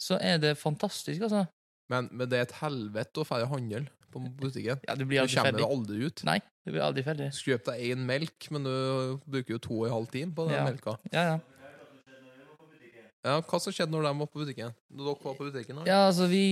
Så 0.00 0.18
er 0.20 0.38
det 0.38 0.56
fantastisk, 0.58 1.22
altså. 1.22 1.46
Men, 1.90 2.08
men 2.12 2.28
det 2.28 2.38
er 2.38 2.42
et 2.48 2.56
helvete 2.62 3.20
å 3.20 3.26
fære 3.28 3.46
handel 3.50 3.86
på 4.10 4.20
butikken. 4.40 4.80
Ja, 4.88 4.94
du 4.94 5.04
Du 5.04 5.08
blir 5.10 5.20
aldri 5.20 5.36
kommer 5.36 5.50
ferdig. 5.52 5.60
jo 5.60 5.72
aldri 5.74 6.04
ut. 6.06 6.22
Nei, 6.24 6.38
du 6.64 6.72
blir 6.72 6.82
aldri 6.86 7.02
ferdig. 7.04 7.32
Skulle 7.34 7.58
kjøpt 7.58 7.66
deg 7.72 7.80
én 7.92 8.04
melk, 8.08 8.50
men 8.50 8.64
du 8.64 9.18
bruker 9.26 9.54
jo 9.56 9.58
to 9.58 9.80
og 9.82 9.86
en 9.86 9.92
halv 9.98 10.08
time 10.10 10.32
på 10.34 10.46
den 10.48 10.54
Ja. 10.56 10.64
melka. 10.64 10.98
Ja, 11.12 11.24
ja. 11.32 11.40
Ja, 13.24 13.38
Hva 13.40 13.56
som 13.58 13.72
skjedde 13.72 13.88
når 13.94 14.04
de 14.04 14.18
var 14.20 14.28
på 14.28 14.40
butikken? 14.42 14.74
Når 14.92 15.06
dere 15.08 15.24
var 15.24 15.36
på 15.38 15.46
butikken? 15.48 15.78
Eller? 15.78 15.86
Ja, 15.88 16.00
altså, 16.10 16.26
vi, 16.28 16.42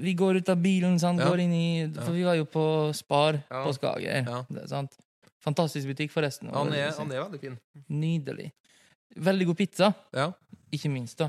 vi 0.00 0.14
går 0.16 0.38
ut 0.40 0.48
av 0.48 0.56
bilen, 0.64 0.94
sant? 0.98 1.20
Ja. 1.20 1.26
går 1.28 1.42
inn 1.44 1.52
i 1.52 1.66
For 1.98 2.12
vi 2.16 2.22
var 2.24 2.38
jo 2.38 2.46
på 2.48 2.62
Spar 2.96 3.36
Ja. 3.50 3.64
på 3.66 3.74
Skager. 3.76 4.22
Ja. 4.24 4.38
Det, 4.48 4.64
sant? 4.70 4.96
Fantastisk 5.44 5.86
butikk, 5.90 6.10
forresten. 6.14 6.48
Han 6.56 6.72
er, 6.72 6.88
han 6.96 7.12
er 7.12 7.20
veldig 7.26 7.40
fin. 7.42 7.58
Nydelig. 7.92 8.48
Veldig 9.16 9.46
god 9.52 9.56
pizza, 9.60 9.92
Ja. 10.16 10.30
ikke 10.72 10.88
minst, 10.90 11.18
da. 11.20 11.28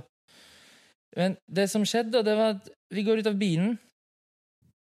Men 1.16 1.38
det 1.48 1.70
som 1.72 1.86
skjedde, 1.88 2.24
det 2.26 2.36
var 2.38 2.58
at 2.58 2.70
vi 2.94 3.04
går 3.08 3.22
ut 3.22 3.30
av 3.30 3.38
bilen, 3.40 3.78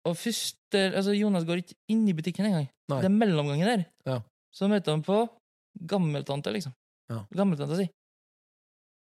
og 0.06 0.18
først 0.18 0.62
Altså, 0.76 1.14
Jonas 1.16 1.46
går 1.48 1.62
ikke 1.62 1.78
inn 1.94 2.02
i 2.10 2.14
butikken 2.14 2.50
engang. 2.50 2.66
Nei. 2.92 2.98
Det 3.00 3.08
er 3.08 3.14
mellomgangen 3.14 3.70
der. 3.70 3.84
Ja. 4.04 4.18
Så 4.52 4.68
møter 4.68 4.92
han 4.92 5.04
på 5.06 5.22
gammeltante, 5.88 6.52
liksom. 6.52 6.74
Ja. 7.08 7.22
Gammeltanta 7.32 7.78
si. 7.80 7.86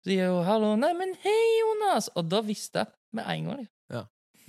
Så 0.03 0.11
sier 0.11 0.33
hun 0.33 0.43
'hallo', 0.43 0.75
'nei, 0.75 0.91
men 0.99 1.15
hei, 1.23 1.45
Jonas'. 1.63 2.09
Og 2.17 2.27
da 2.27 2.41
visste 2.41 2.83
jeg 2.83 2.91
med 3.13 3.25
en 3.29 3.45
gang. 3.45 3.59
Liksom. 3.61 3.71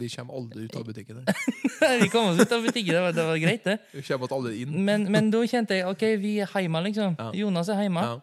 Vi 0.01 0.09
kommer 0.09 0.33
aldri 0.33 0.65
ut 0.65 0.75
av 0.75 0.85
butikken. 0.85 1.21
der. 1.21 1.33
vi 2.01 2.09
kom 2.09 2.31
oss 2.31 2.41
ut 2.41 2.51
av 2.51 2.65
butikken, 2.65 2.95
det 2.95 3.01
var, 3.03 3.13
det 3.13 3.25
var 3.27 3.37
greit, 3.37 3.63
det. 3.67 3.77
Vi 3.93 4.03
kommer 4.07 4.33
aldri 4.37 4.63
inn. 4.63 4.75
Men, 4.87 5.05
men 5.13 5.29
da 5.33 5.41
kjente 5.45 5.77
jeg 5.77 5.87
OK, 5.89 6.05
vi 6.21 6.35
er 6.41 6.53
hjemme, 6.57 6.81
liksom. 6.87 7.17
Ja. 7.19 7.31
Jonas 7.37 7.69
er 7.69 7.83
hjemme. 7.85 8.05
Ja. 8.07 8.19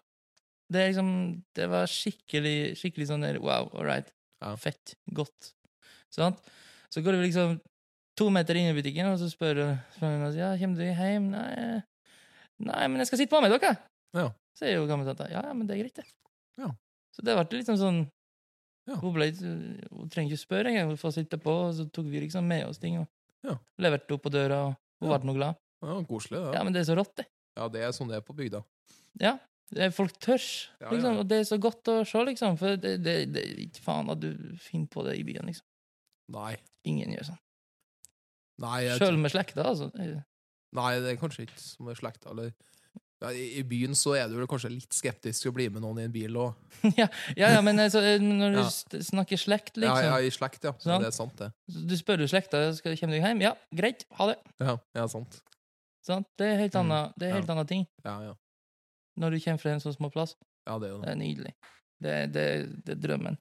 Det, 0.68 0.86
liksom, 0.90 1.10
det 1.56 1.68
var 1.70 1.88
skikkelig 1.88 2.76
skikkelig 2.76 3.06
sånn 3.08 3.22
der 3.24 3.38
wow, 3.40 3.70
all 3.72 3.86
right. 3.88 4.10
Ja. 4.42 4.54
Fett. 4.56 4.94
Godt. 5.14 5.52
Sant? 6.14 6.40
Så 6.92 7.02
går 7.04 7.18
vi 7.18 7.28
liksom 7.28 7.58
to 8.18 8.28
meter 8.34 8.56
inn 8.58 8.70
i 8.72 8.76
butikken, 8.76 9.06
og 9.12 9.18
så 9.20 9.28
spør 9.30 9.60
spør 9.96 10.14
hun 10.14 10.36
ja, 10.38 10.52
kommer 10.58 10.78
du 10.80 10.84
hjem. 10.88 11.30
Nei, 11.34 11.82
nei, 12.58 12.84
men 12.88 12.98
jeg 13.02 13.10
skal 13.10 13.20
sitte 13.22 13.34
på 13.34 13.40
med 13.44 13.52
dere. 13.54 13.76
Ja. 14.16 14.28
Sier 14.58 14.78
jo 14.80 14.86
gammeltanta. 14.90 15.28
Ja, 15.30 15.44
ja, 15.46 15.54
men 15.54 15.68
det 15.68 15.76
er 15.76 15.82
greit, 15.84 16.00
det. 16.00 16.06
Ja. 16.58 16.72
Så 17.14 17.22
det 17.26 17.36
ble 17.38 17.60
liksom 17.60 17.78
sånn 17.80 18.00
Ja. 18.88 18.96
Hun, 19.02 19.12
ble, 19.12 19.26
hun 19.36 20.08
trenger 20.08 20.32
ikke 20.32 20.40
spørre 20.46 20.70
engang, 20.70 20.88
hun 20.88 20.96
får 20.96 21.12
sitte 21.18 21.36
på, 21.36 21.52
og 21.66 21.74
så 21.76 21.84
tok 21.92 22.06
vi 22.08 22.22
liksom 22.24 22.46
med 22.48 22.64
oss 22.70 22.78
ting. 22.80 22.96
Og 23.02 23.06
Ja. 23.44 23.58
Leverte 23.78 24.16
opp 24.16 24.22
på 24.24 24.32
døra, 24.32 24.62
og 24.70 24.76
hun 25.02 25.10
Ja. 25.10 25.18
ble 25.18 25.26
noe 25.28 25.36
glad. 25.36 25.58
Ja, 25.84 25.98
Koselig, 26.08 26.40
ja. 26.40 26.52
Ja, 26.56 26.62
men 26.64 26.72
det 26.72 26.80
er 26.80 26.88
så 26.88 26.96
rått, 26.96 27.14
det. 27.20 27.26
Ja, 27.54 27.68
det 27.68 27.82
er 27.84 27.92
sånn 27.92 28.08
det 28.08 28.16
er 28.16 28.24
på 28.24 28.34
bygda. 28.34 28.64
Ja, 29.20 29.36
folk 29.92 30.14
tørs, 30.22 30.68
Ja, 30.80 30.90
liksom, 30.94 31.14
ja. 31.14 31.20
og 31.20 31.28
det 31.28 31.40
er 31.42 31.48
så 31.48 31.58
godt 31.60 31.88
å 31.92 31.98
se, 32.08 32.22
liksom, 32.24 32.56
for 32.60 32.76
det, 32.80 32.94
det, 33.04 33.16
det 33.34 33.42
er 33.44 33.58
ikke 33.66 33.82
faen 33.84 34.08
at 34.14 34.20
du 34.22 34.30
finner 34.64 34.88
på 34.92 35.04
det 35.04 35.18
i 35.20 35.24
byen, 35.28 35.46
liksom. 35.50 35.66
Nei. 36.32 36.54
Ingen 36.88 37.12
gjør 37.16 37.26
sånn. 37.32 37.42
Nei, 38.64 38.78
jeg, 38.86 38.98
Sjøl 38.98 39.18
med 39.22 39.30
slekta, 39.32 39.66
altså. 39.70 39.90
Nei, 39.94 40.88
det 41.00 41.12
er 41.14 41.20
kanskje 41.20 41.44
ikke 41.46 41.60
som 41.62 41.86
med 41.88 41.96
slekta. 41.98 42.32
Eller 42.32 42.50
ja, 43.22 43.30
i, 43.34 43.62
byen 43.66 43.94
så 43.98 44.12
er 44.18 44.28
du 44.30 44.36
vel 44.38 44.48
kanskje 44.50 44.70
litt 44.72 44.94
skeptisk 44.94 45.42
til 45.44 45.50
å 45.52 45.54
bli 45.56 45.68
med 45.74 45.82
noen 45.82 46.00
i 46.02 46.06
en 46.08 46.12
bil 46.14 46.36
òg. 46.38 46.56
ja, 47.00 47.06
ja, 47.38 47.52
ja, 47.56 47.60
men 47.66 47.78
altså, 47.82 48.02
når 48.22 48.56
du 48.56 48.60
Ja. 48.62 49.02
snakker 49.10 49.40
slekt, 49.40 49.76
Ja, 49.78 49.92
liksom, 49.94 50.08
ja, 50.10 50.18
i 50.26 50.32
slekt, 50.34 50.64
ja. 50.66 50.72
Sånn. 50.82 51.02
Det 51.04 51.10
er 51.12 51.16
sant, 51.16 51.36
det. 51.38 51.50
du 51.92 51.94
spør 51.98 52.24
jo 52.24 52.28
slekta 52.30 52.64
skal 52.78 52.96
kommer 53.00 53.18
deg 53.18 53.26
hjem, 53.28 53.44
ja, 53.46 53.54
greit, 53.74 54.04
ha 54.18 54.30
det. 54.32 54.38
Ja, 54.62 54.76
ja 54.98 55.06
sant. 55.12 55.40
Sant? 56.08 56.28
Det 56.40 56.46
er 56.54 56.60
helt 56.62 56.74
Mm, 56.78 56.86
annet, 56.88 57.16
det 57.20 57.26
er 57.28 57.34
helt 57.36 57.48
ja. 57.50 57.52
annen 57.54 57.66
ting 57.68 57.82
Ja, 58.06 58.14
ja. 58.30 58.34
Når 59.18 59.34
du 59.34 59.40
kommer 59.44 59.58
fra 59.62 59.70
en 59.74 59.80
sånn 59.82 59.96
små 59.96 60.10
plass. 60.14 60.36
Ja, 60.68 60.78
det 60.78 60.88
er 60.88 60.92
jo 60.94 61.00
Det 61.02 61.06
det. 61.06 61.12
er 61.14 61.20
nydelig. 61.22 61.54
Det, 62.00 62.14
det, 62.32 62.44
det 62.86 62.92
er 62.96 63.00
drømmen. 63.08 63.38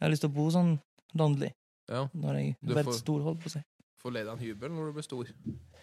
Jeg 0.00 0.02
har 0.02 0.10
lyst 0.10 0.24
til 0.26 0.30
å 0.30 0.34
bo 0.34 0.48
sånn 0.50 0.72
landlig 1.14 1.52
Ja. 1.88 2.08
når 2.14 2.34
jeg 2.40 2.56
Du 2.60 2.72
blir 2.74 2.84
får- 2.84 2.98
stor, 2.98 3.20
holdt 3.22 3.40
på 3.44 3.46
å 3.46 3.54
si. 3.54 3.62
Får 4.02 4.12
leie 4.12 4.24
deg 4.24 4.32
en 4.34 4.38
hybel 4.44 4.70
når 4.74 4.86
du 4.86 4.92
blir 4.98 5.02
stor. 5.06 5.28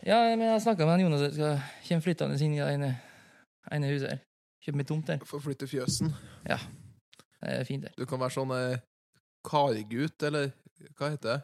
Ja, 0.06 0.18
men 0.36 0.40
jeg 0.46 0.52
har 0.52 0.60
snakka 0.60 0.86
med 0.86 0.94
han 0.94 1.00
Jonas, 1.06 1.22
jeg 1.22 1.34
skal 1.34 1.62
komme 1.88 2.02
flyttende 2.06 2.42
inn 2.42 2.54
i 2.54 2.60
det 2.60 2.74
ene, 2.74 3.02
ene 3.72 3.88
huset 3.94 4.10
her. 4.10 4.22
Kjøpe 4.66 4.76
meg 4.78 4.88
tomt 4.88 5.08
der. 5.08 5.18
Få 5.26 5.40
flytte 5.42 5.66
fjøsen. 5.70 6.12
Ja. 6.46 6.58
Det 7.42 7.50
er 7.50 7.64
fint 7.66 7.84
der. 7.88 7.94
Du 7.98 8.06
kan 8.06 8.20
være 8.20 8.30
sånn 8.36 8.52
eh, 8.54 8.78
kargut, 9.44 10.22
eller 10.24 10.52
hva 11.00 11.10
heter 11.16 11.30
det? 11.32 11.44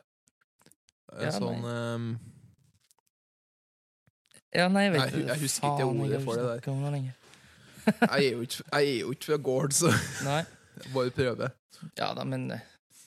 En 1.17 1.23
Ja, 1.23 1.31
sånn 1.31 1.63
ehm, 1.65 2.19
Ja, 4.55 4.67
nei, 4.71 4.83
jeg 4.87 4.93
vet 4.93 5.01
Nei, 5.13 5.23
jeg- 5.27 5.39
husker 5.41 5.67
ikke 5.67 5.85
ordet 5.87 6.23
for 6.23 6.35
det 6.35 6.43
der. 6.43 6.59
snakket 6.59 6.67
om 6.73 6.83
det 6.83 6.91
lenger. 6.91 7.13
Jeg 7.87 8.25
er 8.27 8.31
jo 8.33 8.41
ikke, 8.45 8.63
jeg 8.71 8.87
er 8.93 8.99
jo 9.01 9.11
ikke 9.15 9.29
fra 9.31 9.37
gård, 9.49 9.75
så 9.77 9.91
Nei. 10.27 10.41
jeg 10.83 11.13
prøve. 11.15 11.51
Ja 11.97 12.11
da, 12.17 12.23
men 12.27 12.49
eh, 12.51 12.65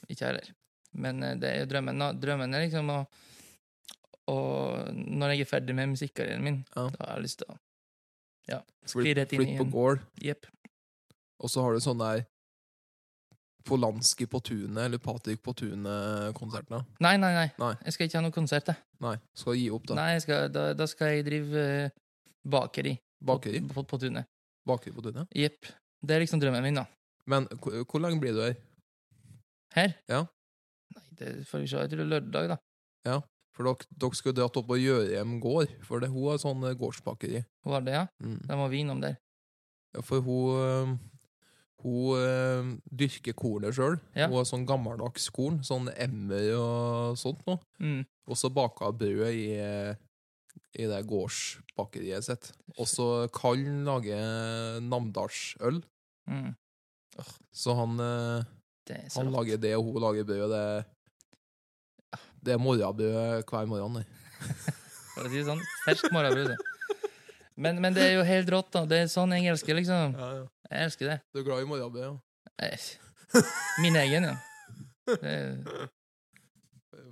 ikke 0.08 0.26
heller. 0.30 0.48
Men 0.92 1.22
eh, 1.22 1.34
det 1.38 1.50
er 1.50 1.58
jo 1.64 1.68
drømmen. 1.74 1.98
da. 2.02 2.12
Drømmen 2.12 2.54
er 2.56 2.66
liksom 2.66 2.90
å 2.94 3.00
og 4.30 4.92
Når 4.94 5.32
jeg 5.32 5.40
er 5.42 5.48
ferdig 5.48 5.74
med 5.74 5.88
musikkarrieren 5.90 6.42
min, 6.44 6.58
Ja. 6.76 6.84
da 6.94 7.06
har 7.08 7.16
jeg 7.18 7.24
lyst 7.24 7.38
til 7.42 7.48
å 7.50 7.56
Ja. 8.50 8.60
Skli 8.86 9.14
rett 9.16 9.32
inn 9.34 9.42
i 9.42 9.46
flytt 9.46 9.58
på 9.58 9.70
gård, 9.72 10.04
Yep. 10.22 10.46
og 11.40 11.50
så 11.50 11.62
har 11.64 11.74
du 11.74 11.80
sånn 11.82 11.98
der 11.98 12.26
Polanski 13.64 14.26
på 14.26 14.40
tunet, 14.40 14.78
eller 14.86 14.98
Patrick 14.98 15.42
på 15.44 15.52
tunet-konsertene. 15.54 16.80
Nei, 17.04 17.16
nei, 17.20 17.32
nei, 17.36 17.50
Nei. 17.60 17.74
Jeg 17.84 17.92
skal 17.92 18.06
ikke 18.08 18.16
ha 18.18 18.22
noe 18.24 18.32
konsert, 18.34 18.70
jeg. 18.72 18.76
Nei, 19.04 19.16
skal 19.36 19.54
gi 19.58 19.66
opp, 19.70 19.84
da. 19.86 19.94
Nei, 19.98 20.18
skal, 20.24 20.48
da, 20.48 20.62
da 20.74 20.86
skal 20.88 21.12
jeg 21.12 21.26
drive 21.26 21.64
uh, 21.84 21.90
bakeri 22.48 22.94
Bakeri. 23.20 23.60
på, 23.60 23.74
på, 23.74 23.84
på 23.92 23.98
tunet. 24.00 24.26
Bakeri 24.70 24.94
på 24.96 25.04
tunet. 25.04 25.28
Jepp. 25.36 25.68
Det 26.00 26.16
er 26.16 26.22
liksom 26.24 26.40
drømmen 26.40 26.64
min, 26.64 26.78
da. 26.80 26.86
Men 27.28 27.46
hvor, 27.60 27.76
hvor 27.84 28.00
lenge 28.02 28.22
blir 28.22 28.32
du 28.38 28.40
her? 28.46 28.56
Her? 29.76 29.92
Ja. 30.10 30.24
Nei, 30.96 31.04
det 31.20 31.34
får 31.50 31.62
vi 31.62 31.68
se. 31.70 31.82
Jeg 31.84 31.92
tror 31.92 32.08
lørdag, 32.10 32.48
da. 32.54 32.56
Ja, 33.06 33.20
For 33.56 33.66
dere, 33.68 33.86
dere 34.02 34.16
skulle 34.18 34.36
dratt 34.38 34.56
opp 34.60 34.70
og 34.72 34.80
gjøre 34.80 35.10
hjem 35.12 35.36
gård, 35.42 35.70
for 35.86 36.00
det, 36.02 36.08
hun 36.12 36.30
har 36.30 36.40
sånn 36.42 36.62
gårdspakkeri. 36.64 36.80
gårdsbakeri. 36.80 37.44
Hun 37.66 37.74
har 37.76 37.84
det, 37.86 37.94
ja? 37.98 38.02
Mm. 38.24 38.38
Da 38.48 38.56
må 38.58 38.66
vi 38.72 38.80
innom 38.84 39.02
der. 39.04 39.18
Ja, 39.94 40.02
for 40.06 40.22
hun 40.24 40.60
eh, 40.64 40.98
Hun 41.80 42.20
eh, 42.20 42.66
dyrker 42.92 43.32
kornet 43.32 43.72
sjøl. 43.76 43.94
Ja. 44.12 44.26
Hun 44.28 44.36
har 44.36 44.44
sånn 44.48 44.66
gammeldags 44.68 45.30
korn, 45.32 45.62
sånn 45.64 45.88
emmer 45.96 46.50
og 46.58 47.16
sånt 47.20 47.40
noe. 47.48 47.56
Mm. 47.80 48.02
Og 48.28 48.36
så 48.36 48.50
baka 48.52 48.90
hun 48.90 48.98
brød 49.00 49.30
i, 49.32 49.46
eh, 49.56 49.94
i 50.78 50.86
det 50.86 51.00
gårdspakkeriet 51.10 52.26
sitt. 52.26 52.50
Og 52.78 52.86
så 52.88 53.06
lager 53.86 54.80
namdalsøl. 54.84 55.80
Mm. 56.30 56.54
Så 57.52 57.74
han, 57.74 57.98
eh, 58.00 58.44
Det 58.86 59.00
så 59.12 59.22
han 59.22 59.32
lager 59.34 59.58
det, 59.58 59.74
og 59.76 59.84
hun 59.84 60.02
lager 60.02 60.24
brød. 60.24 60.54
Det, 60.54 62.20
det 62.44 62.54
er 62.54 62.62
morgenbrød 62.62 63.44
hver 63.44 63.66
morgen. 63.66 64.00
det. 64.00 64.06
For 65.14 65.26
å 65.26 65.30
si 65.30 65.40
det 65.40 65.46
sånn. 65.50 65.62
Fersk 65.84 66.12
morgenbrød. 66.14 66.54
det. 66.54 66.58
Men, 67.60 67.80
men 67.82 67.92
det 67.92 68.06
er 68.06 68.14
jo 68.16 68.24
helt 68.24 68.50
rått, 68.54 68.70
da. 68.72 68.86
Det 68.88 69.02
er 69.02 69.10
sånn 69.12 69.34
jeg 69.36 69.50
elsker, 69.52 69.76
liksom. 69.76 70.14
Jeg 70.70 70.86
elsker 70.86 71.10
det. 71.10 71.18
Du 71.34 71.42
er 71.42 71.48
glad 71.48 71.64
i 71.64 71.68
morgenbrød? 71.68 72.20
Ja. 72.62 73.42
Min 73.82 73.98
egen, 74.00 74.30
ja. 74.30 74.36
Det 75.10 75.34
er, 75.34 75.90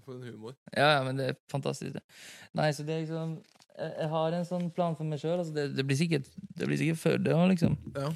For 0.09 0.17
en 0.17 0.25
humor. 0.33 0.55
ja, 0.73 0.89
ja, 0.97 1.01
men 1.05 1.19
det 1.21 1.29
er 1.35 1.37
fantastisk. 1.53 1.93
det. 1.99 2.03
Nei, 2.57 2.71
så 2.73 2.85
det 2.89 2.95
er 2.97 3.05
liksom 3.07 3.37
Jeg, 3.79 4.09
har 4.11 4.33
en 4.35 4.47
sånn 4.49 4.71
plan 4.75 4.97
for 4.99 5.07
meg 5.07 5.21
sjøl. 5.23 5.37
Altså 5.39 5.53
det, 5.55 5.69
det, 5.77 5.85
blir 5.87 5.99
sikkert- 6.01 6.31
det 6.59 6.67
blir 6.67 6.79
sikkert 6.81 6.99
før 6.99 7.19
det 7.23 7.35
òg, 7.37 7.45
liksom. 7.53 7.77
Ja. 7.95 8.09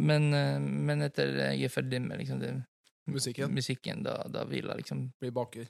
Men, 0.00 0.30
eh, 0.32 0.58
men 0.62 1.02
etter 1.04 1.34
jeg 1.36 1.66
er 1.66 1.72
ferdig 1.74 2.00
med 2.06 2.22
liksom, 2.22 2.38
det, 2.40 2.54
Musikken 3.06 3.52
musikken, 3.52 4.00
da, 4.06 4.14
da 4.32 4.46
vil 4.48 4.64
jeg 4.64 4.78
liksom 4.80 5.02
blir 5.20 5.34
baker. 5.36 5.66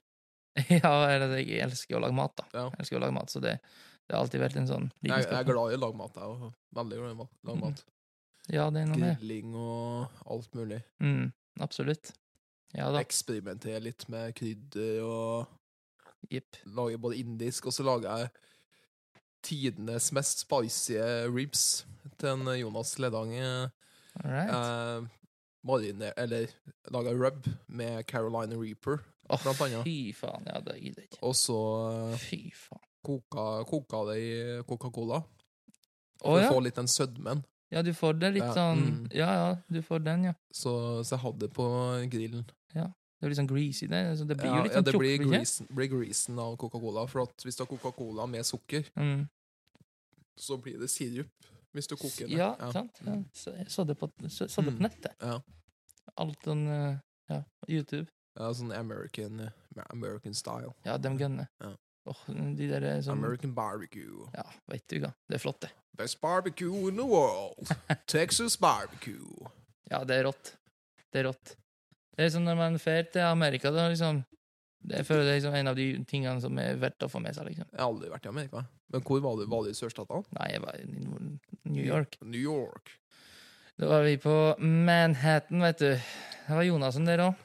Ja, 0.71 0.93
eller 1.11 1.35
jeg 1.41 1.59
elsker 1.65 1.97
å 1.99 2.05
lage 2.05 2.15
mat, 2.15 2.37
da. 2.39 2.45
Ja. 2.55 2.69
Jeg 2.77 2.85
elsker 2.85 3.01
å 3.01 3.03
lage 3.03 3.17
mat, 3.17 3.33
så 3.33 3.41
det, 3.43 3.57
det 4.07 4.15
har 4.15 4.23
alltid 4.23 4.41
vært 4.45 4.61
en 4.61 4.69
sånn 4.71 4.87
Jeg, 5.03 5.25
jeg 5.27 5.35
er 5.41 5.49
glad 5.49 5.73
i 5.75 5.79
å 5.81 5.83
lage 5.83 5.99
mat. 5.99 6.15
Jeg 6.15 6.31
òg. 6.31 6.53
veldig 6.79 7.01
glad 7.01 7.11
i 7.11 7.15
å 7.17 7.29
Lage 7.49 7.57
Mm. 7.59 7.65
mat. 7.67 7.85
Ja, 8.55 8.69
det 8.71 8.83
er 8.85 8.87
noe 8.93 9.01
med. 9.01 9.19
Grilling 9.19 9.55
og 9.57 10.11
alt 10.31 10.51
mulig. 10.55 10.83
Mm, 11.03 11.33
absolutt. 11.65 12.13
Ja 12.75 12.91
da. 12.91 13.03
Eksperimentere 13.05 13.83
litt 13.85 14.07
med 14.11 14.35
krydder 14.39 15.03
og 15.07 16.33
yep. 16.33 16.59
lage 16.67 16.99
både 16.99 17.21
indisk, 17.23 17.69
og 17.71 17.77
så 17.77 17.87
lager 17.87 18.25
jeg 18.25 18.33
tidenes 19.45 20.11
mest 20.17 20.43
spicy 20.47 20.97
ribs 21.31 21.85
til 22.19 22.33
en 22.33 22.55
Jonas 22.59 22.97
Ledang. 22.99 23.35
eh, 23.35 23.69
right. 24.25 24.51
Eh, 24.51 26.13
eller 26.17 26.47
laga 26.91 27.13
rub 27.13 27.47
med 27.67 28.07
Carolina 28.07 28.57
Reaper, 28.57 28.99
oh, 29.29 29.43
blant 29.43 29.61
annet. 29.61 29.85
fy 29.85 30.13
faen. 30.13 30.45
Ja, 30.47 30.61
det 30.61 30.81
gidder 30.81 31.03
ikke. 31.03 31.23
Og 31.23 31.35
så 31.37 31.59
eh, 32.13 32.19
Fy 32.19 32.51
faen. 32.53 32.83
koka, 33.05 33.65
koka 33.65 34.05
det 34.11 34.19
i 34.19 34.63
Coca-Cola. 34.69 35.23
For 36.21 36.37
oh, 36.37 36.41
ja. 36.41 36.51
å 36.51 36.57
få 36.57 36.65
litt 36.65 36.77
den 36.77 36.89
sødmen. 36.89 37.45
Ja, 37.73 37.83
du 37.83 37.95
får 37.97 38.21
det 38.21 38.31
litt 38.37 38.53
sånn 38.55 38.83
mm. 38.85 39.07
Ja, 39.17 39.31
ja, 39.35 39.47
du 39.67 39.81
får 39.83 40.05
den, 40.05 40.29
ja. 40.29 40.35
Så, 40.53 41.03
så 41.03 41.17
jeg 41.17 41.25
hadde 41.25 41.47
det 41.47 41.55
på 41.57 41.67
grillen. 42.13 42.45
Det 42.75 43.29
er 43.29 43.31
litt 43.31 43.39
sånn 43.39 43.49
greasy, 43.49 43.87
det. 43.89 44.01
Så 44.19 44.27
det 44.29 44.37
blir 44.37 44.51
Ja, 44.51 44.57
jo 44.59 44.63
litt 44.67 44.73
ja, 44.75 44.79
sånn 44.83 44.85
det 44.91 44.99
blir 44.99 45.19
greasen, 45.23 45.67
blir 45.73 45.89
greasen 45.89 46.39
av 46.43 46.57
Coca-Cola. 46.61 47.07
For 47.09 47.25
hvis 47.47 47.57
du 47.57 47.63
har 47.63 47.71
Coca-Cola 47.71 48.27
med 48.29 48.45
sukker, 48.45 48.85
Mm. 48.97 49.29
så 50.37 50.57
blir 50.61 50.79
det 50.81 50.91
sirup 50.91 51.31
hvis 51.75 51.87
du 51.89 51.97
koker 51.97 52.29
den. 52.29 52.37
Ja, 52.39 52.55
sant. 52.73 52.99
Ja. 53.07 53.17
Så, 53.33 53.55
jeg 53.57 53.67
så 53.71 53.85
det 53.87 53.97
på, 53.99 54.11
så, 54.29 54.47
så 54.49 54.63
det 54.63 54.73
Mm. 54.75 54.79
på 54.79 54.83
nettet. 54.89 55.15
Ja. 55.21 55.41
Alt 56.19 56.43
sånn 56.45 56.67
eh, 56.69 56.99
Ja, 57.31 57.43
YouTube. 57.69 58.09
Ja, 58.37 58.51
sånn 58.53 58.73
American, 58.77 59.41
eh, 59.41 59.83
American 59.91 60.35
style. 60.35 60.75
Ja, 60.85 60.99
dem 60.99 61.17
gunner. 61.17 61.49
Ja. 61.63 61.75
Oh, 62.07 62.21
de 62.29 62.67
der 62.69 63.01
sånn... 63.01 63.13
American 63.17 63.55
barbecue. 63.55 64.29
Ja, 64.35 64.43
veit 64.69 64.85
du 64.89 64.99
hva. 65.01 65.15
Det 65.29 65.37
er 65.37 65.39
flott, 65.39 65.61
det. 65.61 65.71
Best 65.97 66.21
barbecue 66.21 66.89
in 66.91 66.97
the 66.97 67.07
world. 67.07 67.57
Texas 68.07 68.57
barbecue. 68.61 69.49
Ja, 69.91 70.05
det 70.05 70.19
er 70.19 70.25
rått. 70.25 70.57
Det 71.13 71.23
er 71.23 71.31
rått. 71.31 71.57
Det 72.15 72.25
er 72.25 72.33
sånn 72.35 72.47
når 72.47 72.59
man 72.61 72.79
drar 72.79 73.11
til 73.11 73.27
Amerika, 73.27 73.73
da 73.75 73.89
liksom 73.91 74.23
det, 74.85 74.99
er, 75.01 75.07
det 75.09 75.31
er 75.33 75.39
liksom 75.39 75.55
en 75.57 75.71
av 75.71 75.79
de 75.79 75.87
tingene 76.05 76.41
som 76.45 76.59
er 76.61 76.77
verdt 76.81 77.07
å 77.07 77.09
få 77.09 77.23
med 77.25 77.35
seg, 77.37 77.49
liksom. 77.49 77.71
Jeg 77.73 77.81
har 77.81 77.89
aldri 77.89 78.11
vært 78.13 78.27
i 78.29 78.31
Amerika. 78.31 78.65
Men 78.93 79.05
hvor 79.09 79.23
var 79.25 79.39
du? 79.41 79.47
Var 79.49 79.65
du 79.65 79.71
i 79.73 79.79
sørstatene? 79.79 80.37
Nei, 80.37 80.49
jeg 80.53 80.63
var 80.65 80.77
i 80.77 80.85
New 81.73 81.85
York. 81.87 82.19
New 82.21 82.41
York. 82.41 82.93
Da 83.81 83.89
var 83.91 84.05
vi 84.07 84.19
på 84.23 84.35
Manhattan, 84.61 85.65
vet 85.65 85.81
du. 85.81 85.89
Det 86.45 86.59
var 86.59 86.69
Jonassen 86.69 87.09
der 87.09 87.25
òg. 87.25 87.41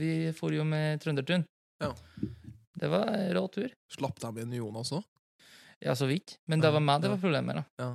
Vi 0.00 0.14
for 0.34 0.56
jo 0.56 0.64
med 0.64 1.02
Trøndertun. 1.04 1.44
Ja. 1.84 1.92
Det 2.80 2.88
var 2.88 3.12
en 3.12 3.34
rå 3.36 3.44
tur. 3.52 3.68
Slapp 3.92 4.18
de 4.24 4.30
inn 4.40 4.56
Jonas 4.56 4.94
òg? 4.96 5.04
Ja, 5.84 5.92
så 5.96 6.08
vidt. 6.08 6.38
Men 6.48 6.64
det 6.64 6.72
var 6.72 6.80
meg 6.80 7.04
det 7.04 7.12
var 7.12 7.20
problemet, 7.20 7.60
da. 7.60 7.64
Ja. 7.80 7.90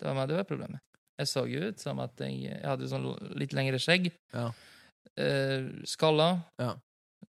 Det 0.00 0.08
var 0.08 0.16
meg 0.16 0.32
det 0.32 0.40
var 0.40 0.48
problemet. 0.48 0.82
Jeg 1.20 1.30
så 1.30 1.44
jo 1.48 1.68
ut 1.68 1.80
som 1.80 2.00
at 2.04 2.16
jeg, 2.20 2.42
jeg 2.48 2.64
hadde 2.64 2.88
sånn 2.88 3.06
litt 3.36 3.54
lengre 3.56 3.78
skjegg. 3.80 4.08
Ja. 4.32 4.50
Eh, 5.18 5.68
skalla. 5.84 6.44
Ja. 6.60 6.74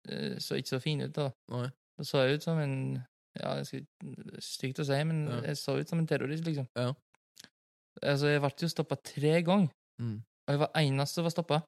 Eh, 0.09 0.37
så 0.43 0.55
ikke 0.59 0.75
så 0.75 0.81
fin 0.83 1.01
ut, 1.01 1.13
da. 1.15 1.29
Nei. 1.51 1.69
Så 2.03 2.21
jeg 2.25 2.37
ut 2.37 2.43
som 2.43 2.59
en 2.59 3.03
Ja, 3.37 3.53
det 3.53 3.69
er 3.69 4.41
stygt 4.41 4.79
å 4.81 4.85
si, 4.85 5.03
men 5.05 5.27
Ja. 5.27 5.41
jeg 5.41 5.57
så 5.57 5.77
ut 5.79 5.87
som 5.89 5.99
en 5.99 6.07
terrorist, 6.07 6.43
liksom. 6.43 6.67
Ja. 6.75 6.93
Altså, 8.01 8.27
jeg 8.33 8.41
ble 8.41 8.51
jo 8.61 8.67
stoppa 8.67 8.95
tre 9.03 9.41
ganger, 9.43 9.69
Mm. 10.01 10.23
og 10.47 10.49
jeg 10.53 10.59
var 10.59 10.71
eneste 10.75 11.13
som 11.15 11.23
var 11.23 11.31
stoppa 11.31 11.63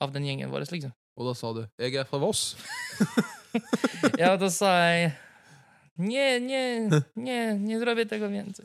av 0.00 0.12
den 0.12 0.24
gjengen 0.24 0.50
vår, 0.50 0.66
liksom. 0.70 0.92
Og 1.16 1.26
da 1.28 1.34
sa 1.34 1.52
du 1.52 1.68
'Jeg 1.78 1.94
er 1.94 2.04
fra 2.04 2.18
Voss'. 2.18 2.56
Ja, 4.18 4.36
da 4.36 4.48
sa 4.50 4.66
jeg 4.90 5.12
Nje, 5.96 6.40
nje, 6.40 6.90
nje, 7.14 7.54
nje, 7.58 7.78
zrobię 7.78 8.04
tego 8.08 8.28
więcej. 8.28 8.64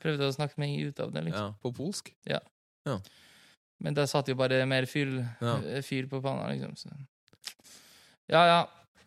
Prøvde 0.00 0.28
å 0.28 0.32
snakke 0.34 0.58
meg 0.58 0.88
ut 0.88 1.00
av 1.00 1.12
det, 1.12 1.22
liksom. 1.24 1.46
Ja, 1.46 1.54
på 1.62 1.72
polsk. 1.72 2.12
Men 3.80 3.96
det 3.96 4.08
satt 4.10 4.28
jo 4.28 4.36
bare 4.36 4.60
mer 4.68 4.86
fyr, 4.88 5.14
Ja. 5.40 5.56
eh, 5.64 5.82
fyr 5.82 6.06
på 6.10 6.20
panna, 6.22 6.50
liksom. 6.52 6.76
Så. 6.76 6.90
Ja, 8.28 8.44
ja. 8.46 8.60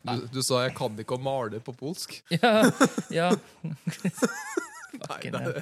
Du, 0.03 0.28
du 0.28 0.41
sa 0.43 0.65
'jeg 0.65 0.76
kan 0.76 0.97
ikke 0.99 1.15
å 1.15 1.21
male' 1.21 1.59
på 1.63 1.71
polsk. 1.78 2.24
Ja. 2.41 2.63
ja. 3.09 3.30
Nei, 4.93 5.30
det, 5.32 5.39
hell. 5.41 5.53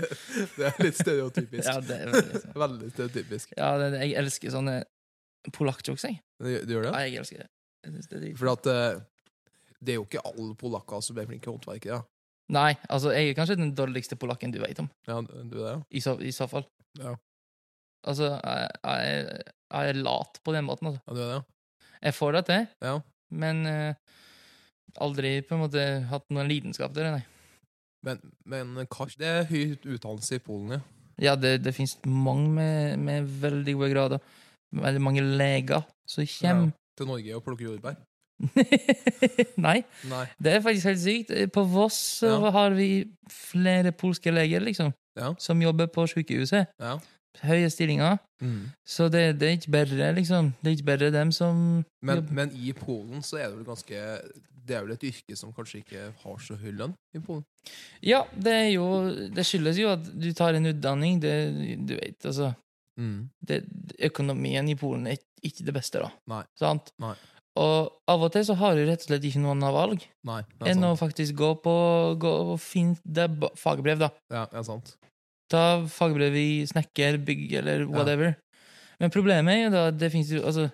det 0.57 0.65
er 0.67 0.83
litt 0.83 0.97
stereotypisk. 0.99 1.63
ja 1.67 1.79
det 1.79 1.97
er 2.01 2.09
veldig 2.11 2.41
sånn. 2.41 2.55
Veldig 2.65 2.89
stereotypisk. 2.91 3.53
Ja, 3.57 3.69
det, 3.79 4.01
jeg 4.01 4.15
elsker 4.19 4.51
sånne 4.51 4.73
polakkjokes, 5.55 6.03
jeg. 6.03 6.19
Du, 6.41 6.49
du 6.67 6.73
gjør 6.75 6.89
det? 6.89 6.91
Ja, 6.91 7.03
jeg 7.07 7.21
elsker 7.21 7.43
det. 7.45 7.47
Jeg 7.85 7.93
det 8.11 8.31
er. 8.31 8.35
For 8.37 8.51
at 8.51 8.67
eh, 8.67 8.99
det 9.79 9.93
er 9.93 10.01
jo 10.01 10.05
ikke 10.05 10.23
alle 10.27 10.55
polakker 10.59 11.01
som 11.05 11.17
er 11.21 11.29
flinke 11.29 11.49
håndverkere. 11.49 12.01
Nei, 12.51 12.73
altså, 12.91 13.13
jeg 13.15 13.31
er 13.31 13.37
kanskje 13.37 13.55
den 13.61 13.71
dårligste 13.77 14.17
polakken 14.19 14.51
du 14.51 14.59
vet 14.59 14.79
om. 14.83 14.89
Ja, 15.07 15.21
du 15.23 15.61
er 15.63 15.77
det? 15.77 15.85
I 15.95 16.01
så, 16.03 16.17
i 16.19 16.33
så 16.35 16.49
fall. 16.51 16.67
Ja. 16.99 17.15
Altså, 18.07 18.31
jeg, 18.41 18.69
jeg, 18.83 19.41
jeg 19.71 19.89
er 19.93 19.99
lat 20.01 20.39
på 20.43 20.53
den 20.55 20.65
måten, 20.65 20.87
altså. 20.91 21.01
Ja, 21.07 21.13
du 21.13 21.21
er 21.21 21.33
det? 21.35 21.41
Jeg 22.01 22.13
får 22.17 22.31
det 22.37 22.45
til, 22.47 22.67
Ja. 22.81 22.95
men 23.29 23.65
eh, 23.69 23.93
aldri 25.01 25.35
på 25.45 25.53
en 25.55 25.61
måte 25.67 25.83
hatt 26.09 26.25
noen 26.33 26.49
lidenskap 26.49 26.93
der, 26.95 27.11
nei. 27.11 27.23
Men, 28.03 28.17
men 28.49 28.73
hva 28.89 29.05
Det 29.13 29.27
er 29.29 29.43
høy 29.45 29.75
utdannelse 29.85 30.39
i 30.39 30.41
Polen, 30.41 30.71
ja. 30.73 30.81
Ja, 31.21 31.35
det, 31.37 31.59
det 31.63 31.75
finnes 31.77 31.99
mange 32.09 32.49
med, 32.49 32.97
med 32.97 33.27
veldig 33.43 33.75
gode 33.77 33.91
grader. 33.93 34.23
Veldig 34.73 35.01
mange 35.05 35.21
leger 35.21 35.83
som 36.09 36.25
kommer. 36.25 36.71
Til 36.97 37.05
Norge 37.11 37.35
og 37.37 37.43
plukke 37.45 37.67
jordbær. 37.67 37.99
Nei, 39.61 39.83
Nei. 40.09 40.23
det 40.41 40.55
er 40.55 40.63
faktisk 40.65 40.87
helt 40.89 41.01
sykt. 41.03 41.33
På 41.53 41.63
Voss 41.69 41.99
så 42.23 42.31
Ja. 42.41 42.49
har 42.55 42.73
vi 42.73 42.87
flere 43.29 43.91
polske 43.93 44.31
leger, 44.33 44.59
liksom, 44.65 44.93
Ja. 45.19 45.33
som 45.37 45.61
jobber 45.61 45.87
på 45.87 46.07
sykehuset. 46.09 46.67
Ja. 46.79 46.97
Høye 47.39 47.69
stillinger. 47.71 48.17
Mm. 48.43 48.71
Så 48.85 49.07
det, 49.13 49.39
det 49.39 49.47
er 49.47 49.57
ikke 49.57 49.71
bare, 49.71 50.13
liksom. 50.17 50.51
Det 50.61 50.71
er 50.71 50.75
ikke 50.77 50.89
bare 50.91 51.11
dem 51.13 51.31
som 51.31 51.83
Men, 52.03 52.25
men 52.31 52.51
i 52.57 52.73
Polen 52.73 53.21
så 53.23 53.37
er 53.39 53.49
det 53.49 53.57
vel 53.59 53.67
ganske 53.69 54.01
Det 54.67 54.75
er 54.75 54.83
vel 54.83 54.91
et 54.95 55.03
yrke 55.07 55.37
som 55.37 55.53
kanskje 55.53 55.79
ikke 55.83 56.07
har 56.23 56.41
så 56.43 56.57
høy 56.59 56.71
lønn 56.75 56.93
i 57.15 57.21
Polen? 57.23 57.45
Ja, 58.03 58.23
det 58.35 58.53
er 58.53 58.69
jo 58.73 58.85
Det 59.33 59.45
skyldes 59.47 59.79
jo 59.79 59.93
at 59.93 60.03
du 60.11 60.31
tar 60.37 60.57
en 60.57 60.65
utdanning. 60.73 61.19
Det, 61.23 61.35
du 61.87 61.95
vet, 61.95 62.19
altså 62.25 62.53
Mm. 62.99 63.29
det, 63.47 63.63
Økonomien 64.03 64.67
i 64.69 64.75
Polen 64.75 65.07
er 65.07 65.15
ikke 65.41 65.63
det 65.65 65.73
beste, 65.73 66.01
da. 66.03 66.09
Nei. 66.27 66.41
Sant? 66.59 66.91
Nei. 66.99 67.13
Og 67.57 67.87
av 68.11 68.21
og 68.27 68.31
til 68.35 68.43
så 68.45 68.53
har 68.59 68.75
du 68.75 68.81
rett 68.85 69.01
og 69.03 69.07
slett 69.09 69.25
ikke 69.27 69.39
noen 69.41 69.57
annet 69.63 69.73
valg 69.75 70.03
Nei, 70.27 70.41
enn 70.67 70.83
å 70.87 70.91
faktisk 70.99 71.35
gå 71.39 71.49
på 71.63 71.73
gå 72.21 72.33
og 72.51 72.59
finne 72.63 72.99
det 73.03 73.25
fagbrev, 73.59 74.03
da. 74.03 74.11
Ja, 74.31 74.43
det 74.51 74.59
er 74.61 74.67
sant. 74.67 74.93
Ta 75.51 75.63
fagbrev 75.91 76.37
i 76.39 76.63
snekker, 76.69 77.19
bygg 77.27 77.57
eller 77.59 77.83
whatever. 77.89 78.37
Men 79.01 79.11
problemet 79.13 79.55
er 79.55 79.63
jo 79.63 79.73
da 79.73 79.83
at 79.89 79.97
det 79.97 80.11
fins 80.13 80.29
altså, 80.37 80.67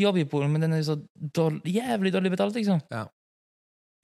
jobb 0.00 0.18
i 0.18 0.24
Polen, 0.28 0.50
men 0.52 0.64
den 0.64 0.72
er 0.72 0.80
jo 0.80 0.94
så 0.94 0.96
dårlig, 1.36 1.74
jævlig 1.76 2.12
dårlig 2.14 2.32
betalt, 2.32 2.56
liksom. 2.56 2.80
Ja. 2.90 3.04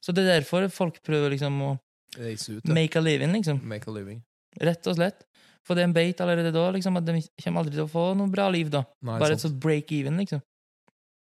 Så 0.04 0.12
det 0.12 0.24
er 0.24 0.40
derfor 0.40 0.68
folk 0.68 1.00
prøver 1.02 1.32
liksom 1.32 1.56
å 1.64 1.72
Reise 2.14 2.58
ut, 2.60 2.68
ja. 2.68 2.74
make 2.76 2.98
a 2.98 3.02
living, 3.02 3.32
liksom. 3.34 3.62
Make 3.66 3.88
a 3.90 3.94
living. 3.94 4.20
Rett 4.60 4.86
og 4.86 4.98
slett. 4.98 5.24
For 5.64 5.74
det 5.74 5.82
er 5.82 5.88
en 5.88 5.96
beit 5.96 6.20
allerede 6.20 6.52
da, 6.54 6.66
liksom, 6.76 6.98
at 7.00 7.06
de 7.08 7.16
kommer 7.42 7.64
aldri 7.64 7.74
til 7.74 7.86
å 7.86 7.90
få 7.90 8.04
noe 8.18 8.30
bra 8.30 8.50
liv, 8.52 8.68
da. 8.70 8.84
Nei, 9.02 9.16
Bare 9.18 9.34
et 9.34 9.40
sant. 9.40 9.54
sånt 9.54 9.62
break 9.64 9.90
even, 9.96 10.20
liksom. 10.20 10.42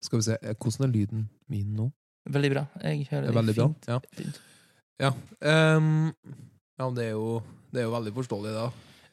Skal 0.04 0.20
vi 0.20 0.26
se, 0.26 0.36
eh, 0.42 0.56
hvordan 0.58 0.88
er 0.88 0.92
lyden 0.92 1.28
min 1.48 1.70
nå? 1.78 1.86
Veldig 2.34 2.50
bra. 2.50 2.66
Jeg 2.82 3.06
hører 3.12 3.30
Det 3.30 3.36
veldig 3.38 3.54
bra. 3.56 3.68
Ja. 3.88 4.00
Fint. 4.18 4.40
Ja, 5.00 5.10
ehm, 5.40 6.12
ja 6.80 6.88
det, 6.96 7.04
er 7.10 7.14
jo, 7.14 7.40
det 7.72 7.82
er 7.82 7.88
jo 7.88 7.94
veldig 7.94 8.12
forståelig, 8.16 8.54
da. 8.56 8.66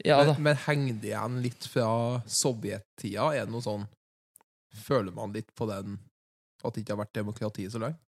Ja 0.05 0.19
da. 0.25 0.33
men, 0.33 0.47
men 0.49 0.61
henger 0.65 0.95
det 1.01 1.11
igjen 1.11 1.35
litt 1.43 1.67
fra 1.69 1.89
sovjettida? 2.25 3.27
Er 3.37 3.45
det 3.45 3.53
noe 3.53 3.61
sånn 3.65 3.83
Føler 4.81 5.13
man 5.13 5.33
litt 5.35 5.51
på 5.53 5.67
den 5.69 5.99
At 6.63 6.73
det 6.73 6.81
ikke 6.81 6.95
har 6.95 7.01
vært 7.03 7.17
demokrati 7.19 7.67
så 7.69 7.81
lenge? 7.83 7.99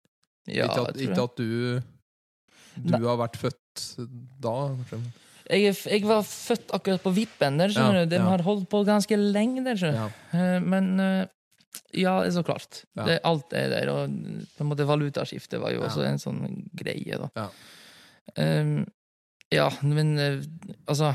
Ja, 0.47 0.71
ikke, 0.71 0.87
at, 0.89 0.97
jeg 0.97 1.11
tror 1.11 1.13
ikke 1.13 1.27
at 1.27 1.43
du 1.43 2.97
Du 2.97 3.05
har 3.11 3.19
vært 3.21 3.37
født 3.41 3.85
da? 4.41 4.55
kanskje? 4.89 5.03
Jeg, 5.53 5.75
jeg 5.75 6.07
var 6.07 6.23
født 6.25 6.73
akkurat 6.73 7.03
på 7.05 7.13
vippen 7.13 7.59
der, 7.61 7.73
skjønner 7.75 7.99
Ja, 8.01 8.07
du. 8.07 8.11
De 8.15 8.21
ja. 8.23 8.27
har 8.31 8.45
holdt 8.47 8.69
på 8.73 8.81
ganske 8.89 9.17
lenge 9.19 9.65
der, 9.67 9.77
skjønner 9.77 10.09
du. 10.09 10.17
Ja. 10.33 10.39
Eh, 10.39 10.59
Men 10.65 10.89
eh, 11.03 11.27
ja, 11.99 12.15
så 12.33 12.45
klart. 12.47 12.85
Det, 12.97 13.19
alt 13.27 13.53
er 13.57 13.69
der. 13.75 13.91
Og 13.93 14.15
på 14.57 14.65
en 14.65 14.71
måte 14.71 14.87
valutaskiftet 14.89 15.61
var 15.61 15.75
jo 15.75 15.83
også 15.85 16.07
en 16.09 16.21
sånn 16.23 16.41
greie, 16.79 17.19
da. 17.21 17.29
Ja. 17.37 17.49
Ja, 19.53 19.69
men 19.83 20.15
eh, 20.19 20.43
altså 20.89 21.13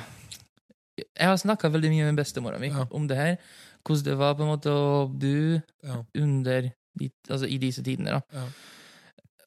Jeg 0.98 1.28
har 1.30 1.38
snakka 1.38 1.70
veldig 1.74 1.90
mye 1.94 2.08
med 2.12 2.18
bestemora 2.22 2.60
mi 2.62 2.70
Ja. 2.72 2.86
om 2.92 3.08
det 3.08 3.18
her. 3.18 3.36
Hvordan 3.86 4.04
det 4.06 4.18
var 4.18 4.34
på 4.36 4.44
en 4.46 4.50
måte 4.52 4.70
å 4.74 5.08
bo 5.10 5.62
Ja. 5.84 6.04
under 6.16 6.72
de, 6.98 7.10
altså 7.30 7.46
i 7.48 7.58
disse 7.58 7.84
tidene. 7.84 8.18
da. 8.18 8.22
Ja. 8.34 8.46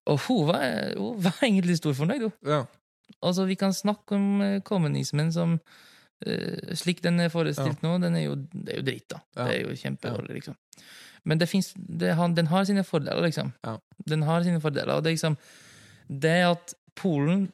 Og 0.07 0.20
hun 0.28 0.47
var, 0.47 0.95
hun 0.97 1.22
var 1.22 1.34
egentlig 1.43 1.76
stor 1.76 1.93
fornøyd, 1.95 2.22
hun. 2.22 2.32
Ja. 2.47 2.64
Altså, 3.22 3.45
vi 3.45 3.55
kan 3.59 3.72
snakke 3.74 4.14
om 4.14 4.41
eh, 4.41 4.61
kommunismen 4.62 5.32
som 5.32 5.59
uh, 6.26 6.74
Slik 6.78 7.03
den 7.03 7.20
er 7.20 7.28
forestilt 7.28 7.82
nå, 7.82 7.97
den 7.99 8.16
er 8.16 8.26
jo, 8.28 8.34
det 8.53 8.74
er 8.74 8.80
jo 8.80 8.86
dritt, 8.86 9.09
da. 9.11 9.20
Det 9.36 9.57
er 9.57 9.61
jo 9.66 9.76
kjempedårlig, 9.76 10.34
liksom. 10.38 10.57
Men 11.24 11.38
det 11.41 11.49
finnes, 11.51 11.72
det 11.76 12.14
den 12.36 12.47
har 12.47 12.64
sine 12.64 12.84
fordeler, 12.84 13.22
liksom. 13.26 13.53
Den 14.09 14.22
har 14.22 14.43
sine 14.47 14.61
fordeler, 14.61 14.95
og 14.95 15.03
det 15.05 15.11
er 15.11 15.18
liksom 15.18 15.36
Det 16.09 16.38
at 16.47 16.74
Polen 16.97 17.51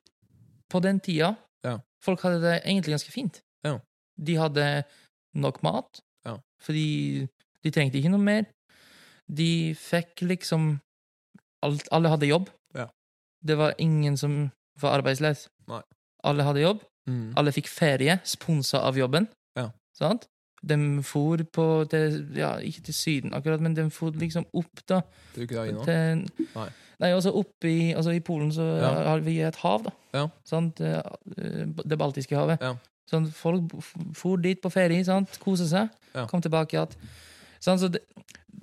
på 0.70 0.80
den 0.82 1.00
tida 1.00 1.36
Ja. 1.64 1.78
Folk 2.04 2.20
hadde 2.22 2.40
det 2.42 2.62
egentlig 2.64 2.92
ganske 2.94 3.10
fint. 3.12 3.40
Ja. 3.64 3.78
De 4.18 4.36
hadde 4.36 4.84
nok 5.34 5.62
mat, 5.62 6.00
Ja. 6.24 6.36
fordi 6.62 7.26
de 7.64 7.70
trengte 7.70 7.98
ikke 7.98 8.10
noe 8.10 8.22
mer. 8.22 8.44
De 9.28 9.74
fikk 9.74 10.22
liksom 10.22 10.80
alt, 11.62 11.88
Alle 11.92 12.08
hadde 12.08 12.26
jobb. 12.28 12.48
Ja. 12.74 12.86
Det 13.44 13.56
var 13.58 13.74
ingen 13.78 14.16
som 14.16 14.50
var 14.80 14.98
arbeidsløs. 15.00 15.48
Nei. 15.68 15.82
Alle 16.24 16.42
hadde 16.46 16.60
jobb. 16.62 16.84
Mm. 17.08 17.34
Alle 17.36 17.52
fikk 17.52 17.66
ferie, 17.68 18.20
sponsa 18.24 18.78
av 18.86 18.96
jobben. 18.96 19.28
Ja. 19.56 19.70
Sant? 19.94 20.26
De 20.66 21.02
for 21.02 21.36
på 21.52 21.88
til, 21.90 22.32
Ja, 22.36 22.56
ikke 22.58 22.82
til 22.82 22.94
Syden 22.94 23.34
akkurat, 23.34 23.60
men 23.60 23.74
de 23.74 23.90
for 23.90 24.10
liksom 24.10 24.46
opp, 24.54 24.80
da. 24.88 25.00
Til 25.34 25.44
Ukraina? 25.44 25.84
Til, 25.84 26.26
Nei. 26.54 26.68
Nei, 26.98 27.10
altså 27.12 27.32
oppe 27.36 27.68
i, 27.68 27.92
altså 27.94 28.14
i 28.16 28.20
Polen 28.24 28.48
så 28.54 28.64
Ja. 28.80 28.90
har 29.10 29.20
vi 29.20 29.40
et 29.44 29.56
hav, 29.60 29.82
da. 29.84 29.90
Ja. 30.14 30.28
Sant? 30.44 30.80
Eh, 30.80 31.02
Det 31.84 31.98
baltiske 31.98 32.36
havet. 32.36 32.60
Ja. 32.60 32.76
Sånn, 33.10 33.28
folk 33.30 33.70
for 34.14 34.36
dit 34.38 34.60
på 34.62 34.70
ferie, 34.72 35.04
sant? 35.04 35.38
kose 35.40 35.68
seg, 35.68 35.90
Ja. 36.14 36.26
kom 36.26 36.40
tilbake 36.40 36.72
igjen. 36.74 36.88
Sånn, 37.60 37.78
så 37.78 37.90
det, 37.90 38.00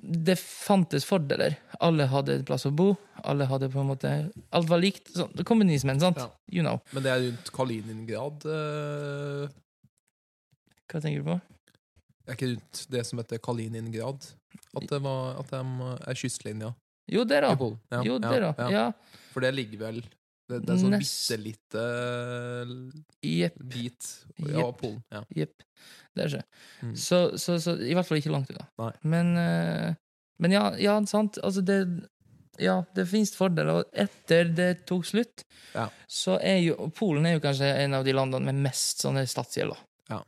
det 0.03 0.37
fantes 0.39 1.05
fordeler. 1.05 1.55
Alle 1.79 2.07
hadde 2.07 2.33
en 2.39 2.43
plass 2.45 2.65
å 2.65 2.71
bo. 2.75 2.97
Alle 3.23 3.45
hadde 3.45 3.69
på 3.71 3.79
en 3.79 3.87
måte 3.87 4.31
Alt 4.51 4.67
var 4.67 4.79
likt. 4.79 5.13
Sånn, 5.13 5.31
kommunismen, 5.45 5.99
sant? 5.99 6.17
Ja. 6.17 6.29
You 6.51 6.61
know. 6.63 6.81
Men 6.91 7.03
det 7.03 7.11
er 7.11 7.19
rundt 7.29 7.51
Kaliningrad 7.53 8.45
uh... 8.45 9.47
Hva 10.91 11.01
tenker 11.01 11.23
du 11.23 11.29
på? 11.29 11.39
Det 12.25 12.31
Er 12.31 12.35
ikke 12.37 12.51
rundt 12.55 12.85
det 12.93 13.05
som 13.05 13.19
heter 13.19 13.37
Kaliningrad? 13.43 14.25
At 14.75 14.87
det 14.89 15.01
var, 15.01 15.39
at 15.39 15.49
de 15.49 15.61
er 16.09 16.13
kystlinja 16.17 16.73
Jo, 17.11 17.23
det, 17.27 17.41
da. 17.43 17.53
Ja, 17.91 18.01
jo, 18.05 18.17
det, 18.23 18.39
da. 18.41 18.53
ja. 18.71 18.83
For 19.33 19.43
det 19.43 19.51
ligger 19.57 19.79
vel 19.87 19.97
Det, 20.49 20.59
det 20.63 20.73
er 20.73 20.79
sånn 20.79 20.93
Nest- 20.93 21.31
bitte 21.43 21.43
lite 21.43 21.83
yep. 23.25 23.55
bit 23.59 24.07
av. 24.53 24.71
Polen. 24.79 25.01
Ja. 25.11 25.23
Jepp. 25.35 25.63
Det 26.15 26.25
er. 26.27 26.43
Mm. 26.83 26.95
Så, 26.99 27.37
så, 27.41 27.55
så 27.63 27.73
i 27.81 27.93
hvert 27.95 28.05
fall 28.07 28.19
ikke 28.19 28.31
langt 28.33 28.51
unna. 28.53 28.91
Men, 29.01 29.31
eh, 29.39 29.95
men 30.43 30.51
ja, 30.55 30.65
ja, 30.77 30.97
sant. 31.09 31.39
Altså, 31.43 31.61
det 31.65 31.79
Ja, 32.61 32.83
det 32.93 33.07
finnes 33.09 33.31
fordeler. 33.33 33.79
Og 33.81 33.95
etter 33.97 34.51
det 34.53 34.85
tok 34.85 35.07
slutt, 35.09 35.41
Ja. 35.73 35.87
så 36.07 36.35
er 36.37 36.59
jo 36.61 36.91
Polen 36.93 37.25
er 37.25 37.39
jo 37.39 37.41
kanskje 37.41 37.71
en 37.81 37.95
av 37.97 38.05
de 38.05 38.13
landene 38.13 38.51
med 38.51 38.61
mest 38.67 39.01
sånne 39.01 39.23
statsgjelder. 39.25 39.79
Ja. 40.11 40.19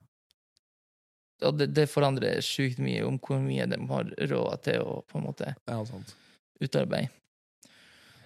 Og 1.46 1.58
det, 1.60 1.68
det 1.76 1.90
forandrer 1.92 2.40
sjukt 2.42 2.80
mye 2.82 3.04
om 3.06 3.20
hvor 3.20 3.38
mye 3.44 3.68
de 3.70 3.78
har 3.92 4.10
råd 4.32 4.64
til 4.66 4.82
å 4.82 5.02
på 5.06 5.20
en 5.20 5.28
måte 5.28 5.52
ja, 5.54 5.82
sant. 5.86 6.16
Utarbeide. 6.64 7.10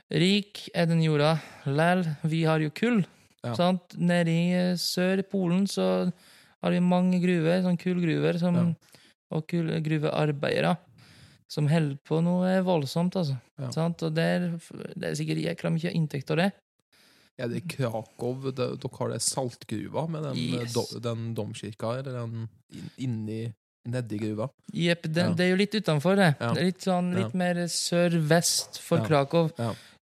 Rik 0.09 0.63
er 0.73 0.87
den 0.89 1.01
jorda. 1.05 1.35
Læl, 1.69 2.03
vi 2.25 2.43
har 2.47 2.61
jo 2.63 2.71
kull. 2.73 3.03
Ja. 3.45 3.53
Sant? 3.55 3.93
Nede 3.97 4.33
i 4.33 4.45
eh, 4.57 4.75
sør 4.81 5.21
i 5.21 5.25
Polen 5.27 5.67
så 5.69 5.85
har 6.59 6.73
vi 6.73 6.79
mange 6.83 7.21
gruver, 7.23 7.61
sånn 7.63 7.77
kullgruver, 7.79 8.39
som, 8.41 8.57
Ja. 8.57 8.63
og 9.31 9.45
kullgruvearbeidere, 9.47 10.73
som 11.47 11.69
holder 11.71 11.95
på 12.03 12.19
noe 12.25 12.57
voldsomt, 12.65 13.15
altså. 13.15 13.37
Ja. 13.61 13.69
Sant? 13.71 14.01
Og 14.03 14.13
der, 14.17 14.49
det 14.97 15.11
er 15.11 15.15
sikkert 15.15 15.43
jækla 15.45 15.71
mye 15.77 15.93
inntekt 15.95 16.33
av 16.33 16.41
det. 16.41 16.49
Er 17.39 17.47
det 17.47 17.61
Krakow 17.71 18.49
dere 18.51 18.75
har 18.97 19.13
det 19.13 19.21
saltgruva 19.23 20.09
med 20.11 20.23
den, 20.27 20.35
Yes. 20.59 20.73
do, 20.75 20.83
den 20.99 21.29
domkirka, 21.37 21.93
eller 22.01 22.11
den 22.25 22.49
inni 22.99 23.53
nedi 23.87 24.17
gruva? 24.19 24.49
Jepp, 24.73 25.03
det, 25.03 25.17
Ja. 25.23 25.33
det 25.33 25.45
er 25.45 25.49
jo 25.49 25.55
litt 25.55 25.71
utenfor 25.75 26.15
det. 26.15 26.35
Ja. 26.39 26.51
Litt 26.53 26.79
sånn 26.81 27.13
litt 27.15 27.33
Ja. 27.33 27.37
mer 27.37 27.55
sør-vest 27.67 28.79
for. 28.79 28.99
Krakow. 29.05 29.51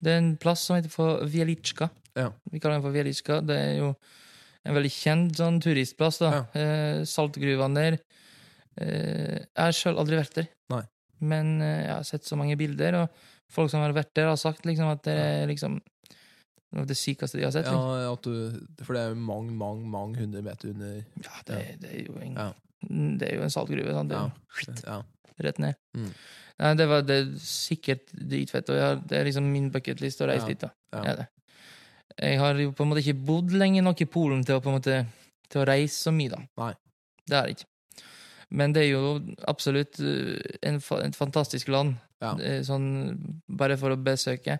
Det 0.02 0.12
er 0.12 0.18
en 0.18 0.36
plass 0.36 0.60
som 0.60 0.76
heter 0.76 0.90
for 0.90 1.24
Wieliczka. 1.24 1.90
Ja. 2.16 2.30
Vi 2.50 2.60
kaller 2.60 2.76
den 2.80 2.82
for 2.82 2.92
Wieliczka. 2.92 3.40
Det 3.46 3.56
er 3.56 3.78
jo 3.78 3.96
en 4.66 4.74
veldig 4.74 4.90
kjent 4.92 5.36
sånn 5.36 5.60
turistplass. 5.60 6.18
da. 6.18 6.46
Eh, 6.54 7.02
saltgruvene 7.04 7.74
der. 7.74 7.98
Eh, 8.76 9.38
jeg 9.38 9.56
har 9.56 9.72
sjøl 9.72 9.98
aldri 9.98 10.16
vært 10.18 10.34
der, 10.34 10.48
Nei. 10.70 10.82
men 11.20 11.62
eh, 11.62 11.84
jeg 11.86 11.94
har 11.94 12.02
sett 12.02 12.24
så 12.24 12.36
mange 12.36 12.56
bilder, 12.58 12.94
og 13.04 13.08
folk 13.48 13.70
som 13.70 13.80
har 13.80 13.92
vært 13.92 14.12
der, 14.14 14.26
har 14.26 14.36
sagt 14.36 14.64
liksom 14.66 14.90
at 14.90 15.02
det 15.04 15.14
er 15.16 15.46
liksom 15.46 15.80
noe 16.74 16.82
av 16.84 16.88
det 16.90 16.96
sykeste 16.98 17.38
de 17.38 17.44
har 17.46 17.52
sett. 17.54 17.66
Ja, 17.70 18.14
du, 18.22 18.60
for 18.84 18.96
det 18.96 19.02
er 19.04 19.12
jo 19.14 19.18
mange, 19.22 19.52
mange 19.54 19.86
mange 19.88 20.18
hundre 20.20 20.42
meter 20.42 20.72
under 20.74 20.96
Ja, 21.22 21.34
det, 21.48 21.58
det, 21.82 21.90
er 21.90 22.06
jo 22.08 22.16
en, 22.20 22.34
Ja. 22.38 22.48
det 23.20 23.28
er 23.30 23.36
jo 23.38 23.42
en 23.46 23.54
saltgruve. 23.54 23.94
Sant? 23.94 24.10
Det 24.10 24.18
Ja. 24.18 24.96
ja. 24.98 25.02
rett 25.44 25.58
ned. 25.58 25.74
Mm. 25.96 26.10
Nei, 26.62 26.74
det 26.78 26.86
var 26.86 27.02
det 27.02 27.14
er 27.18 27.30
sikkert 27.42 28.10
dritfett, 28.14 28.68
og 28.70 28.78
har- 28.78 29.00
det 29.02 29.18
er 29.18 29.24
liksom 29.26 29.46
min 29.50 29.70
bucketlist 29.74 30.20
å 30.22 30.28
reise 30.30 30.46
Ja. 30.46 30.48
dit. 30.48 30.60
da. 30.60 30.70
Ja. 30.92 31.14
Det. 31.16 31.28
Jeg 32.22 32.38
har 32.38 32.54
jo 32.54 32.70
på 32.72 32.82
en 32.84 32.90
måte 32.92 33.02
ikke 33.02 33.24
bodd 33.26 33.50
lenge 33.50 33.82
nok 33.82 34.00
i 34.00 34.04
Polen 34.06 34.44
til 34.44 34.54
å 34.56 34.62
på 34.62 34.70
en 34.70 34.78
måte 34.80 35.06
til 35.50 35.62
å 35.62 35.66
reise 35.66 35.96
så 36.08 36.12
mye, 36.14 36.30
da. 36.30 36.38
Nei. 36.58 36.74
Det 37.26 37.34
er 37.36 37.46
jeg 37.48 37.56
ikke. 37.56 37.66
Men 38.50 38.72
det 38.72 38.82
er 38.84 38.90
jo 38.92 39.20
absolutt 39.48 39.98
uh, 39.98 40.38
en, 40.62 40.76
et 40.76 41.16
fantastisk 41.16 41.68
land, 41.68 41.96
Ja. 42.22 42.36
Er 42.40 42.62
sånn 42.64 43.42
bare 43.50 43.76
for 43.76 43.90
å 43.90 43.96
besøke. 44.02 44.58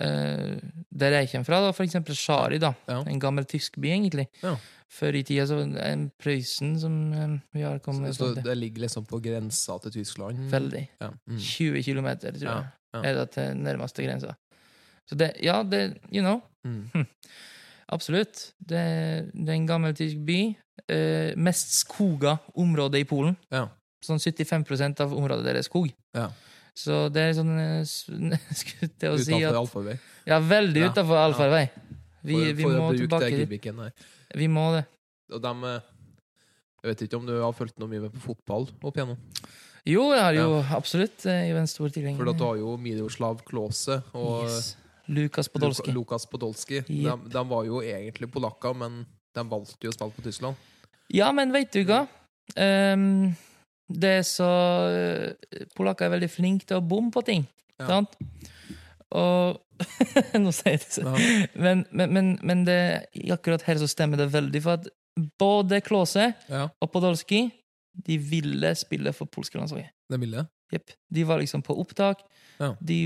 Uh, 0.00 0.58
der 0.94 1.16
jeg 1.18 1.30
kommer 1.32 1.44
fra, 1.48 1.60
da, 1.66 1.70
for 1.76 1.84
eksempel 1.84 2.14
Shari, 2.16 2.58
da. 2.62 2.70
Ja. 2.88 3.00
En 3.08 3.18
gammel 3.20 3.44
tysk 3.50 3.76
by, 3.80 3.90
egentlig. 3.96 4.28
Ja. 4.42 4.54
Før 4.90 5.14
i 5.14 5.22
tida 5.22 5.44
så 5.46 5.58
en 5.62 6.08
Prøysen 6.18 6.72
som 6.82 6.94
um, 7.14 7.34
vi 7.54 7.62
har 7.62 7.78
kommet 7.84 8.14
Så 8.16 8.32
til. 8.34 8.42
det 8.42 8.56
ligger 8.58 8.82
liksom 8.86 9.04
på 9.06 9.20
grensa 9.22 9.76
til 9.84 9.92
Tyskland? 10.00 10.38
Veldig. 10.50 10.84
Ja. 11.00 11.10
Mm. 11.30 11.38
20 11.38 11.82
kilometer, 11.86 12.32
tror 12.32 12.50
jeg, 12.50 13.04
er 13.04 13.14
det 13.20 13.26
til 13.36 13.56
nærmeste 13.62 14.02
grensa. 14.06 14.34
Så 15.06 15.14
det, 15.18 15.32
ja, 15.42 15.62
det, 15.62 15.98
you 16.12 16.22
know, 16.22 16.40
Mm. 16.64 16.90
absolutt. 17.94 18.52
Det, 18.58 18.80
det 19.32 19.48
er 19.48 19.54
en 19.56 19.66
gammel 19.68 19.94
tysk 19.96 20.18
by. 20.26 20.40
Eh, 20.90 21.32
mest 21.40 21.72
skoga 21.78 22.34
område 22.58 23.00
i 23.00 23.06
Polen. 23.08 23.36
Ja. 23.52 23.66
Sånn 24.04 24.20
75% 24.20 25.00
av 25.04 25.14
området 25.16 25.44
der 25.46 25.58
er 25.60 25.64
skog. 25.66 25.88
Ja. 26.16 26.26
Så 26.80 26.98
det 27.12 27.22
er 27.28 27.36
sånn 27.36 27.52
eh, 27.60 27.82
Skulle 28.60 28.90
til 28.96 29.14
å 29.14 29.18
si 29.20 29.34
Utenfor 29.34 29.48
at 29.50 29.60
allfarvei. 29.60 29.96
Ja, 30.30 30.40
veldig 30.50 30.84
Ja, 30.84 30.90
utenfor 30.92 31.22
allfarvei. 31.26 31.64
Vi, 32.20 32.36
For, 32.36 32.52
vi 32.56 32.66
for 32.66 32.76
må 32.76 32.90
tilbake 32.96 33.30
dit. 33.40 34.04
Vi 34.40 34.48
må 34.52 34.66
det. 34.76 34.84
Og 35.34 35.42
dem 35.44 35.64
eh, 35.68 35.80
Jeg 36.82 36.92
vet 36.92 37.06
ikke 37.06 37.20
om 37.20 37.26
du 37.28 37.34
har 37.38 37.56
fulgt 37.56 37.78
noe 37.80 37.90
mye 37.90 38.06
med 38.06 38.14
på 38.16 38.22
fotball 38.30 38.68
opp 38.80 38.96
igjennom? 38.96 39.20
Jo, 39.88 40.10
jeg 40.12 40.20
har 40.20 40.36
jo 40.36 40.58
absolutt 40.76 41.24
i 41.24 41.32
Jeg 41.32 41.54
er 41.54 41.60
en 41.62 41.70
stor 41.70 41.92
tilhenger. 41.92 42.20
For 42.20 42.32
du 42.36 42.44
har 42.44 42.58
jo 42.60 42.74
Miroslav 42.80 43.40
Klause 43.48 44.02
og 44.12 44.44
Yes. 44.48 44.74
Lukas 45.10 45.48
Podolsky. 45.50 45.90
Lukas 45.90 45.96
Lukas 45.96 46.26
Podolsky. 46.30 46.80
De, 46.86 47.14
de 47.34 47.42
var 47.50 47.64
jo 47.66 47.80
egentlig 47.82 48.28
polakker, 48.30 48.76
men 48.78 49.00
de 49.34 49.44
valgte 49.50 49.88
jo 49.88 49.90
å 49.90 49.96
spille 49.96 50.14
på 50.14 50.22
Tyskland. 50.22 50.68
Ja, 51.10 51.32
men 51.34 51.50
vet 51.50 51.72
du 51.74 51.82
hva? 51.88 52.04
Ehm, 52.54 53.32
det 53.90 54.10
er 54.20 54.22
så 54.26 54.46
eh, 54.94 55.64
Polakker 55.74 56.06
er 56.06 56.14
veldig 56.14 56.30
flinke 56.30 56.66
til 56.68 56.78
å 56.78 56.84
bomme 56.86 57.10
på 57.14 57.22
ting. 57.26 57.46
Ja. 57.80 57.88
Sant? 57.88 58.14
Og 59.10 59.58
Nå 60.44 60.50
sier 60.52 60.74
jeg 60.76 60.82
det 60.84 60.90
sånn. 60.92 61.06
Ja. 61.08 61.36
Men, 61.56 61.84
men, 61.96 62.12
men, 62.14 62.26
men 62.46 62.64
det, 62.68 62.76
akkurat 63.32 63.64
her 63.64 63.78
så 63.80 63.88
stemmer 63.88 64.20
det 64.20 64.28
veldig, 64.34 64.60
for 64.62 64.76
at 64.76 64.90
både 65.40 65.80
Klåse 65.84 66.26
Ja, 66.52 66.66
og 66.68 66.90
Podolsky 66.92 67.46
de 68.06 68.18
ville 68.22 68.70
spille 68.78 69.10
for 69.16 69.26
polske 69.32 69.58
landslaget. 69.58 69.90
det 70.12 70.20
ville 70.22 70.44
Yep. 70.70 70.92
De 71.10 71.24
var 71.26 71.40
liksom 71.42 71.64
på 71.66 71.74
opptak. 71.82 72.20
Ja. 72.60 72.68
De, 72.78 72.98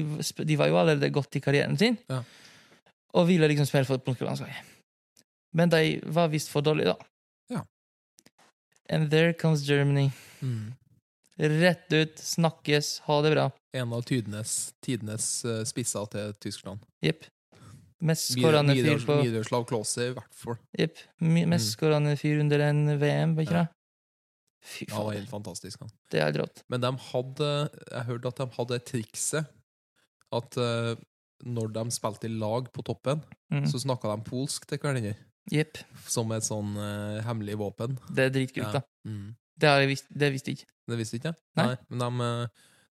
de 0.44 0.56
var 0.60 0.68
jo 0.68 0.76
allerede 0.76 1.08
godt 1.14 1.38
i 1.38 1.40
karrieren 1.40 1.78
sin, 1.80 1.94
Ja. 2.12 2.18
og 3.16 3.24
ville 3.30 3.48
liksom 3.48 3.64
spille 3.70 3.86
for 3.88 3.96
det 3.96 4.04
polske 4.04 4.26
landslaget. 4.26 4.58
Men 5.56 5.70
de 5.72 6.00
var 6.12 6.28
visst 6.28 6.50
for 6.52 6.60
dårlige, 6.60 6.92
da. 6.92 7.08
And 8.90 9.10
there 9.10 9.32
comes 9.32 9.62
Germany. 9.66 10.10
Mm. 10.42 10.74
Rett 11.38 11.92
ut, 11.92 12.18
snakkes, 12.18 12.98
ha 13.08 13.22
det 13.22 13.30
bra. 13.34 13.50
En 13.74 13.92
av 13.92 14.02
tidenes, 14.06 14.74
tidenes 14.84 15.44
eh, 15.44 15.64
spisser 15.66 16.06
til 16.12 16.34
Tyskland. 16.44 16.84
Jepp. 17.02 17.24
Mest 18.04 18.34
skårende 18.34 18.74
fyr 18.76 19.00
på 19.06 19.16
Miroslav 19.22 19.64
Klause, 19.66 20.10
i 20.10 20.12
hvert 20.14 20.34
fall. 20.36 20.58
Jepp. 20.78 20.98
Mest 21.24 21.72
skårende 21.74 22.12
Mm. 22.14 22.18
fyr 22.20 22.40
under 22.40 22.60
en 22.60 22.84
VM, 23.00 23.34
var 23.34 23.42
ikke 23.42 23.54
Ja. 23.56 23.62
det? 23.64 23.68
Fy 24.64 24.84
Ja, 24.88 24.94
det 24.94 24.96
var 24.96 25.04
faen, 25.12 25.16
helt 25.18 25.30
fantastisk. 25.30 25.80
Han. 25.80 25.90
det 26.10 26.20
er 26.20 26.32
rått. 26.32 26.62
Men 26.68 26.80
de 26.80 26.92
hadde 26.96 27.70
Jeg 27.90 28.04
hørte 28.06 28.26
at 28.28 28.36
de 28.36 28.46
hadde 28.56 28.78
trikset 28.84 29.46
at 30.32 30.56
uh, 30.56 30.94
når 31.44 31.72
de 31.72 31.90
spilte 31.90 32.24
i 32.24 32.28
lag 32.38 32.70
på 32.72 32.82
toppen, 32.84 33.22
Mm. 33.52 33.66
så 33.66 33.78
snakka 33.78 34.16
de 34.16 34.22
polsk 34.30 34.66
til 34.66 34.78
hverandre. 34.78 35.16
Jepp. 35.52 35.78
Som 36.08 36.32
et 36.32 36.42
sånn 36.46 36.76
uh, 36.76 37.20
hemmelig 37.26 37.56
våpen. 37.60 37.98
Det 38.14 38.24
er 38.28 38.30
dritkult, 38.30 38.66
Ja. 38.72 38.80
da. 38.80 38.80
Mm. 39.08 39.34
Det, 39.58 39.68
har 39.68 39.80
jeg 39.84 39.88
visst, 39.92 40.06
det 40.10 40.32
visste 40.32 40.50
jeg 40.50 40.58
ikke. 40.58 40.70
Det 40.88 40.96
visste 40.98 41.16
ikke 41.20 41.34
Nei. 41.56 41.66
Nei. 41.66 41.76
Men 41.88 41.98
de, 42.02 42.24
eh, 42.24 42.48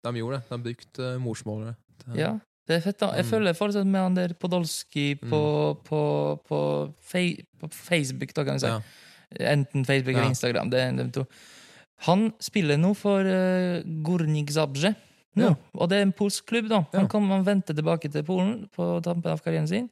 de 0.04 0.10
gjorde 0.20 0.36
det. 0.40 0.48
De 0.50 0.58
brukte 0.66 1.06
eh, 1.14 1.18
morsmålet. 1.18 1.76
Ja, 2.14 2.32
det 2.68 2.76
er 2.76 2.80
fett, 2.84 2.98
da. 3.00 3.08
Jeg 3.16 3.24
Mm. 3.24 3.30
følger 3.30 3.54
fortsatt 3.58 3.86
med 3.86 4.00
han 4.00 4.14
der 4.14 4.34
Podolsky 4.34 5.14
på, 5.18 5.40
på, 5.84 6.00
på, 6.46 6.60
fei- 7.00 7.44
på 7.58 7.70
Facebook, 7.72 8.34
da, 8.34 8.44
kan 8.44 8.58
jeg 8.58 8.60
si. 8.60 8.66
Ja. 8.66 8.80
Enten 9.54 9.84
Facebook 9.86 10.16
eller 10.16 10.28
Instagram. 10.30 10.70
Det 10.70 10.80
er 10.80 10.92
de 10.98 11.10
to. 11.10 11.24
Han 12.06 12.32
spiller 12.40 12.76
nå 12.78 12.94
for 12.96 13.20
uh, 13.20 13.82
Górnik 14.02 14.50
Zabrze. 14.50 14.94
Ja. 15.36 15.54
Og 15.74 15.88
det 15.88 15.98
er 15.98 16.02
en 16.02 16.12
polsk 16.16 16.46
klubb, 16.46 16.68
da. 16.68 16.80
Han, 16.92 17.04
Ja. 17.04 17.08
kom, 17.08 17.28
han 17.30 17.44
vendte 17.44 17.74
tilbake 17.74 18.10
til 18.10 18.22
Polen 18.24 18.68
på 18.74 19.00
tampen 19.02 19.30
av 19.32 19.40
karrieren 19.42 19.68
sin. 19.68 19.88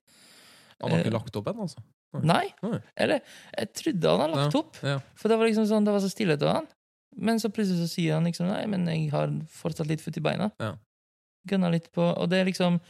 Han 0.83 0.91
har 0.91 1.01
ikke 1.05 1.13
lagt 1.15 1.37
opp 1.37 1.47
ennå, 1.51 1.63
altså. 1.67 1.83
Nei. 2.15 2.47
Nei. 2.63 2.79
Eller, 2.97 3.21
jeg 3.59 3.73
trodde 3.75 4.09
han 4.15 4.21
hadde 4.25 4.37
lagt 4.41 4.55
Ja, 4.55 4.61
opp. 4.61 4.77
ja. 4.83 4.99
For 5.15 5.29
det 5.29 5.39
var 5.39 5.47
liksom 5.51 5.67
sånn, 5.69 5.85
det 5.85 5.93
var 5.93 6.01
så 6.01 6.11
stille 6.11 6.39
til 6.41 6.49
han. 6.49 6.67
Men 7.17 7.37
så 7.43 7.51
plutselig 7.51 7.83
så 7.85 7.89
sier 7.91 8.15
han 8.15 8.25
liksom 8.25 8.47
nei, 8.49 8.65
men 8.67 8.87
jeg 8.87 9.11
har 9.13 9.29
fortsatt 9.51 9.87
litt 9.91 10.01
futt 10.01 10.17
i 10.17 10.25
beina. 10.25 10.51
Ja. 10.63 10.75
Gunna 11.49 11.69
litt 11.73 11.91
på 11.93 12.03
Og 12.03 12.29
det 12.31 12.41
er 12.41 12.45
liksom 12.49 12.81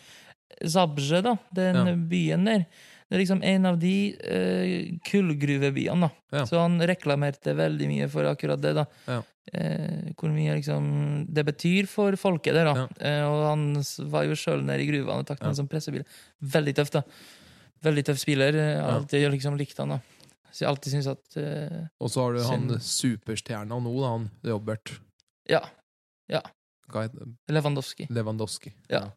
Zabrze, 0.65 1.23
da, 1.23 1.37
den 1.55 1.77
Ja. 1.87 1.95
byen 1.95 2.45
der. 2.45 2.67
Det 3.09 3.17
er 3.17 3.21
liksom 3.23 3.43
en 3.45 3.67
av 3.67 3.79
de 3.79 4.13
uh, 4.21 4.99
kullgruvebyene, 5.05 6.11
da. 6.31 6.45
Så 6.45 6.59
han 6.61 6.79
reklamerte 6.81 7.55
veldig 7.57 7.87
mye 7.89 8.09
for 8.11 8.25
akkurat 8.29 8.61
det, 8.61 8.75
da. 8.75 8.85
Ja. 9.09 9.23
Eh, 9.51 10.11
hvor 10.19 10.29
mye 10.29 10.59
liksom 10.59 11.27
det 11.33 11.45
betyr 11.47 11.87
for 11.89 12.13
folket 12.21 12.53
der, 12.53 12.69
da. 12.69 12.83
Eh, 13.01 13.23
og 13.25 13.47
han 13.49 13.63
var 14.13 14.27
jo 14.29 14.35
sjøl 14.37 14.61
nede 14.63 14.83
i 14.85 14.89
gruvene 14.91 15.23
og 15.23 15.27
tok 15.31 15.41
Ja. 15.41 15.53
som 15.55 15.67
pressebil. 15.69 16.05
Veldig 16.43 16.75
tøft, 16.77 16.93
da. 16.99 17.03
Veldig 17.85 18.05
tøff 18.09 18.19
spiller. 18.19 18.57
Alltid 18.83 19.23
Ja. 19.23 19.29
liksom 19.31 19.57
likte 19.59 19.83
han, 19.85 19.89
da. 19.97 20.01
Så 20.51 20.65
jeg 20.65 20.69
alltid 20.71 20.93
syntes 20.93 21.07
at 21.13 21.37
uh, 21.39 21.87
Og 22.03 22.11
så 22.11 22.23
har 22.25 22.33
du 22.35 22.43
han 22.43 22.69
sin... 22.81 22.81
superstjerna 22.81 23.77
nå, 23.79 23.93
da, 24.01 24.09
han 24.17 24.31
Robert 24.49 24.95
Ja. 25.49 25.61
Hva 26.89 27.03
heter? 27.05 27.29
Lewandowski. 27.53 28.07
Lewandowski. 28.11 28.73
Ja. 28.89 29.11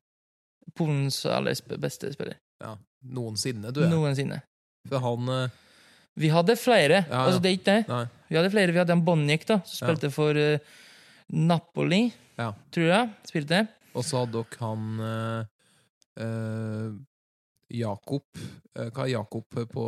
Polens 0.75 1.21
aller 1.25 1.55
beste 1.79 2.11
spiller. 2.13 2.35
ja. 2.61 2.75
Noensinne, 3.01 3.71
du. 3.73 3.79
er. 3.81 3.89
Noensinne. 3.89 4.41
For 4.89 4.99
han 5.01 5.29
uh... 5.31 5.49
Vi 6.19 6.27
hadde 6.29 6.53
flere. 6.59 6.99
Ja, 7.07 7.13
ja. 7.15 7.21
Altså, 7.25 7.39
det 7.41 7.49
er 7.49 7.55
ikke 7.57 7.71
det. 7.71 7.87
Nei. 7.87 8.03
Vi 8.29 8.35
hadde 8.37 8.51
flere. 8.51 8.71
Vi 8.75 8.81
hadde 8.81 8.93
en 8.97 9.05
Bonnik 9.07 9.45
da, 9.47 9.61
som 9.65 9.87
Ja. 9.87 9.93
spilte 9.95 10.11
for 10.13 10.35
uh, 10.37 10.59
Napoli, 11.31 12.11
Ja. 12.37 12.51
tror 12.75 12.89
jeg. 12.91 13.09
Spilte. 13.31 13.61
Og 13.95 14.03
så 14.05 14.21
hadde 14.21 14.43
dere 14.43 14.59
han 14.59 14.83
eh, 15.07 15.45
eh, 16.23 16.91
Jakob 17.71 18.25
eh, 18.35 18.89
Hva 18.91 19.05
er 19.05 19.13
Jakob 19.15 19.47
på, 19.73 19.85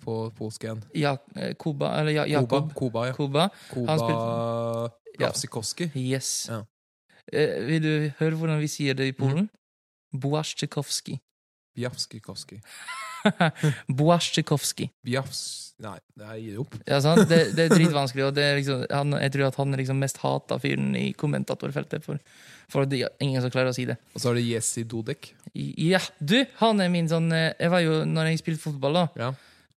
på 0.00 0.16
polsk 0.36 0.64
igjen? 0.64 0.82
Ja, 0.96 1.16
eh, 1.36 1.54
Kuba, 1.58 1.92
eller 2.00 2.16
ja, 2.16 2.26
Jakob 2.28 2.72
Koba, 2.74 3.06
ja. 3.10 3.14
Kuba. 3.16 3.48
Koba 3.70 3.96
Han 3.96 4.90
Ja. 5.20 5.32
Yes. 5.94 6.48
Ja. 6.48 6.62
Eh, 7.32 7.66
vil 7.66 7.82
du 7.82 8.10
høre 8.18 8.36
hvordan 8.36 8.60
vi 8.60 8.68
sier 8.68 8.94
det 8.94 9.10
i 9.10 9.12
Polen? 9.12 9.50
Błaszczykowski. 10.12 11.20
Bjavskikowski. 11.76 12.60
Błaszczykowski. 14.00 14.90
Bjafs 15.06 15.70
Nei, 15.80 15.96
det 16.12 16.26
er 16.28 16.36
gir 16.36 16.56
opp. 16.60 16.74
Ja, 16.84 16.98
sant? 17.00 17.22
Det, 17.30 17.38
det 17.56 17.64
er 17.64 17.70
dritvanskelig, 17.78 18.26
og 18.26 18.34
det 18.36 18.42
er 18.44 18.58
liksom, 18.58 18.82
han, 18.92 19.14
jeg 19.24 19.32
tror 19.32 19.46
at 19.46 19.58
han 19.62 19.72
er 19.72 19.80
liksom 19.80 20.02
mest 20.02 20.18
hata 20.20 20.58
fyren 20.60 20.90
i 20.98 21.06
kommentatorfeltet. 21.16 22.04
For, 22.04 22.20
for 22.68 22.88
det 22.88 22.98
er 23.06 23.14
ingen 23.24 23.40
som 23.40 23.52
klarer 23.52 23.72
å 23.72 23.76
si 23.76 23.86
det. 23.88 23.96
Og 24.12 24.20
så 24.20 24.28
har 24.28 24.36
du 24.36 24.44
Jesse 24.44 24.84
Dodek. 24.88 25.30
Ja, 25.54 26.02
du! 26.20 26.42
Han 26.60 26.84
er 26.84 26.92
min 26.92 27.08
sånn 27.10 27.32
eh, 27.34 27.54
Jeg 27.58 27.72
var 27.72 27.80
jo, 27.82 28.02
når 28.06 28.28
jeg 28.28 28.42
spilte 28.42 28.62
fotball, 28.66 29.00
da, 29.00 29.06
Ja. 29.18 29.30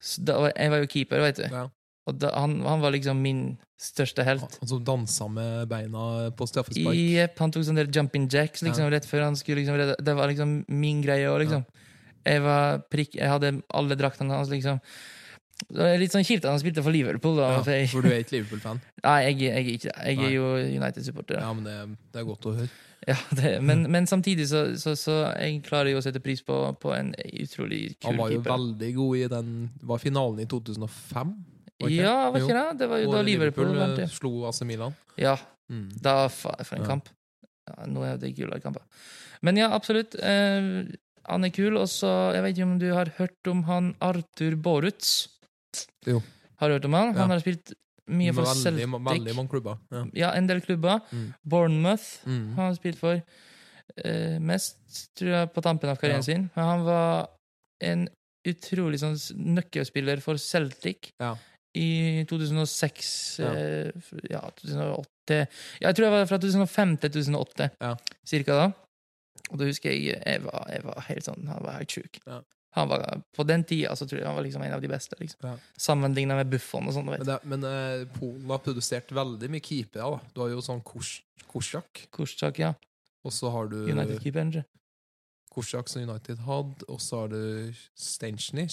så 0.04 0.26
da 0.28 0.36
Jeg 0.52 0.74
var 0.76 0.84
jo 0.84 0.92
keeper, 0.92 1.24
vet 1.24 1.40
du. 1.40 1.48
ja. 1.48 1.64
Og 2.04 2.18
da, 2.20 2.34
han, 2.36 2.58
han 2.68 2.82
var 2.84 2.92
liksom 2.92 3.22
min 3.24 3.44
største 3.80 4.26
helt. 4.28 4.58
Han 4.60 4.68
som 4.68 4.82
dansa 4.84 5.30
med 5.32 5.70
beina 5.72 6.34
på 6.36 6.48
straffespark. 6.52 6.98
Jepp, 7.00 7.40
han 7.40 7.54
tok 7.56 7.64
sånn 7.64 7.80
der 7.80 7.88
jumping 7.88 8.28
jacks 8.28 8.60
liksom, 8.68 8.90
rett 8.92 9.08
før 9.08 9.24
han 9.30 9.40
skulle 9.40 9.64
liksom 9.64 9.96
Det 10.04 10.16
var 10.18 10.28
liksom 10.28 10.66
min 10.68 11.00
greie 11.06 11.32
òg, 11.32 11.46
liksom. 11.46 11.64
Jeg 12.26 12.42
var 12.46 12.80
prikk 12.92 13.16
Jeg 13.20 13.30
hadde 13.30 13.62
alle 13.74 13.96
draktene 14.00 14.32
hans, 14.38 14.50
liksom. 14.50 14.80
Det 15.74 15.80
er 15.86 16.00
litt 16.02 16.12
sånn 16.12 16.26
kjipt 16.26 16.44
at 16.46 16.52
han 16.52 16.60
spilte 16.60 16.84
for 16.84 16.92
Liverpool. 16.92 17.38
Da, 17.38 17.50
Ja, 17.58 17.60
for 17.64 17.72
jeg, 17.72 17.90
for 17.92 18.02
du 18.04 18.10
er 18.12 18.24
ikke 18.24 18.36
Liverpool-fan? 18.38 18.80
nei, 19.06 19.20
jeg, 19.28 19.38
jeg 19.42 19.52
er 19.54 19.70
ikke. 19.78 19.94
Jeg 20.10 20.18
er 20.28 20.34
jo 20.34 20.48
United-supporter. 20.80 21.40
Ja, 21.40 21.52
men 21.54 21.64
det, 21.68 21.76
det 22.14 22.20
er 22.24 22.28
godt 22.28 22.50
å 22.52 22.56
høre. 22.58 22.70
Ja, 23.04 23.18
det, 23.36 23.50
men, 23.60 23.82
men 23.92 24.06
samtidig 24.08 24.46
så, 24.48 24.62
så, 24.80 24.94
så 24.96 25.12
jeg 25.36 25.58
klarer 25.66 25.90
jo 25.92 25.98
å 26.00 26.04
sette 26.06 26.22
pris 26.24 26.40
på, 26.48 26.56
på 26.80 26.94
en 26.96 27.10
utrolig 27.20 27.98
kul 28.00 28.14
Han 28.14 28.20
var 28.22 28.30
jo 28.32 28.38
keeper. 28.40 28.54
veldig 28.54 28.92
god 28.96 29.18
i 29.20 29.26
den 29.34 29.50
Var 29.90 30.00
finalen 30.00 30.40
i 30.40 30.46
2005? 30.48 31.34
var 31.84 31.92
ikke 31.92 31.98
Ja, 32.06 32.14
var 32.32 32.40
ikke 32.40 32.56
det? 32.56 32.64
Det 32.80 32.88
var 32.94 33.02
jo 33.04 33.10
da 33.12 33.24
Liverpool 33.28 33.68
Liverpool 33.74 33.98
det. 34.00 34.08
slo 34.16 34.32
AC 34.48 34.62
Milan. 34.70 34.96
Ja, 35.20 35.36
Mm. 35.68 35.90
da 36.00 36.14
For 36.30 36.56
en 36.78 36.82
Ja. 36.82 36.88
kamp. 36.88 37.10
Ja, 37.68 37.86
nå 37.92 38.06
er 38.08 38.18
det 38.24 38.32
gule 38.38 38.60
kamper. 38.64 38.84
Men 39.42 39.60
ja, 39.60 39.68
absolutt. 39.76 40.16
Eh, 40.16 40.88
han 41.30 41.44
er 41.46 41.50
kul. 41.56 41.78
Og 41.78 41.88
så 41.88 42.34
Jeg 42.34 42.44
vet 42.44 42.58
ikke 42.58 42.68
om 42.72 42.80
du 42.80 42.90
har 42.94 43.06
hørt 43.18 43.48
om 43.48 43.64
han 43.64 43.96
Arthur 44.02 44.56
Boruts? 44.56 45.30
Jo. 46.06 46.22
Har 46.60 46.70
du 46.70 46.74
hørt 46.78 46.86
om 46.86 46.94
han? 46.94 47.14
Ja. 47.14 47.22
Han 47.22 47.30
har 47.32 47.40
spilt 47.40 47.74
mye 48.08 48.34
for 48.34 48.44
veldig, 48.44 48.64
Celtic. 48.64 48.88
veldig 48.92 49.36
mange 49.36 49.50
klubber. 49.50 49.78
Ja. 49.92 50.04
Ja, 50.14 50.32
en 50.36 50.48
del 50.48 50.60
klubber. 50.62 51.00
Mm. 51.12 51.34
Bournemouth 51.46 52.26
Mm. 52.28 52.56
han 52.56 52.66
har 52.68 52.76
spilt 52.76 52.98
for. 53.00 53.22
Eh, 53.98 54.40
mest, 54.40 54.78
tror 55.16 55.30
jeg, 55.30 55.54
på 55.54 55.62
tampen 55.62 55.90
av 55.90 55.98
karrieren 56.00 56.20
Ja. 56.20 56.22
sin. 56.22 56.50
Men 56.56 56.66
han 56.66 56.84
var 56.86 57.30
en 57.82 58.08
utrolig 58.46 59.00
sånn 59.00 59.16
nøkkelspiller 59.56 60.22
for 60.22 60.36
Celtic 60.38 61.12
Ja. 61.20 61.36
i 61.76 62.24
2006 62.28 63.40
Ja. 63.40 63.54
eh, 63.54 63.92
ja, 64.30 64.42
2008 64.58 65.08
ja, 65.30 65.46
Jeg 65.82 65.96
tror 65.96 66.04
jeg 66.06 66.12
var 66.12 66.26
fra 66.26 66.38
2005 66.38 66.98
til 67.00 67.10
2008, 67.10 67.70
Ja. 67.82 67.96
cirka 68.26 68.46
da. 68.54 68.74
Og 69.54 69.62
da 69.62 69.70
husker 69.70 69.94
jeg 69.94 70.18
jeg 70.18 70.44
var, 70.48 70.66
jeg 70.74 70.84
var 70.88 71.06
helt 71.08 71.28
sånn 71.28 71.48
Han 71.48 71.66
var 71.66 71.78
helt 71.78 71.94
sjuk. 71.94 72.20
Ja. 72.26 72.42
Han 72.74 72.90
var, 72.90 73.04
på 73.38 73.46
den 73.46 73.62
tida 73.70 73.94
så 73.94 74.08
tror 74.10 74.18
jeg 74.18 74.26
han 74.26 74.34
var 74.34 74.46
liksom 74.48 74.64
en 74.66 74.74
av 74.74 74.82
de 74.82 74.90
beste. 74.90 75.18
liksom. 75.20 75.46
Ja. 75.46 75.54
Sammenligna 75.78 76.40
med 76.40 76.50
Buffon 76.50 76.90
og 76.90 76.96
sånn. 76.96 77.06
Men, 77.06 77.26
det, 77.28 77.36
men 77.46 77.68
uh, 77.70 78.02
Polen 78.16 78.50
har 78.50 78.64
produsert 78.66 79.14
veldig 79.14 79.50
mye 79.54 79.62
keepere. 79.62 80.08
da. 80.16 80.32
Du 80.34 80.42
har 80.42 80.50
jo 80.56 80.64
sånn 80.66 80.82
Kors, 80.82 81.20
Korsjak. 81.46 82.08
Korsak, 82.14 82.64
ja. 82.64 82.72
og 83.22 83.36
så 83.36 83.54
har 83.54 83.70
du 83.70 83.78
United-keeperen. 83.84 84.56
jeg. 84.58 84.66
Som 85.54 86.02
United 86.02 86.42
hadde, 86.48 86.88
og 86.90 86.98
så 86.98 87.22
har 87.22 87.36
du 87.36 87.44
Stenchny. 87.94 88.66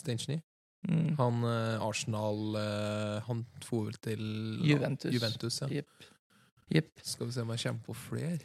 Stenchny. 0.00 0.40
Mm. 0.88 1.16
Han 1.18 1.44
eh, 1.44 1.82
Arsenal 1.84 2.56
eh, 2.56 3.18
Han 3.26 3.42
for 3.60 3.90
vel 3.90 3.98
til 4.00 4.22
Juventus. 4.64 5.12
Juventus 5.12 5.60
ja. 5.60 5.68
Jepp. 5.76 6.08
Jepp. 6.70 6.90
Skal 7.02 7.26
vi 7.26 7.32
se 7.32 7.40
om 7.42 7.50
jeg 7.54 7.58
kommer 7.64 7.84
på 7.86 7.94
flere. 7.96 8.38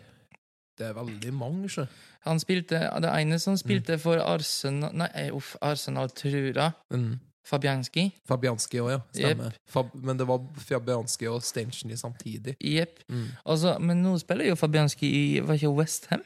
Det 0.78 0.88
er 0.90 0.94
veldig 0.98 1.34
mange, 1.34 1.70
sjø. 1.72 1.86
Han 2.26 2.40
spilte, 2.40 2.80
Det 3.02 3.10
ene 3.12 3.36
Mm. 3.36 3.40
som 3.40 3.56
spilte 3.58 3.98
for 4.00 4.18
Arsenal 4.20 4.92
Nei, 4.94 5.08
eh, 5.14 5.30
uff, 5.34 5.56
Arsenal, 5.62 6.10
tror 6.10 6.54
jeg. 6.54 6.72
Mm. 6.92 7.20
Fabianski. 7.46 8.12
Fabianski 8.28 8.80
òg, 8.82 8.90
ja. 8.90 9.00
Stemmer. 9.14 9.54
Fab, 9.70 9.92
men 9.94 10.18
det 10.18 10.26
var 10.28 10.40
Fabianski 10.58 11.28
og 11.30 11.44
Stenchny 11.44 11.94
samtidig. 11.96 12.56
Jepp. 12.60 13.04
Mm. 13.08 13.28
Altså, 13.46 13.78
men 13.80 14.02
nå 14.04 14.18
spiller 14.20 14.46
jo 14.50 14.56
Fabianski 14.56 15.06
i 15.06 15.40
Var 15.40 15.54
ikke 15.56 15.70
Westham? 15.78 16.24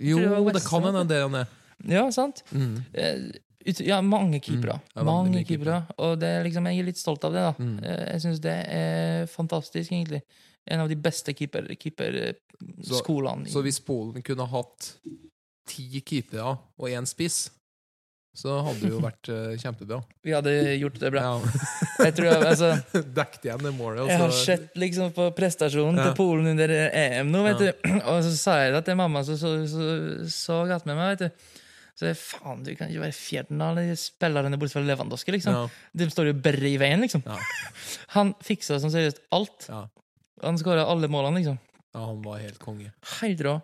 Jo, 0.00 0.18
det 0.18 0.54
det 0.54 0.64
kan 0.66 0.82
hende 0.82 1.06
det 1.08 1.22
han 1.22 1.34
er. 1.34 1.46
Ja, 1.88 2.10
sant? 2.10 2.42
Mm. 2.52 2.84
Eh, 2.92 3.30
ja, 3.86 4.00
mange 4.00 4.40
keepere. 4.40 4.80
Mm, 4.96 5.04
mange 5.06 5.44
keepere. 5.46 5.86
Og 5.98 6.18
det 6.18 6.44
liksom, 6.44 6.66
jeg 6.66 6.78
er 6.80 6.84
litt 6.90 6.98
stolt 6.98 7.24
av 7.24 7.32
det. 7.32 7.40
da. 7.46 7.52
Mm. 7.62 7.78
Eh, 7.84 8.12
Jeg 8.14 8.20
syns 8.22 8.40
det 8.40 8.64
er 8.68 9.26
fantastisk, 9.26 9.92
egentlig. 9.92 10.22
En 10.70 10.80
av 10.84 10.88
de 10.88 10.94
beste 10.94 11.32
keeper- 11.34 11.72
keeperskolene. 11.74 13.48
Så 13.50 13.62
hvis 13.64 13.80
Polen 13.82 14.22
kunne 14.22 14.46
hatt 14.52 14.92
ti 15.66 15.88
keepere 16.06 16.52
og 16.78 16.88
én 16.90 17.06
spiss, 17.08 17.48
så 18.34 18.54
hadde 18.64 18.80
det 18.86 18.90
jo 18.94 19.00
vært 19.02 19.28
eh, 19.28 19.56
kjempebra. 19.60 19.98
vi 20.24 20.32
hadde 20.32 20.52
gjort 20.80 20.94
det 21.02 21.10
bra. 21.12 21.22
Ja. 21.26 21.64
Jeg 22.06 22.14
tror 22.16 22.28
jeg, 22.30 22.44
altså, 22.48 22.70
Dekket 23.18 23.44
igjen 23.50 23.64
det 23.66 23.72
målet. 23.76 24.06
Jeg 24.08 24.22
har 24.22 24.32
sett 24.38 24.78
liksom 24.80 25.10
på 25.16 25.26
prestasjonen 25.36 25.98
Ja. 26.00 26.06
til 26.08 26.16
Polen 26.16 26.48
under 26.54 26.72
EM 26.72 27.28
nå, 27.34 27.42
vet 27.44 27.60
Ja. 27.66 27.72
du. 27.74 27.90
Og 28.14 28.22
så 28.24 28.32
sa 28.38 28.54
jeg 28.62 28.72
det 28.78 28.84
til 28.88 28.96
mamma, 29.02 29.20
så 29.26 29.36
så, 29.36 29.52
så, 29.68 29.90
så 30.32 30.62
godt 30.70 30.86
med 30.88 30.96
meg, 30.96 31.18
vet 31.18 31.26
du. 31.28 31.58
Så 32.00 32.08
jeg, 32.08 32.16
faen, 32.16 32.62
du 32.64 32.70
kan 32.72 32.88
ikke 32.88 33.02
være 33.04 33.12
fjerden 33.18 33.60
av 33.66 33.76
de 33.76 33.92
spillerne 34.00 34.56
bortsett 34.56 34.78
fra 34.80 34.86
Lewandowski, 34.88 35.34
liksom. 35.36 35.66
De 35.92 36.06
står 36.08 36.30
jo 36.30 36.38
bare 36.46 36.70
i 36.70 36.78
veien, 36.80 37.02
liksom. 37.04 37.20
Han 38.16 38.32
fiksa 38.42 38.78
som 38.80 38.90
seriøst 38.94 39.20
alt. 39.36 39.68
Han 40.42 40.58
skåra 40.58 40.84
alle 40.90 41.08
målene, 41.08 41.38
liksom. 41.40 41.58
ja, 41.94 42.00
han 42.06 42.22
var 42.24 42.38
helt 42.42 42.58
konge. 42.58 42.92
Helt 43.20 43.40
rå. 43.46 43.60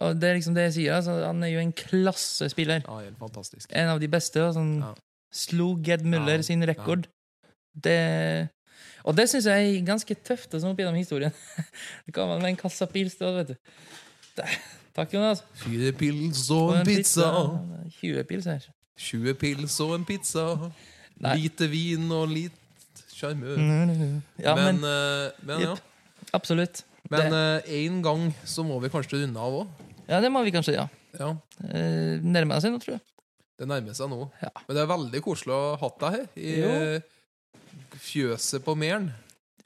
Og 0.00 0.14
det 0.20 0.28
er 0.28 0.34
liksom 0.38 0.54
det 0.54 0.64
jeg 0.68 0.74
sier, 0.76 0.94
altså, 0.94 1.16
han 1.26 1.42
er 1.42 1.48
jo 1.52 1.58
en 1.62 1.72
klassespiller. 1.74 2.84
Ja, 2.86 2.98
helt 3.02 3.18
fantastisk. 3.18 3.70
En 3.74 3.88
av 3.88 3.98
de 4.02 4.08
beste. 4.08 4.42
og 4.46 4.54
Sånn, 4.54 4.78
Ja. 4.80 4.94
Slo 5.34 5.74
Ged 5.84 6.04
Muller 6.08 6.38
Ja, 6.38 6.42
sin 6.42 6.62
rekord. 6.64 7.06
Det 7.76 8.48
Og 9.04 9.14
det 9.16 9.28
syns 9.30 9.44
jeg 9.46 9.76
er 9.76 9.84
ganske 9.86 10.14
tøft 10.24 10.50
sånn 10.52 10.70
opp 10.72 10.78
gjennom 10.80 10.96
historien. 10.98 11.32
Det 12.06 12.14
kan 12.14 12.28
man 12.28 12.40
med 12.42 12.50
en 12.54 12.56
kasse 12.60 12.86
pils 12.92 13.18
vet 13.20 13.48
du. 13.48 13.56
Det- 14.36 14.58
Takk, 14.98 15.12
Jonas. 15.14 15.42
Fire 15.54 15.92
pils 15.94 16.50
og 16.50 16.70
Og 16.72 16.76
en 16.80 16.86
pizza. 16.86 17.28
20 18.00 18.24
pils 18.26 18.46
her. 18.50 18.64
20 18.98 19.34
pils 19.38 19.76
og 19.80 19.94
en 19.94 20.04
pizza. 20.04 20.46
Nei. 21.20 21.36
Lite 21.44 21.68
vin 21.70 22.10
og 22.12 22.28
litt 22.28 23.04
sjarmør. 23.14 23.58
Ja, 24.42 24.54
men, 24.58 24.80
men, 24.80 24.84
uh, 24.84 25.30
men 25.46 25.60
ja. 25.62 25.76
Absolutt. 26.36 26.82
Men 27.10 27.32
én 27.64 28.02
gang 28.04 28.28
så 28.44 28.64
må 28.66 28.76
vi 28.82 28.90
kanskje 28.92 29.22
runde 29.22 29.40
av 29.40 29.54
òg. 29.62 29.68
ja, 30.08 30.20
det 30.20 30.30
må 30.32 30.42
vi 30.44 30.52
kanskje, 30.52 30.74
ja. 30.76 30.88
Ja, 31.18 31.30
Eh, 31.64 32.20
Nærmer 32.22 32.60
seg 32.62 32.70
nå, 32.74 32.78
tror 32.82 32.94
jeg. 32.98 33.00
det 33.58 33.66
nærmer 33.66 33.94
seg 33.96 34.10
nå. 34.12 34.30
Ja. 34.42 34.50
Men 34.68 34.76
det 34.76 34.82
er 34.84 34.90
veldig 34.92 35.22
koselig 35.24 35.54
å 35.56 35.76
ha 35.80 35.88
deg 35.98 36.12
her 36.14 36.26
i 36.36 36.52
Jo. 36.60 36.68
eh, 36.68 37.00
fjøset 37.98 38.62
på 38.62 38.74
Mæren. 38.78 39.08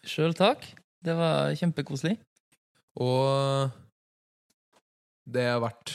Sjøl 0.06 0.32
takk. 0.38 0.64
Det 1.02 1.14
var 1.18 1.52
kjempekoselig. 1.58 2.16
Og 3.02 3.70
det 5.26 5.44
har 5.50 5.60
vært 5.62 5.92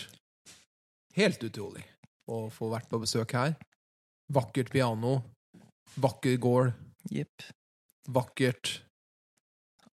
helt 1.17 1.41
utrolig 1.47 1.83
å 2.29 2.49
få 2.53 2.69
vært 2.71 2.89
på 2.91 2.99
besøk 3.01 3.31
her. 3.33 3.55
Vakkert 4.33 4.69
piano, 4.73 5.21
vakker 5.97 6.37
gård, 6.37 6.73
Jepp. 7.09 7.47
vakkert 8.11 8.81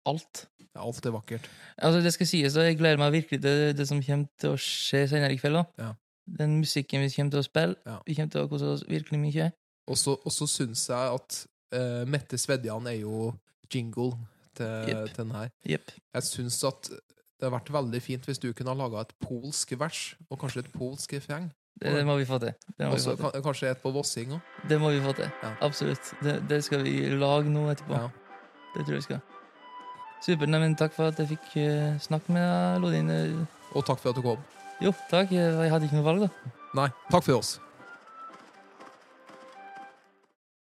Alt. 0.06 0.48
Ja, 0.74 0.82
Alt 0.82 1.06
er 1.06 1.14
vakkert. 1.14 1.50
Altså, 1.78 2.02
det 2.02 2.14
skal 2.16 2.30
sies, 2.30 2.58
og 2.58 2.66
jeg 2.68 2.80
gleder 2.80 3.02
meg 3.02 3.14
virkelig 3.14 3.42
til 3.44 3.78
det 3.78 3.88
som 3.90 4.02
kommer 4.04 4.30
til 4.42 4.56
å 4.56 4.60
skje 4.60 5.06
senere 5.12 5.36
i 5.36 5.40
kveld. 5.42 5.60
da. 5.60 5.88
Ja. 5.88 5.92
Den 6.40 6.58
musikken 6.62 7.04
vi 7.04 7.12
kommer 7.14 7.36
til 7.36 7.44
å 7.44 7.48
spille. 7.48 7.80
Ja. 7.86 7.98
Vi 8.08 8.16
kommer 8.18 8.34
til 8.34 8.46
å 8.46 8.52
kose 8.52 8.76
oss 8.78 8.86
virkelig 8.90 9.20
mye. 9.22 9.50
Og 9.92 10.00
så 10.00 10.48
syns 10.48 10.86
jeg 10.90 11.18
at 11.18 11.40
uh, 11.76 12.04
Mette 12.08 12.40
Svedjan 12.40 12.88
er 12.88 13.02
jo 13.02 13.34
jingle 13.74 14.14
til, 14.56 14.70
yep. 14.88 15.10
til 15.10 15.18
den 15.18 15.34
her. 15.36 15.52
Yep. 15.68 15.92
Jeg 16.16 16.30
syns 16.30 16.62
at 16.70 16.90
det 16.94 17.50
har 17.50 17.58
vært 17.58 17.74
veldig 17.76 18.00
fint 18.00 18.30
hvis 18.30 18.40
du 18.40 18.54
kunne 18.56 18.72
ha 18.72 18.78
laga 18.80 19.04
et 19.04 19.14
polsk 19.20 19.76
vers, 19.80 20.14
og 20.30 20.40
kanskje 20.40 20.64
et 20.64 20.72
polsk 20.74 21.18
refreng. 21.18 21.52
Det, 21.74 21.92
det 21.92 22.06
må 22.08 22.16
vi 22.20 22.26
få 22.30 22.38
til. 22.40 22.54
Det 22.78 22.88
Og 22.88 23.00
få 23.02 23.32
til. 23.34 23.44
kanskje 23.44 23.72
et 23.74 23.82
på 23.84 23.92
vossing 23.92 24.36
òg. 24.38 24.52
Det 24.70 24.80
må 24.80 24.94
vi 24.94 25.02
få 25.04 25.12
til. 25.18 25.28
Ja. 25.44 25.56
Absolutt. 25.66 26.14
Det, 26.24 26.38
det 26.50 26.64
skal 26.64 26.86
vi 26.86 26.94
lage 27.18 27.52
nå 27.52 27.66
etterpå. 27.74 27.98
Ja. 27.98 28.12
Det 28.76 28.86
tror 28.86 28.94
jeg 28.96 29.02
vi 29.02 29.08
skal. 29.10 29.24
Supert. 30.24 30.50
Men 30.50 30.76
takk 30.80 30.96
for 30.96 31.12
at 31.12 31.20
jeg 31.20 31.34
fikk 31.34 31.58
eh, 31.60 31.98
snakke 32.04 32.32
med 32.32 32.80
Lodin. 32.84 33.12
Og 33.74 33.84
takk 33.84 34.00
for 34.00 34.14
at 34.14 34.20
du 34.20 34.24
kom. 34.24 34.40
Jo, 34.84 34.94
takk. 35.12 35.34
Jeg 35.36 35.72
hadde 35.72 35.90
ikke 35.90 36.00
noe 36.00 36.08
valg, 36.08 36.26
da. 36.28 36.54
Nei, 36.80 36.90
takk 37.12 37.26
for 37.28 37.42
oss. 37.42 37.58